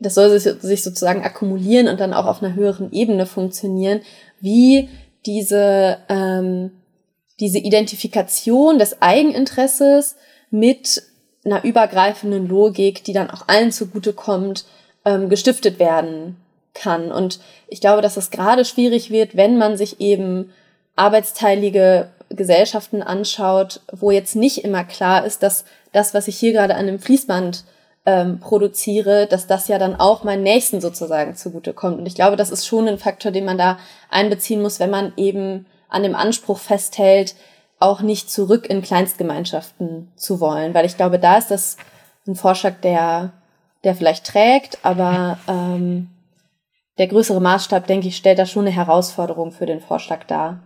[0.00, 4.00] das soll sich sozusagen akkumulieren und dann auch auf einer höheren Ebene funktionieren,
[4.40, 4.88] wie
[5.26, 6.72] diese, ähm,
[7.40, 10.16] diese Identifikation des Eigeninteresses
[10.50, 11.02] mit
[11.44, 14.64] einer übergreifenden Logik, die dann auch allen zugutekommt,
[15.04, 16.36] ähm, gestiftet werden
[16.74, 17.12] kann.
[17.12, 20.52] Und ich glaube, dass es gerade schwierig wird, wenn man sich eben
[20.96, 26.74] arbeitsteilige Gesellschaften anschaut, wo jetzt nicht immer klar ist, dass das, was ich hier gerade
[26.74, 27.64] an dem Fließband
[28.04, 31.98] ähm, produziere, dass das ja dann auch meinen Nächsten sozusagen zugutekommt.
[31.98, 33.78] Und ich glaube, das ist schon ein Faktor, den man da
[34.10, 37.36] einbeziehen muss, wenn man eben an dem Anspruch festhält,
[37.78, 40.74] auch nicht zurück in Kleinstgemeinschaften zu wollen.
[40.74, 41.76] Weil ich glaube, da ist das
[42.26, 43.32] ein Vorschlag, der,
[43.84, 46.08] der vielleicht trägt, aber ähm,
[46.98, 50.60] der größere Maßstab, denke ich, stellt da schon eine Herausforderung für den Vorschlag dar.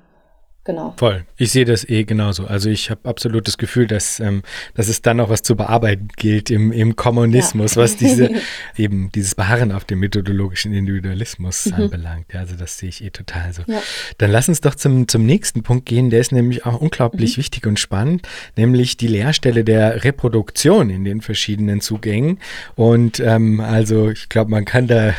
[0.67, 0.95] Genau.
[0.97, 1.25] Voll.
[1.37, 2.45] Ich sehe das eh genauso.
[2.45, 4.43] Also ich habe absolut das Gefühl, dass, ähm,
[4.75, 7.83] dass es dann noch was zu bearbeiten gilt im, im Kommunismus, ja.
[7.83, 8.31] was diese
[8.77, 11.75] eben dieses Beharren auf dem methodologischen Individualismus mhm.
[11.75, 12.33] anbelangt.
[12.33, 13.63] Ja, also das sehe ich eh total so.
[13.69, 13.81] Ja.
[14.19, 17.43] Dann lass uns doch zum, zum nächsten Punkt gehen, der ist nämlich auch unglaublich mhm.
[17.43, 18.27] wichtig und spannend,
[18.57, 22.41] nämlich die Leerstelle der Reproduktion in den verschiedenen Zugängen.
[22.75, 25.15] Und ähm, also ich glaube, man kann da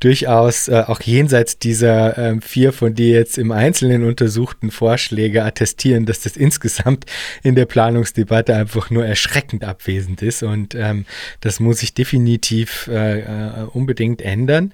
[0.00, 5.44] durchaus äh, auch jenseits dieser äh, vier von dir jetzt im Einzelnen untersuchten Vor Vorschläge
[5.44, 7.06] attestieren, dass das insgesamt
[7.44, 10.42] in der Planungsdebatte einfach nur erschreckend abwesend ist.
[10.42, 11.06] Und ähm,
[11.40, 14.72] das muss sich definitiv äh, äh unbedingt ändern.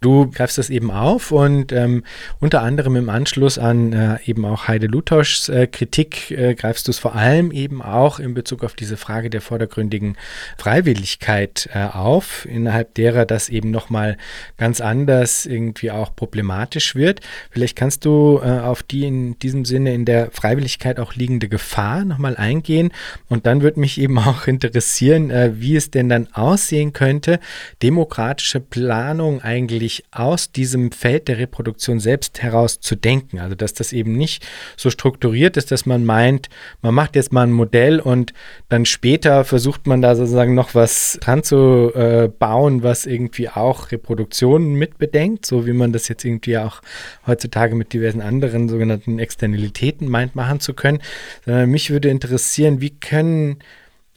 [0.00, 2.04] Du greifst das eben auf und ähm,
[2.38, 6.92] unter anderem im Anschluss an äh, eben auch Heide Lutoschs äh, Kritik äh, greifst du
[6.92, 10.16] es vor allem eben auch in Bezug auf diese Frage der vordergründigen
[10.56, 14.16] Freiwilligkeit äh, auf, innerhalb derer das eben nochmal
[14.56, 17.20] ganz anders irgendwie auch problematisch wird.
[17.50, 22.04] Vielleicht kannst du äh, auf die in diesem Sinne in der Freiwilligkeit auch liegende Gefahr
[22.04, 22.92] nochmal eingehen
[23.28, 27.40] und dann würde mich eben auch interessieren, äh, wie es denn dann aussehen könnte,
[27.82, 33.38] demokratische Planung eigentlich wirklich aus diesem Feld der Reproduktion selbst heraus zu denken.
[33.38, 34.46] Also dass das eben nicht
[34.76, 36.48] so strukturiert ist, dass man meint,
[36.82, 38.34] man macht jetzt mal ein Modell und
[38.68, 43.90] dann später versucht man da sozusagen noch was dran zu äh, bauen, was irgendwie auch
[43.90, 46.82] Reproduktionen mitbedenkt, so wie man das jetzt irgendwie auch
[47.26, 51.00] heutzutage mit diversen anderen sogenannten Externalitäten meint machen zu können.
[51.46, 53.58] Sondern mich würde interessieren, wie können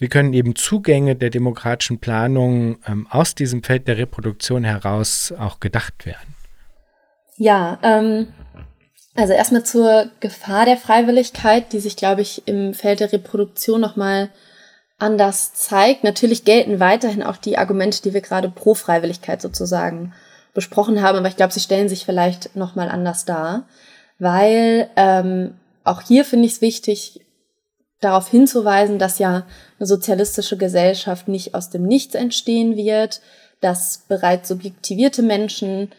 [0.02, 5.60] wie können eben Zugänge der demokratischen Planung ähm, aus diesem Feld der Reproduktion heraus auch
[5.60, 6.36] gedacht werden?
[7.38, 8.30] Ja, ähm,
[9.14, 14.32] also erstmal zur Gefahr der Freiwilligkeit, die sich, glaube ich, im Feld der Reproduktion nochmal
[14.98, 16.04] anders zeigt.
[16.04, 20.14] Natürlich gelten weiterhin auch die Argumente, die wir gerade pro Freiwilligkeit sozusagen
[20.56, 23.68] besprochen haben, aber ich glaube, sie stellen sich vielleicht nochmal anders dar,
[24.18, 25.54] weil ähm,
[25.84, 27.22] auch hier finde ich es wichtig,
[28.02, 29.46] darauf hinzuweisen, dass ja
[29.80, 33.22] eine sozialistische Gesellschaft nicht aus dem Nichts entstehen wird,
[33.62, 35.92] dass bereits subjektivierte Menschen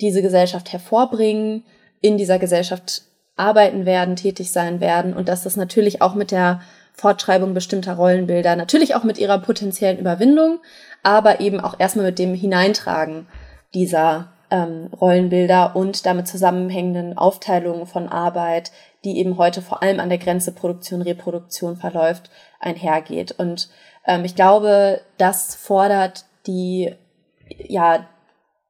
[0.00, 1.64] diese Gesellschaft hervorbringen,
[2.00, 3.02] in dieser Gesellschaft
[3.36, 6.60] arbeiten werden, tätig sein werden und dass das natürlich auch mit der
[6.92, 10.58] Fortschreibung bestimmter Rollenbilder, natürlich auch mit ihrer potenziellen Überwindung,
[11.02, 13.26] aber eben auch erstmal mit dem Hineintragen
[13.74, 18.72] dieser ähm, Rollenbilder und damit zusammenhängenden Aufteilungen von Arbeit,
[19.08, 22.30] die eben heute vor allem an der Grenze Produktion-Reproduktion verläuft,
[22.60, 23.32] einhergeht.
[23.32, 23.68] Und
[24.06, 26.94] ähm, ich glaube, das fordert die,
[27.48, 28.06] ja,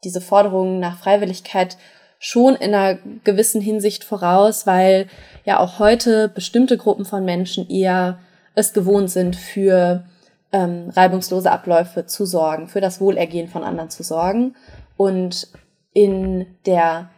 [0.04, 1.76] diese Forderungen nach Freiwilligkeit
[2.20, 5.06] schon in einer gewissen Hinsicht voraus, weil
[5.44, 8.18] ja auch heute bestimmte Gruppen von Menschen eher
[8.54, 10.04] es gewohnt sind, für
[10.52, 14.56] ähm, reibungslose Abläufe zu sorgen, für das Wohlergehen von anderen zu sorgen.
[14.96, 15.48] Und
[15.92, 17.10] in der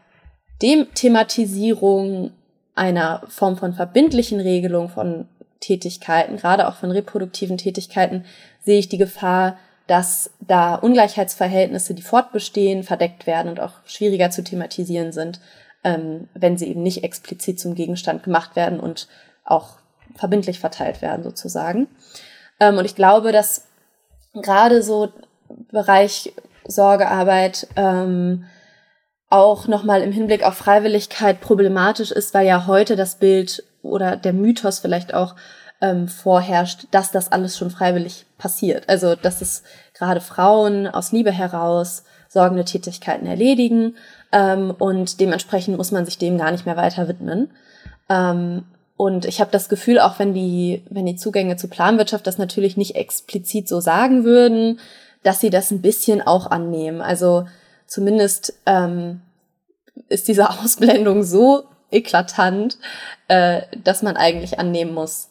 [0.60, 2.32] Thematisierung
[2.80, 5.28] einer Form von verbindlichen Regelung von
[5.60, 8.24] Tätigkeiten, gerade auch von reproduktiven Tätigkeiten,
[8.64, 14.42] sehe ich die Gefahr, dass da Ungleichheitsverhältnisse, die fortbestehen, verdeckt werden und auch schwieriger zu
[14.42, 15.40] thematisieren sind,
[15.84, 19.08] ähm, wenn sie eben nicht explizit zum Gegenstand gemacht werden und
[19.44, 19.76] auch
[20.14, 21.86] verbindlich verteilt werden sozusagen.
[22.60, 23.66] Ähm, und ich glaube, dass
[24.32, 25.12] gerade so
[25.70, 26.32] Bereich
[26.66, 28.46] Sorgearbeit ähm,
[29.30, 34.32] auch nochmal im Hinblick auf Freiwilligkeit problematisch ist, weil ja heute das Bild oder der
[34.32, 35.36] Mythos vielleicht auch
[35.80, 38.88] ähm, vorherrscht, dass das alles schon freiwillig passiert.
[38.88, 39.62] Also, dass es
[39.94, 43.96] gerade Frauen aus Liebe heraus sorgende Tätigkeiten erledigen
[44.32, 47.50] ähm, und dementsprechend muss man sich dem gar nicht mehr weiter widmen.
[48.08, 48.64] Ähm,
[48.96, 52.76] und ich habe das Gefühl, auch wenn die, wenn die Zugänge zur Planwirtschaft das natürlich
[52.76, 54.78] nicht explizit so sagen würden,
[55.22, 57.00] dass sie das ein bisschen auch annehmen.
[57.00, 57.46] Also
[57.90, 59.20] zumindest ähm,
[60.08, 62.78] ist diese Ausblendung so eklatant,
[63.28, 65.28] äh, dass man eigentlich annehmen muss,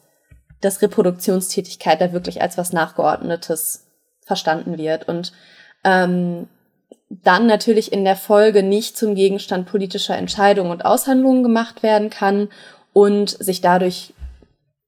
[0.62, 3.88] dass Reproduktionstätigkeit da wirklich als was Nachgeordnetes
[4.22, 5.08] verstanden wird.
[5.08, 5.32] Und
[5.84, 6.48] ähm,
[7.10, 12.50] dann natürlich in der Folge nicht zum Gegenstand politischer Entscheidungen und Aushandlungen gemacht werden kann
[12.94, 14.14] und sich dadurch,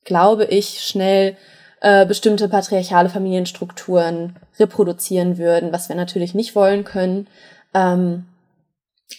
[0.03, 1.37] glaube ich, schnell
[1.79, 7.27] äh, bestimmte patriarchale Familienstrukturen reproduzieren würden, was wir natürlich nicht wollen können,
[7.73, 8.25] ähm,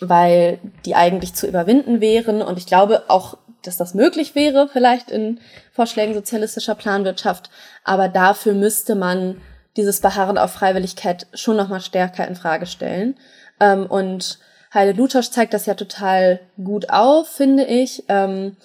[0.00, 2.42] weil die eigentlich zu überwinden wären.
[2.42, 5.40] Und ich glaube auch, dass das möglich wäre, vielleicht in
[5.72, 7.50] Vorschlägen sozialistischer Planwirtschaft.
[7.84, 9.40] Aber dafür müsste man
[9.76, 13.16] dieses Beharren auf Freiwilligkeit schon nochmal stärker in Frage stellen.
[13.60, 14.38] Ähm, und
[14.74, 18.04] Heide Lutosch zeigt das ja total gut auf, finde ich.
[18.08, 18.56] Ähm,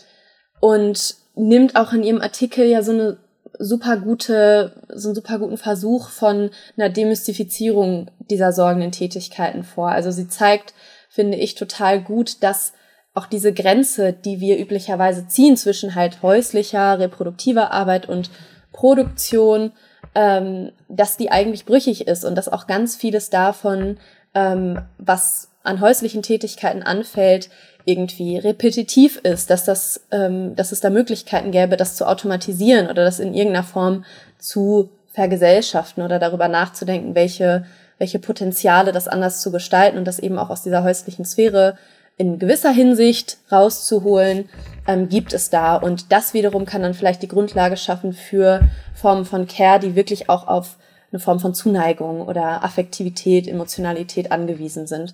[0.60, 3.18] und nimmt auch in ihrem Artikel ja so eine
[3.60, 9.90] super gute, so einen super guten Versuch von einer Demystifizierung dieser sorgenden Tätigkeiten vor.
[9.90, 10.74] Also sie zeigt,
[11.10, 12.74] finde ich, total gut, dass
[13.14, 18.30] auch diese Grenze, die wir üblicherweise ziehen zwischen halt häuslicher, reproduktiver Arbeit und
[18.72, 19.72] Produktion,
[20.14, 23.98] ähm, dass die eigentlich brüchig ist und dass auch ganz vieles davon,
[24.36, 27.50] ähm, was an häuslichen Tätigkeiten anfällt,
[27.88, 33.06] irgendwie repetitiv ist, dass das, ähm, dass es da Möglichkeiten gäbe, das zu automatisieren oder
[33.06, 34.04] das in irgendeiner Form
[34.38, 37.66] zu vergesellschaften oder darüber nachzudenken, welche,
[37.98, 41.78] welche Potenziale das anders zu gestalten und das eben auch aus dieser häuslichen Sphäre
[42.18, 44.50] in gewisser Hinsicht rauszuholen,
[44.86, 45.78] ähm, gibt es da.
[45.78, 48.62] Und das wiederum kann dann vielleicht die Grundlage schaffen für
[48.94, 50.76] Formen von Care, die wirklich auch auf
[51.12, 55.14] eine Form von Zuneigung oder Affektivität, Emotionalität angewiesen sind.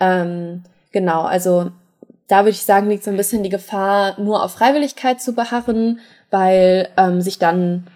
[0.00, 1.70] Ähm, genau, also
[2.30, 6.00] da würde ich sagen, liegt so ein bisschen die Gefahr, nur auf Freiwilligkeit zu beharren,
[6.30, 7.88] weil ähm, sich dann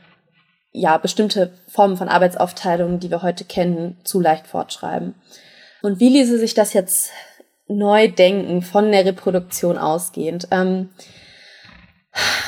[0.73, 5.15] ja bestimmte Formen von Arbeitsaufteilung, die wir heute kennen, zu leicht fortschreiben.
[5.83, 7.11] Und wie ließe sich das jetzt
[7.69, 10.49] neu denken von der Reproduktion ausgehend?
[10.51, 10.91] Ähm,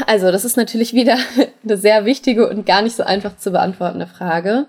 [0.07, 1.17] also, das ist natürlich wieder
[1.65, 4.67] eine sehr wichtige und gar nicht so einfach zu beantwortende Frage.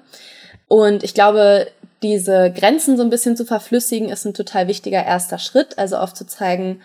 [0.68, 1.68] Und ich glaube,
[2.04, 5.80] diese Grenzen so ein bisschen zu verflüssigen, ist ein total wichtiger erster Schritt.
[5.80, 6.82] Also aufzuzeigen,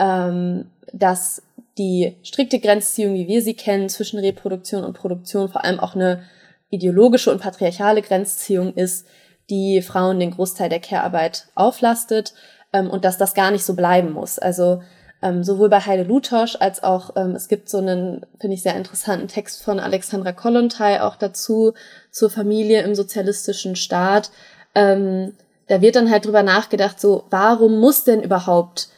[0.00, 1.42] ähm, dass
[1.78, 6.24] die strikte Grenzziehung, wie wir sie kennen, zwischen Reproduktion und Produktion vor allem auch eine
[6.70, 9.06] ideologische und patriarchale Grenzziehung ist,
[9.50, 12.34] die Frauen den Großteil der Care-Arbeit auflastet
[12.72, 14.38] ähm, und dass das gar nicht so bleiben muss.
[14.38, 14.82] Also
[15.22, 18.76] ähm, sowohl bei Heide Lutosch als auch, ähm, es gibt so einen, finde ich, sehr
[18.76, 21.74] interessanten Text von Alexandra Kollontai auch dazu,
[22.10, 24.30] zur Familie im sozialistischen Staat.
[24.74, 25.34] Ähm,
[25.66, 28.88] da wird dann halt drüber nachgedacht, so, warum muss denn überhaupt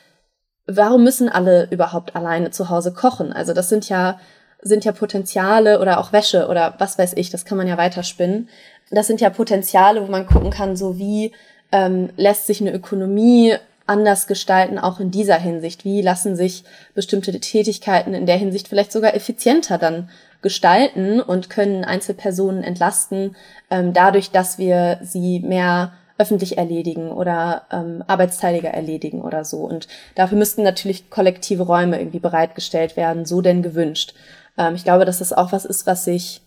[0.67, 3.33] warum müssen alle überhaupt alleine zu Hause kochen?
[3.33, 4.19] Also das sind ja
[4.65, 8.49] sind ja Potenziale oder auch Wäsche oder was weiß ich, das kann man ja weiterspinnen.
[8.93, 11.33] Das sind ja Potenziale, wo man gucken kann, so wie
[11.73, 13.57] ähm, lässt sich eine Ökonomie
[13.87, 15.85] anders gestalten, auch in dieser Hinsicht?
[15.85, 16.63] Wie lassen sich
[16.95, 20.09] bestimmte Tätigkeiten in der Hinsicht vielleicht sogar effizienter dann
[20.43, 23.37] gestalten und können Einzelpersonen entlasten,
[23.71, 29.59] ähm, dadurch, dass wir sie mehr öffentlich erledigen oder ähm, arbeitsteiliger erledigen oder so.
[29.59, 34.15] Und dafür müssten natürlich kollektive Räume irgendwie bereitgestellt werden, so denn gewünscht.
[34.57, 36.43] Ähm, ich glaube, dass das auch was ist, was sich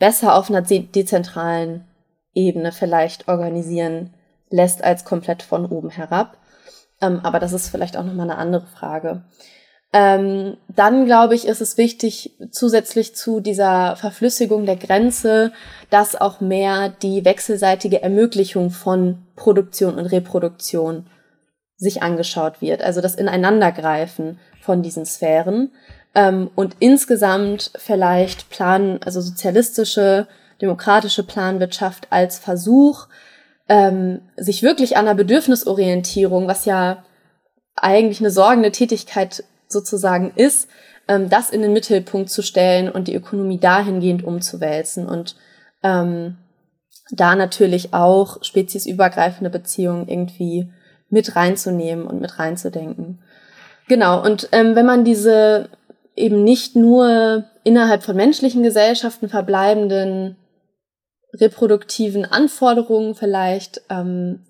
[0.00, 1.84] besser auf einer de dezentralen
[2.34, 4.12] Ebene vielleicht organisieren
[4.50, 6.36] lässt als komplett von oben herab.
[7.00, 9.22] Ähm, aber das ist vielleicht auch nochmal eine andere Frage.
[9.98, 15.52] Ähm, dann glaube ich, ist es wichtig, zusätzlich zu dieser Verflüssigung der Grenze,
[15.88, 21.06] dass auch mehr die wechselseitige Ermöglichung von Produktion und Reproduktion
[21.78, 22.82] sich angeschaut wird.
[22.82, 25.72] Also das Ineinandergreifen von diesen Sphären.
[26.14, 30.26] Ähm, und insgesamt vielleicht Plan, also sozialistische,
[30.60, 33.06] demokratische Planwirtschaft als Versuch,
[33.66, 37.02] ähm, sich wirklich an der Bedürfnisorientierung, was ja
[37.76, 40.68] eigentlich eine sorgende Tätigkeit sozusagen ist,
[41.08, 45.36] ähm, das in den Mittelpunkt zu stellen und die Ökonomie dahingehend umzuwälzen und
[45.82, 46.38] ähm,
[47.10, 50.72] da natürlich auch speziesübergreifende Beziehungen irgendwie
[51.08, 53.22] mit reinzunehmen und mit reinzudenken.
[53.88, 55.68] Genau, und ähm, wenn man diese
[56.16, 60.36] eben nicht nur innerhalb von menschlichen Gesellschaften verbleibenden
[61.34, 64.46] reproduktiven Anforderungen vielleicht ähm,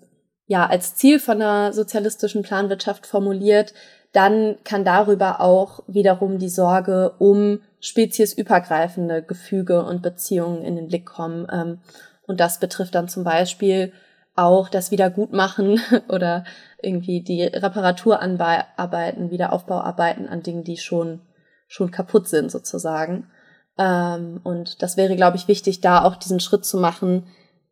[0.47, 3.73] ja als Ziel von einer sozialistischen Planwirtschaft formuliert,
[4.13, 11.05] dann kann darüber auch wiederum die Sorge um speziesübergreifende Gefüge und Beziehungen in den Blick
[11.05, 11.47] kommen.
[11.51, 11.79] Ähm,
[12.25, 13.93] und das betrifft dann zum Beispiel
[14.35, 15.79] auch das Wiedergutmachen
[16.09, 16.45] oder
[16.81, 21.21] irgendwie die Reparaturarbeiten, Wiederaufbauarbeiten an Dingen, die schon,
[21.67, 23.29] schon kaputt sind sozusagen.
[23.77, 27.27] Ähm, und das wäre, glaube ich, wichtig, da auch diesen Schritt zu machen,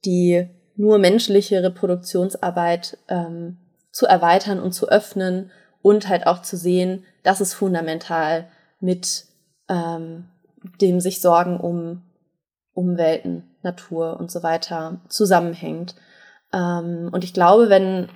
[0.05, 3.57] die nur menschliche Reproduktionsarbeit ähm,
[3.91, 5.51] zu erweitern und zu öffnen
[5.85, 8.47] und halt auch zu sehen, dass es fundamental
[8.79, 9.25] mit
[9.69, 10.25] ähm,
[10.81, 12.01] dem sich Sorgen um
[12.73, 15.93] Umwelten, Natur und so weiter zusammenhängt.
[16.51, 18.09] Ähm, und ich glaube, wenn,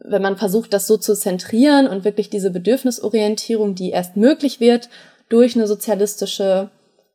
[0.00, 4.88] wenn man versucht, das so zu zentrieren und wirklich diese Bedürfnisorientierung, die erst möglich wird
[5.28, 6.70] durch eine sozialistische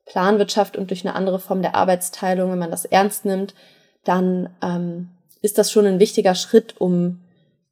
[0.06, 3.56] Planwirtschaft und durch eine andere Form der Arbeitsteilung, wenn man das ernst nimmt,
[4.06, 5.10] dann ähm,
[5.42, 7.20] ist das schon ein wichtiger Schritt, um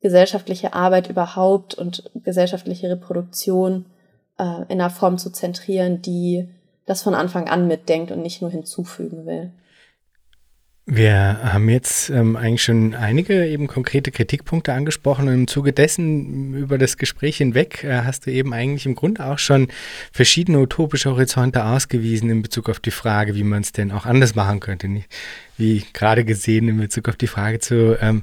[0.05, 3.85] gesellschaftliche Arbeit überhaupt und gesellschaftliche Reproduktion
[4.37, 6.47] äh, in einer Form zu zentrieren, die
[6.85, 9.49] das von Anfang an mitdenkt und nicht nur hinzufügen will.
[10.87, 16.53] Wir haben jetzt ähm, eigentlich schon einige eben konkrete Kritikpunkte angesprochen und im Zuge dessen
[16.53, 19.69] über das Gespräch hinweg äh, hast du eben eigentlich im Grunde auch schon
[20.11, 24.35] verschiedene utopische Horizonte ausgewiesen in Bezug auf die Frage, wie man es denn auch anders
[24.35, 24.87] machen könnte.
[25.57, 28.21] Wie gerade gesehen in Bezug auf die Frage zu, ähm,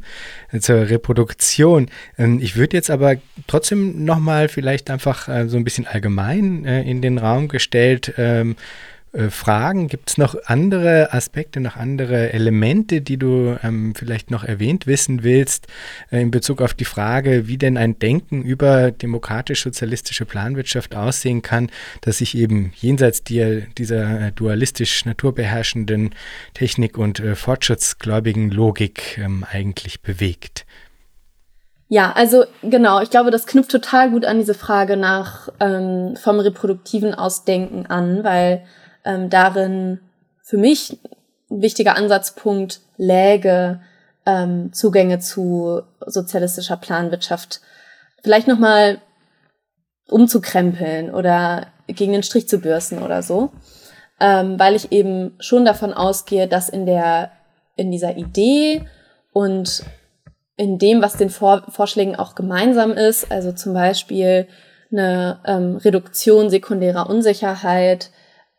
[0.60, 1.90] zur Reproduktion.
[2.16, 3.16] Ähm, ich würde jetzt aber
[3.48, 8.55] trotzdem nochmal vielleicht einfach äh, so ein bisschen allgemein äh, in den Raum gestellt ähm,
[9.12, 9.89] äh, Fragen.
[9.89, 15.22] Gibt es noch andere Aspekte, noch andere Elemente, die du ähm, vielleicht noch erwähnt wissen
[15.22, 15.66] willst
[16.10, 21.70] äh, in Bezug auf die Frage, wie denn ein Denken über demokratisch-sozialistische Planwirtschaft aussehen kann,
[22.01, 26.14] das sich eben jenseits die, dieser dualistisch naturbeherrschenden
[26.55, 30.64] Technik und äh, fortschrittsgläubigen Logik ähm, eigentlich bewegt?
[31.89, 36.40] Ja, also genau, ich glaube, das knüpft total gut an diese Frage nach ähm, vom
[36.40, 38.64] reproduktiven Ausdenken an, weil
[39.05, 40.01] ähm, darin
[40.43, 40.99] für mich
[41.51, 43.81] ein wichtiger Ansatzpunkt läge,
[44.27, 47.61] ähm, Zugänge zu sozialistischer Planwirtschaft
[48.23, 49.01] vielleicht nochmal
[50.09, 53.51] umzukrempeln oder gegen den Strich zu bürsten oder so.
[54.20, 57.33] Ähm, weil ich eben schon davon ausgehe, dass in der,
[57.77, 58.87] in dieser Idee
[59.33, 59.83] und
[60.57, 64.47] in dem, was den Vor Vorschlägen auch gemeinsam ist, also zum Beispiel
[64.93, 68.11] eine ähm, Reduktion sekundärer Unsicherheit,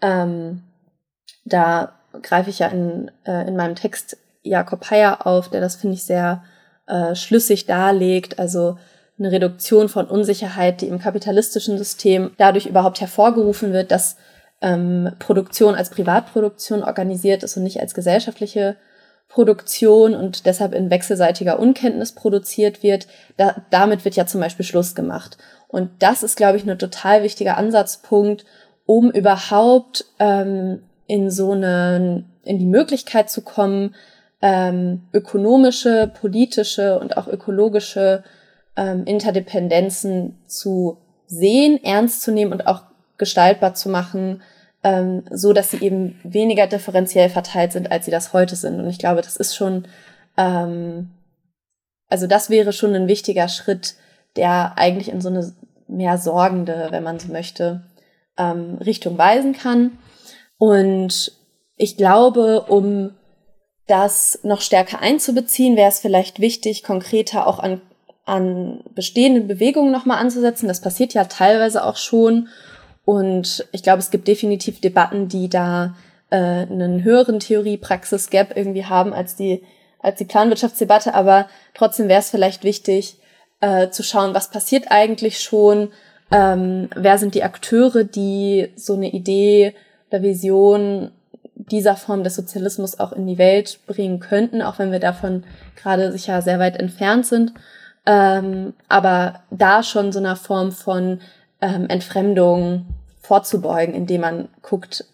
[0.03, 0.61] ähm,
[1.45, 5.95] da greife ich ja in, äh, in meinem Text Jakob Heyer auf, der das, finde
[5.95, 6.43] ich, sehr
[6.85, 8.37] äh, schlüssig darlegt.
[8.37, 8.77] Also
[9.17, 14.17] eine Reduktion von Unsicherheit, die im kapitalistischen System dadurch überhaupt hervorgerufen wird, dass
[14.61, 18.75] ähm, Produktion als Privatproduktion organisiert ist und nicht als gesellschaftliche
[19.29, 23.07] Produktion und deshalb in wechselseitiger Unkenntnis produziert wird.
[23.37, 25.37] Da, damit wird ja zum Beispiel Schluss gemacht.
[25.67, 28.45] Und das ist, glaube ich, ein total wichtiger Ansatzpunkt,
[28.85, 33.95] um überhaupt ähm, in so eine, in die Möglichkeit zu kommen,
[34.41, 38.23] ähm, ökonomische, politische und auch ökologische
[38.75, 40.97] ähm, Interdependenzen zu
[41.27, 42.83] sehen, ernst zu nehmen und auch
[43.17, 44.41] gestaltbar zu machen,
[44.83, 48.79] ähm, so dass sie eben weniger differenziell verteilt sind, als sie das heute sind.
[48.79, 49.87] Und ich glaube, das ist schon,
[50.35, 51.11] ähm,
[52.09, 53.95] also das wäre schon ein wichtiger Schritt,
[54.35, 55.53] der eigentlich in so eine
[55.87, 57.83] mehr sorgende, wenn man so möchte,
[58.37, 59.97] ähm, Richtung weisen kann.
[60.57, 61.31] Und
[61.75, 63.11] ich glaube, um
[63.87, 67.81] das noch stärker einzubeziehen, wäre es vielleicht wichtig, konkreter auch an,
[68.25, 70.67] an bestehenden Bewegungen nochmal anzusetzen.
[70.67, 72.47] Das passiert ja teilweise auch schon.
[73.05, 75.95] Und ich glaube, es gibt definitiv Debatten, die da
[76.29, 79.63] äh, einen höheren Theorie-Praxis-Gap irgendwie haben als die,
[79.99, 81.13] als die Planwirtschaftsdebatte.
[81.13, 83.17] Aber trotzdem wäre es vielleicht wichtig,
[83.59, 85.91] äh, zu schauen, was passiert eigentlich schon,
[86.33, 89.75] ähm, wer sind die Akteure, die so eine Idee
[90.09, 91.11] oder Vision
[91.53, 95.43] dieser Form des Sozialismus auch in die Welt bringen könnten, auch wenn wir davon
[95.75, 97.53] gerade sicher sehr weit entfernt sind.
[98.07, 101.21] Ähm, aber da schon so einer Form von
[101.61, 102.87] ähm, Entfremdung
[103.21, 105.05] vorzubeugen, indem man guckt,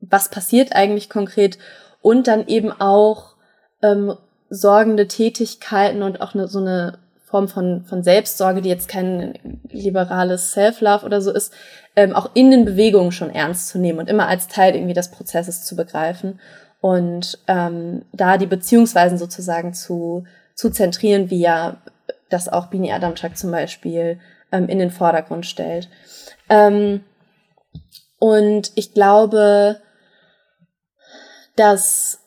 [0.00, 1.58] was passiert eigentlich konkret
[2.02, 3.34] und dann eben auch
[3.82, 4.14] ähm,
[4.50, 6.98] sorgende Tätigkeiten und auch eine, so eine
[7.32, 9.38] Form von, von Selbstsorge, die jetzt kein
[9.70, 11.52] liberales Self-Love oder so ist,
[11.96, 15.10] ähm, auch in den Bewegungen schon ernst zu nehmen und immer als Teil irgendwie des
[15.10, 16.38] Prozesses zu begreifen
[16.82, 21.78] und ähm, da die Beziehungsweisen sozusagen zu, zu zentrieren, wie ja
[22.28, 24.20] das auch Bini Adamczak zum Beispiel
[24.52, 25.88] ähm, in den Vordergrund stellt.
[26.50, 27.02] Ähm,
[28.18, 29.80] und ich glaube,
[31.56, 32.21] dass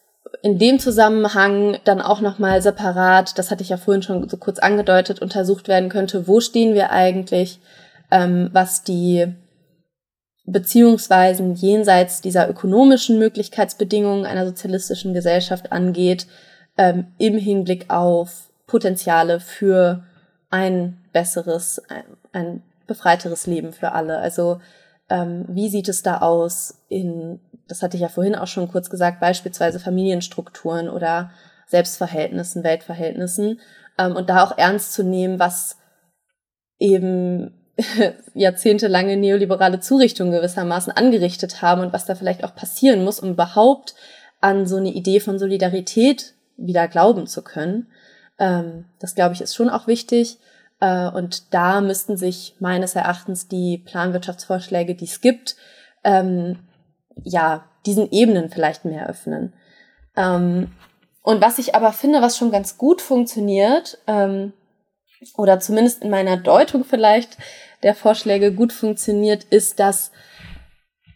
[0.45, 4.59] in dem Zusammenhang dann auch nochmal separat, das hatte ich ja vorhin schon so kurz
[4.59, 7.59] angedeutet, untersucht werden könnte, wo stehen wir eigentlich,
[8.11, 9.34] ähm, was die
[10.45, 16.27] Beziehungsweisen jenseits dieser ökonomischen Möglichkeitsbedingungen einer sozialistischen Gesellschaft angeht,
[16.77, 20.03] ähm, im Hinblick auf Potenziale für
[20.51, 22.03] ein besseres, ein,
[22.34, 24.19] ein befreiteres Leben für alle.
[24.19, 24.61] Also
[25.10, 28.90] ähm, wie sieht es da aus in das hatte ich ja vorhin auch schon kurz
[28.90, 31.32] gesagt, beispielsweise Familienstrukturen oder
[31.68, 33.60] Selbstverhältnissen, Weltverhältnissen
[33.98, 35.77] ähm, und da auch ernst zu nehmen, was
[36.77, 37.53] eben
[38.34, 43.95] jahrzehntelange neoliberale Zurichtungen gewissermaßen angerichtet haben und was da vielleicht auch passieren muss, um überhaupt
[44.41, 47.88] an so eine Idee von Solidarität wieder glauben zu können.
[48.38, 50.38] Ähm, das, glaube ich, ist schon auch wichtig.
[50.80, 55.56] Äh, und da müssten sich meines Erachtens die Planwirtschaftsvorschläge, die es gibt,
[56.03, 56.60] ähm,
[57.23, 59.53] ja, diesen Ebenen vielleicht mehr öffnen.
[60.15, 60.72] Ähm,
[61.22, 64.53] und was ich aber finde, was schon ganz gut funktioniert, ähm,
[65.38, 67.38] oder zumindest in meiner Deutung vielleicht
[67.84, 70.11] der Vorschläge gut funktioniert, ist, dass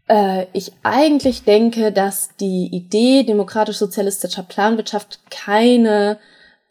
[0.08, 6.18] äh, ich eigentlich denke, dass die Idee demokratisch-sozialistischer Planwirtschaft keine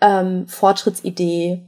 [0.01, 1.63] ähm, Fortschrittsidee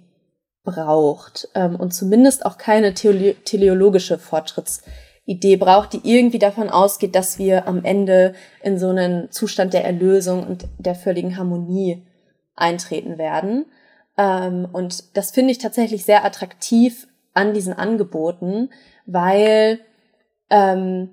[0.62, 4.90] braucht ähm, und zumindest auch keine teleologische Fortschrittsidee
[5.30, 8.34] Idee braucht, die irgendwie davon ausgeht, dass wir am Ende
[8.64, 12.04] in so einen Zustand der Erlösung und der völligen Harmonie
[12.56, 13.66] eintreten werden.
[14.18, 18.70] Ähm, und das finde ich tatsächlich sehr attraktiv an diesen Angeboten,
[19.06, 19.78] weil
[20.50, 21.10] ähm,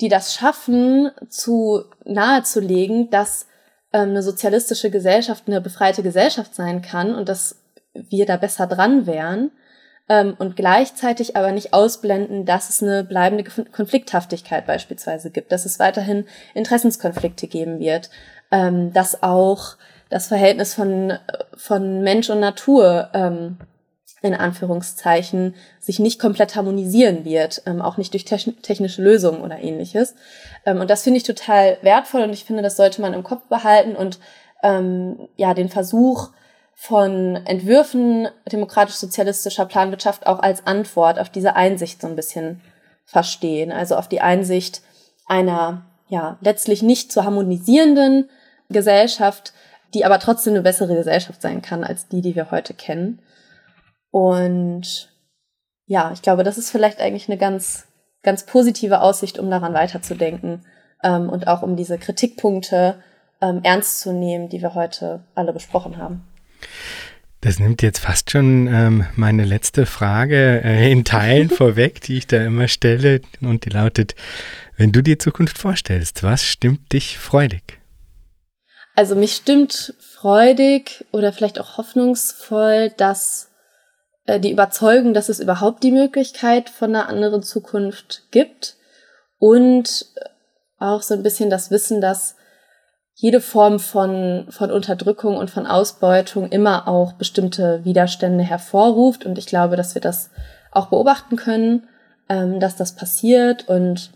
[0.00, 3.48] die das schaffen, zu nahezulegen, dass
[3.92, 7.56] ähm, eine sozialistische Gesellschaft eine befreite Gesellschaft sein kann und dass
[8.08, 9.50] wir da besser dran wären
[10.08, 15.78] ähm, und gleichzeitig aber nicht ausblenden, dass es eine bleibende Konflikthaftigkeit beispielsweise gibt, dass es
[15.78, 18.10] weiterhin Interessenskonflikte geben wird,
[18.50, 19.76] ähm, dass auch
[20.08, 21.14] das Verhältnis von,
[21.56, 23.58] von Mensch und Natur ähm,
[24.22, 30.14] in Anführungszeichen sich nicht komplett harmonisieren wird, ähm, auch nicht durch technische Lösungen oder ähnliches.
[30.64, 33.42] Ähm, und das finde ich total wertvoll und ich finde, das sollte man im Kopf
[33.48, 34.18] behalten und
[34.62, 36.30] ähm, ja, den Versuch,
[36.78, 42.60] von Entwürfen demokratisch-sozialistischer Planwirtschaft auch als Antwort auf diese Einsicht so ein bisschen
[43.06, 43.72] verstehen.
[43.72, 44.82] Also auf die Einsicht
[45.26, 48.28] einer, ja, letztlich nicht zu harmonisierenden
[48.68, 49.54] Gesellschaft,
[49.94, 53.22] die aber trotzdem eine bessere Gesellschaft sein kann als die, die wir heute kennen.
[54.10, 55.10] Und
[55.86, 57.86] ja, ich glaube, das ist vielleicht eigentlich eine ganz,
[58.22, 60.66] ganz positive Aussicht, um daran weiterzudenken
[61.02, 63.02] ähm, und auch um diese Kritikpunkte
[63.40, 66.26] ähm, ernst zu nehmen, die wir heute alle besprochen haben.
[67.40, 72.26] Das nimmt jetzt fast schon ähm, meine letzte Frage äh, in Teilen vorweg, die ich
[72.26, 73.20] da immer stelle.
[73.40, 74.14] Und die lautet,
[74.76, 77.78] wenn du dir Zukunft vorstellst, was stimmt dich freudig?
[78.94, 83.50] Also mich stimmt freudig oder vielleicht auch hoffnungsvoll, dass
[84.24, 88.76] äh, die Überzeugung, dass es überhaupt die Möglichkeit von einer anderen Zukunft gibt
[89.38, 90.06] und
[90.78, 92.36] auch so ein bisschen das Wissen, dass
[93.18, 99.24] jede Form von, von Unterdrückung und von Ausbeutung immer auch bestimmte Widerstände hervorruft.
[99.24, 100.30] Und ich glaube, dass wir das
[100.70, 101.88] auch beobachten können,
[102.28, 103.68] ähm, dass das passiert.
[103.68, 104.10] Und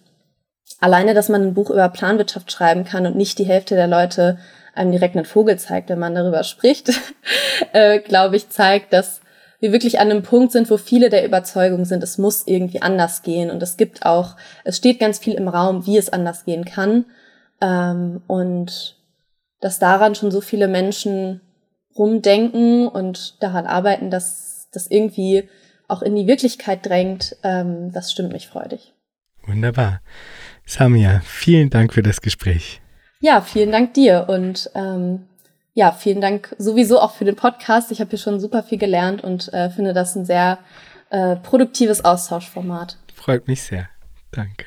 [0.81, 4.39] alleine, dass man ein Buch über Planwirtschaft schreiben kann und nicht die Hälfte der Leute
[4.75, 6.93] einem direkt einen Vogel zeigt, wenn man darüber spricht,
[7.73, 9.23] äh, glaube ich, zeigt, dass
[9.61, 13.23] wir wirklich an einem Punkt sind, wo viele der Überzeugung sind, es muss irgendwie anders
[13.23, 13.51] gehen.
[13.51, 17.07] Und es gibt auch, es steht ganz viel im Raum, wie es anders gehen kann.
[17.61, 18.97] Ähm, und
[19.61, 21.41] dass daran schon so viele Menschen
[21.97, 25.49] rumdenken und daran arbeiten, dass das irgendwie
[25.89, 28.95] auch in die Wirklichkeit drängt, ähm, das stimmt mich freudig.
[29.47, 30.01] Wunderbar.
[30.65, 32.81] Samia, vielen Dank für das Gespräch.
[33.21, 35.27] Ja, vielen Dank dir und ähm,
[35.75, 37.91] ja, vielen Dank sowieso auch für den Podcast.
[37.93, 40.59] Ich habe hier schon super viel gelernt und äh, finde das ein sehr
[41.11, 42.97] äh, produktives Austauschformat.
[43.15, 43.89] Freut mich sehr.
[44.31, 44.67] Danke.